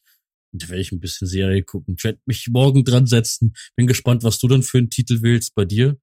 [0.54, 1.96] Und werde ich ein bisschen Serie gucken.
[1.98, 3.54] Ich werde mich morgen dran setzen.
[3.76, 5.98] Bin gespannt, was du dann für einen Titel wählst bei dir.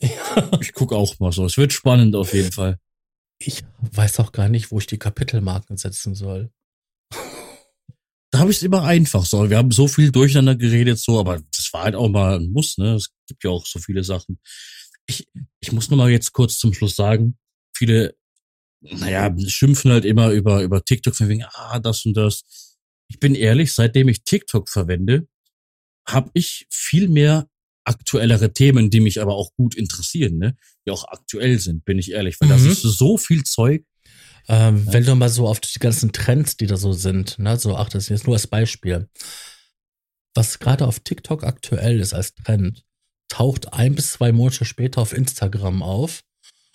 [0.00, 0.50] Ja.
[0.60, 1.46] Ich gucke auch mal so.
[1.46, 2.78] Es wird spannend auf jeden Fall.
[3.38, 6.50] Ich weiß auch gar nicht, wo ich die Kapitelmarken setzen soll.
[8.30, 9.48] Da habe ich es immer einfach so.
[9.48, 11.40] Wir haben so viel durcheinander geredet, so, aber
[11.74, 12.94] war halt auch mal ein Muss, ne?
[12.94, 14.40] Es gibt ja auch so viele Sachen.
[15.06, 15.28] Ich,
[15.60, 17.36] ich muss noch mal jetzt kurz zum Schluss sagen,
[17.76, 18.16] viele,
[18.80, 22.44] naja, schimpfen halt immer über, über TikTok von wegen, ah, das und das.
[23.08, 25.26] Ich bin ehrlich, seitdem ich TikTok verwende,
[26.08, 27.48] habe ich viel mehr
[27.84, 30.56] aktuellere Themen, die mich aber auch gut interessieren, ne?
[30.86, 32.52] Die auch aktuell sind, bin ich ehrlich, weil mhm.
[32.52, 33.84] das ist so viel Zeug,
[34.46, 34.92] ähm, ja.
[34.92, 37.88] Wenn du mal so auf die ganzen Trends, die da so sind, ne, so, ach,
[37.88, 39.08] das ist jetzt nur als Beispiel.
[40.34, 42.84] Was gerade auf TikTok aktuell ist als Trend,
[43.28, 46.22] taucht ein bis zwei Monate später auf Instagram auf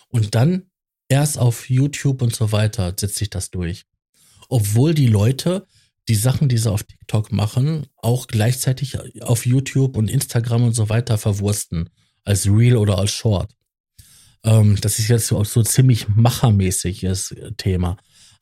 [0.08, 0.70] und dann
[1.08, 3.84] erst auf YouTube und so weiter setzt sich das durch.
[4.48, 5.66] Obwohl die Leute
[6.08, 10.88] die Sachen, die sie auf TikTok machen, auch gleichzeitig auf YouTube und Instagram und so
[10.88, 11.88] weiter verwursten.
[12.24, 13.54] Als Real oder als Short.
[14.44, 17.96] Ähm, das ist jetzt so, so ziemlich machermäßiges Thema.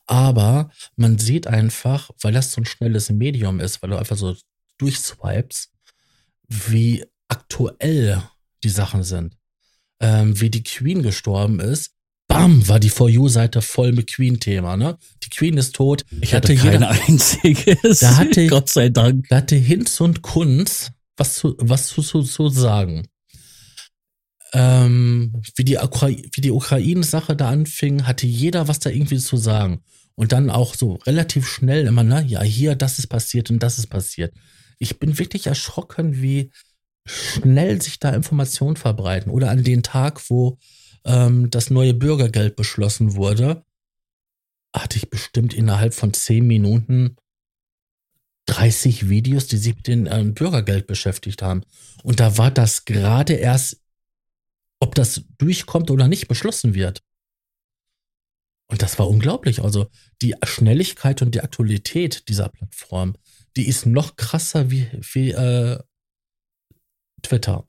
[0.06, 4.34] Aber man sieht einfach, weil das so ein schnelles Medium ist, weil du einfach so
[4.78, 5.70] durchswipes,
[6.48, 8.22] wie aktuell
[8.64, 9.36] die Sachen sind.
[10.00, 11.92] Ähm, wie die Queen gestorben ist.
[12.28, 14.98] Bam, war die For You-Seite voll mit Queen-Thema, ne?
[15.24, 16.04] Die Queen ist tot.
[16.20, 18.00] Ich hatte, hatte keine einziges.
[18.00, 19.26] Da hatte, Gott sei Dank.
[19.28, 23.08] Da hatte Hinz und Kunz was zu, was zu, zu, zu sagen
[24.52, 29.82] ähm, wie die, wie die Ukraine-Sache da anfing, hatte jeder was da irgendwie zu sagen.
[30.14, 33.78] Und dann auch so relativ schnell immer, ne, ja, hier, das ist passiert und das
[33.78, 34.34] ist passiert.
[34.78, 36.50] Ich bin wirklich erschrocken, wie
[37.06, 39.30] schnell sich da Informationen verbreiten.
[39.30, 40.58] Oder an den Tag, wo
[41.04, 43.64] ähm, das neue Bürgergeld beschlossen wurde,
[44.74, 47.16] hatte ich bestimmt innerhalb von zehn Minuten
[48.46, 51.62] 30 Videos, die sich mit dem äh, Bürgergeld beschäftigt haben.
[52.02, 53.78] Und da war das gerade erst
[54.80, 57.02] ob das durchkommt oder nicht, beschlossen wird.
[58.68, 59.62] Und das war unglaublich.
[59.62, 59.88] Also
[60.22, 63.16] die Schnelligkeit und die Aktualität dieser Plattform,
[63.56, 65.78] die ist noch krasser wie, wie äh,
[67.22, 67.68] Twitter.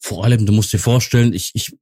[0.00, 1.76] Vor allem, du musst dir vorstellen, ich, ich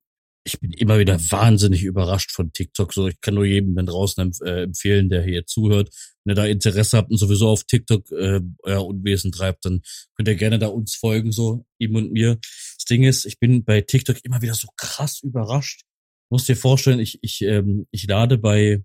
[0.45, 2.93] ich bin immer wieder wahnsinnig überrascht von TikTok.
[2.93, 5.91] So, ich kann nur jedem da draußen empf äh, empfehlen, der hier zuhört.
[6.25, 9.83] Wenn ihr da Interesse habt und sowieso auf TikTok äh, euer Unwesen treibt, dann
[10.17, 12.39] könnt ihr gerne da uns folgen, so ihm und mir.
[12.77, 15.83] Das Ding ist, ich bin bei TikTok immer wieder so krass überrascht.
[16.29, 18.83] Du musst dir vorstellen, ich, ich, ähm, ich lade bei,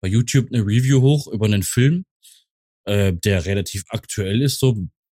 [0.00, 2.04] bei YouTube eine Review hoch über einen Film,
[2.86, 4.76] äh, der relativ aktuell ist, so.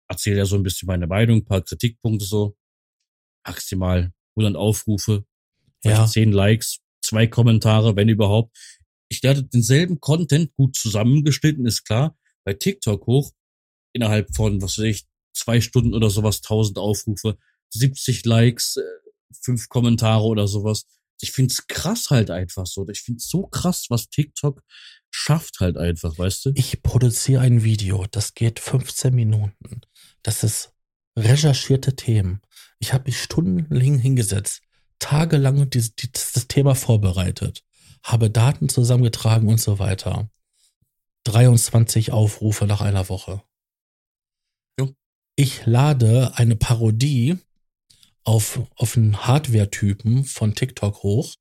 [0.09, 2.55] Erzähle ja so ein bisschen meine Meinung, paar Kritikpunkte so.
[3.45, 5.25] Maximal 100 Aufrufe,
[5.83, 6.05] Ja.
[6.07, 8.55] zehn Likes, zwei Kommentare, wenn überhaupt.
[9.09, 13.31] Ich lade denselben Content gut zusammengeschnitten, ist klar, bei TikTok hoch,
[13.93, 17.37] innerhalb von, was weiß ich, zwei Stunden oder sowas, 1000 Aufrufe,
[17.69, 18.83] 70 Likes, äh,
[19.41, 20.85] fünf Kommentare oder sowas.
[21.21, 22.87] Ich find's krass halt einfach so.
[22.89, 24.61] Ich find's so krass, was TikTok
[25.17, 26.51] schafft halt einfach, weißt du?
[26.53, 29.81] Ich produziere ein Video, das geht 15 Minuten.
[30.21, 30.71] Das ist
[31.17, 32.41] recherchierte Themen.
[32.79, 34.61] Ich habe mich stundenlang hingesetzt,
[34.99, 37.63] tagelang dieses, dieses, das Thema vorbereitet,
[38.03, 40.29] habe Daten zusammengetragen und so weiter.
[41.23, 43.41] 23 Aufrufe nach einer Woche.
[44.79, 44.93] Jo.
[45.35, 47.37] Ich lade eine Parodie
[48.23, 51.33] auf, auf einen Hardware-Typen von TikTok hoch,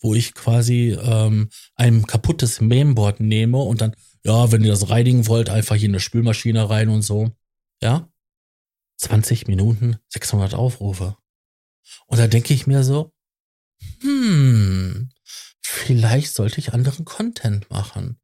[0.00, 3.94] wo ich quasi ähm, ein kaputtes Mainboard nehme und dann,
[4.24, 7.30] ja, wenn ihr das reinigen wollt, einfach hier in eine Spülmaschine rein und so.
[7.82, 8.10] Ja?
[8.98, 11.16] 20 Minuten, 600 Aufrufe.
[12.06, 13.12] Und da denke ich mir so,
[14.00, 15.10] hm,
[15.60, 18.20] vielleicht sollte ich anderen Content machen.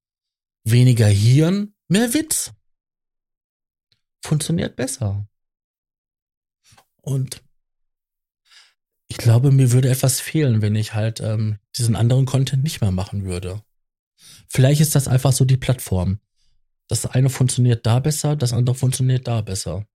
[0.64, 2.52] Weniger Hirn, mehr Witz.
[4.22, 5.28] Funktioniert besser.
[7.02, 7.42] Und
[9.14, 12.90] ich glaube, mir würde etwas fehlen, wenn ich halt ähm, diesen anderen Content nicht mehr
[12.90, 13.62] machen würde.
[14.48, 16.18] Vielleicht ist das einfach so die Plattform.
[16.88, 19.86] Das eine funktioniert da besser, das andere funktioniert da besser.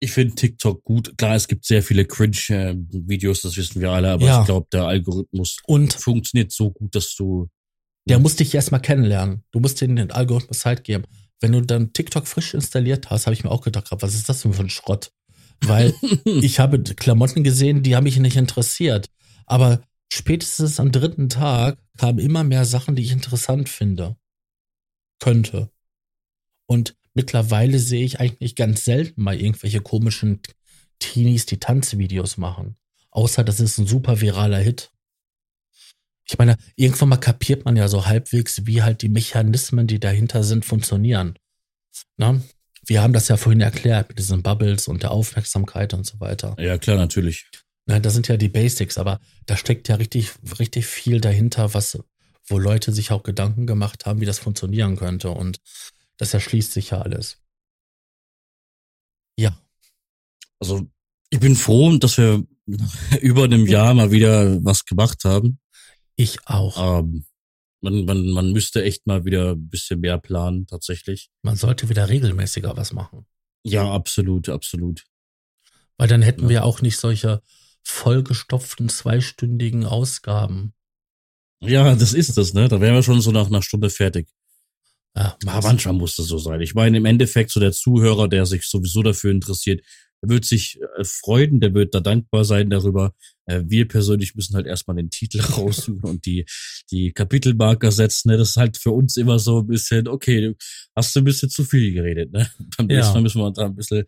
[0.00, 1.16] Ich finde TikTok gut.
[1.16, 4.40] Klar, es gibt sehr viele Cringe-Videos, das wissen wir alle, aber Ja.
[4.40, 7.48] ich glaube, der Algorithmus Und funktioniert so gut, dass du
[8.06, 9.44] der muss dich erstmal kennenlernen.
[9.52, 11.04] Du musst den Algorithmus Zeit geben.
[11.40, 14.42] Wenn du dann TikTok frisch installiert hast, habe ich mir auch gedacht, was ist das
[14.42, 15.12] denn für ein Schrott?
[15.66, 15.94] Weil
[16.24, 19.10] ich habe Klamotten gesehen, die haben mich nicht interessiert.
[19.46, 24.16] Aber spätestens am dritten Tag kamen immer mehr Sachen, die ich interessant finde.
[25.20, 25.70] Könnte.
[26.66, 30.40] Und mittlerweile sehe ich eigentlich ganz selten mal irgendwelche komischen
[30.98, 32.76] Teenies, die Tanzvideos machen.
[33.10, 34.90] Außer das ist ein super viraler Hit.
[36.26, 40.42] Ich meine, irgendwann mal kapiert man ja so halbwegs, wie halt die Mechanismen, die dahinter
[40.42, 41.38] sind, funktionieren.
[42.16, 42.40] Na?
[42.86, 46.56] Wir haben das ja vorhin erklärt mit diesen Bubbles und der Aufmerksamkeit und so weiter.
[46.58, 47.46] Ja, klar, natürlich.
[47.86, 51.98] Na, das sind ja die Basics, aber da steckt ja richtig, richtig viel dahinter, was,
[52.46, 55.30] wo Leute sich auch Gedanken gemacht haben, wie das funktionieren könnte.
[55.30, 55.60] Und
[56.16, 57.38] das erschließt sich ja alles.
[59.38, 59.58] Ja,
[60.60, 60.88] Also,
[61.30, 62.44] ich bin froh, dass wir
[63.20, 65.58] über einem Jahr mal wieder was gemacht haben.
[66.16, 67.00] ich auch.
[67.00, 67.24] Ähm,
[67.84, 71.30] man, man, man müsste echt mal wieder ein bisschen mehr planen, tatsächlich.
[71.42, 73.26] Man sollte wieder regelmäßiger was machen.
[73.62, 75.04] Ja, absolut, absolut.
[75.96, 76.48] Weil dann hätten Ja.
[76.48, 77.40] wir auch nicht solche
[77.84, 80.74] vollgestopften zweistündigen Ausgaben.
[81.60, 82.68] Ja, das ist das, ne?
[82.68, 84.28] Da wären wir schon so nach einer Stunde fertig.
[85.16, 86.60] Ja, Aber manchmal muss das so sein.
[86.60, 89.80] Ich meine, im Endeffekt so der Zuhörer, der sich sowieso dafür interessiert,
[90.28, 93.14] wird sich äh, freuen, der wird da dankbar sein darüber.
[93.46, 96.46] Äh, wir persönlich müssen halt erstmal den Titel raussuchen und die,
[96.90, 98.30] die Kapitelmarker setzen.
[98.30, 98.36] Ne?
[98.36, 100.54] Das ist halt für uns immer so ein bisschen, okay, du
[100.96, 102.32] hast du ein bisschen zu viel geredet.
[102.32, 102.50] Ne?
[102.76, 102.96] Beim Ja.
[102.96, 104.04] nächsten Mal müssen wir da ein bisschen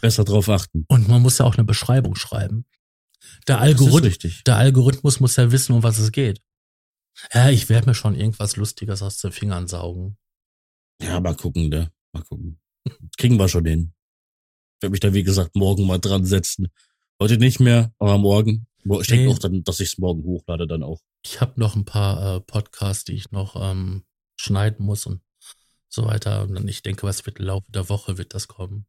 [0.00, 0.84] besser drauf achten.
[0.88, 2.64] Und man muss ja auch eine Beschreibung schreiben.
[3.48, 4.44] Der, Algorith richtig.
[4.44, 6.40] der Algorithmus muss ja wissen, um was es geht.
[7.34, 10.16] Ja, ich werde mir schon irgendwas Lustiges aus den Fingern saugen.
[11.02, 11.90] Ja, mal gucken, ne?
[12.12, 12.58] Mal gucken.
[13.18, 13.92] Kriegen wir schon hin.
[14.80, 16.68] Ich werde mich da, wie gesagt, morgen mal dran setzen.
[17.20, 18.66] Heute nicht mehr, aber morgen.
[18.82, 19.28] Ich denke Nee.
[19.34, 21.02] auch dann, dass ich es morgen hochlade dann auch.
[21.22, 24.04] Ich habe noch ein paar äh, Podcasts, die ich noch ähm,
[24.36, 25.20] schneiden muss und
[25.90, 26.44] so weiter.
[26.44, 28.86] Und dann ich denke, was wird im Laufe der Woche wird das kommen.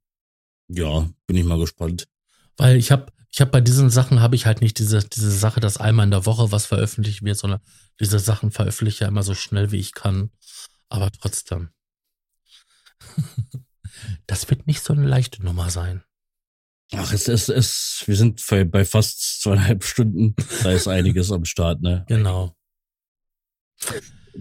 [0.70, 2.08] Ja, bin ich mal gespannt.
[2.56, 5.60] Weil ich habe ich habe bei diesen Sachen habe ich halt nicht diese diese Sache,
[5.60, 7.60] dass einmal in der Woche was veröffentlicht wird, sondern
[8.00, 10.32] diese Sachen veröffentliche ich ja immer so schnell wie ich kann.
[10.88, 11.72] Aber trotzdem.
[14.28, 16.04] das wird nicht so eine leichte Nummer sein.
[16.94, 20.36] Ach, es ist, es, wir sind bei fast zweieinhalb Stunden.
[20.64, 22.06] Da ist einiges am Start, ne?
[22.08, 22.56] Genau.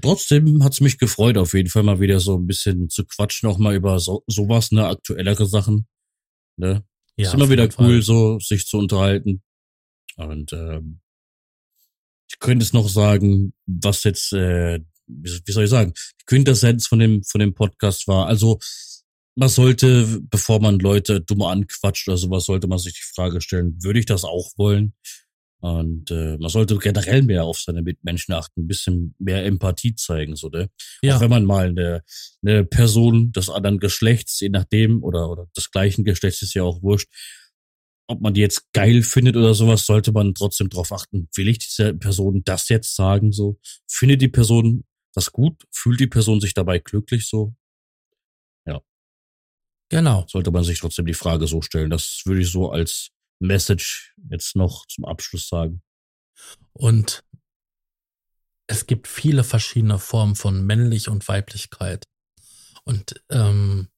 [0.03, 3.59] Trotzdem hat's mich gefreut, auf jeden Fall mal wieder so ein bisschen zu quatschen, auch
[3.59, 5.87] mal über so, sowas, ne, aktuellere Sachen.
[6.57, 6.85] Ne?
[7.17, 8.03] Ja, ist immer wieder cool, Fall.
[8.03, 9.43] so sich zu unterhalten.
[10.17, 11.01] Und ähm,
[12.31, 16.87] ich könnte es noch sagen, was jetzt, äh, wie wie soll ich sagen, die Quintessenz
[16.87, 18.27] von dem von dem Podcast war.
[18.27, 18.59] Also
[19.37, 23.77] man sollte, bevor man Leute dumm anquatscht oder sowas, sollte man sich die Frage stellen:
[23.83, 24.95] Würde ich das auch wollen?
[25.61, 30.35] Und äh, man sollte generell mehr auf seine Mitmenschen achten, ein bisschen mehr Empathie zeigen,
[30.35, 30.71] so ne?
[31.03, 31.17] Ja.
[31.17, 32.03] Auch wenn man mal eine,
[32.43, 36.83] eine Person des anderen Geschlechts, je nachdem, oder, oder des gleichen Geschlechts ist ja auch
[36.83, 37.09] wurscht,
[38.07, 41.59] ob man die jetzt geil findet oder sowas, sollte man trotzdem darauf achten, will ich
[41.59, 43.61] dieser Person das jetzt sagen, so?
[43.87, 44.85] Findet die Person
[45.15, 45.63] das gut?
[45.71, 47.55] Fühlt die Person sich dabei glücklich so?
[49.91, 50.25] Genau.
[50.29, 51.91] Sollte man sich trotzdem die Frage so stellen.
[51.91, 53.11] Das würde ich so als
[53.41, 55.83] Message jetzt noch zum Abschluss sagen.
[56.73, 57.25] Und
[58.67, 62.07] es gibt viele verschiedene Formen von männlich und Weiblichkeit.
[62.85, 63.89] Und ähm,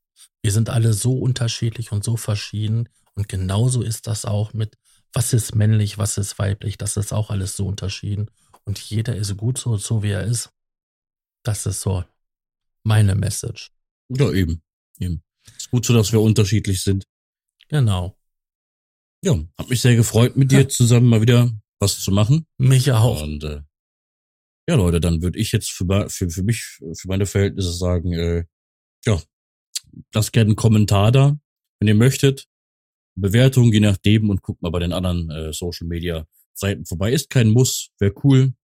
[0.40, 2.88] wir sind alle so unterschiedlich und so verschieden.
[3.14, 4.78] Und genauso ist das auch mit,
[5.12, 6.78] was ist männlich, was ist weiblich.
[6.78, 8.30] Das ist auch alles so unterschieden.
[8.64, 10.50] Und jeder ist gut so, so wie er ist.
[11.42, 12.04] Das ist so
[12.82, 13.70] meine Message.
[14.08, 14.62] Ja, eben.
[14.98, 15.22] eben.
[15.56, 17.04] Ist gut so, dass wir unterschiedlich sind.
[17.68, 18.16] Genau.
[19.24, 22.46] Ja, hab mich sehr gefreut, mit dir zusammen mal wieder was zu machen.
[22.58, 23.22] Mich auch.
[23.22, 23.62] Und äh,
[24.68, 28.44] ja, Leute, dann würde ich jetzt für, für, für mich, für meine Verhältnisse sagen, äh,
[29.04, 29.20] ja,
[30.14, 31.38] lasst gerne einen Kommentar da,
[31.80, 32.46] wenn ihr möchtet.
[33.14, 37.12] Bewertung, je nachdem, und guckt mal bei den anderen äh, Social Media Seiten vorbei.
[37.12, 38.54] Ist kein Muss, wäre cool.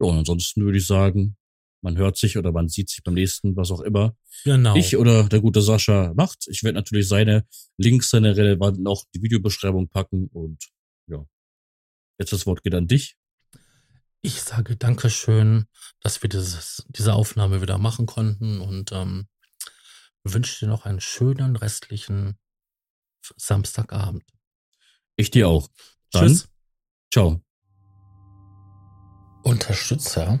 [0.00, 1.37] Ja, und ansonsten würde ich sagen,
[1.80, 4.76] man hört sich oder man sieht sich beim nächsten, was auch immer Genau.
[4.76, 6.46] ich oder der gute Sascha macht.
[6.48, 10.68] Ich werde natürlich seine Links, seine relevanten auch die Videobeschreibung packen und
[11.06, 11.24] ja.
[12.18, 13.16] Jetzt das Wort geht an dich.
[14.20, 15.66] Ich sage Dankeschön,
[16.00, 19.28] dass wir dieses, diese Aufnahme wieder machen konnten und ähm,
[20.24, 22.36] wünsche dir noch einen schönen restlichen
[23.36, 24.24] Samstagabend.
[25.16, 25.68] Ich dir auch.
[26.10, 26.48] Dann, Tschüss.
[27.12, 27.40] ciao.
[29.42, 30.40] Unterstützer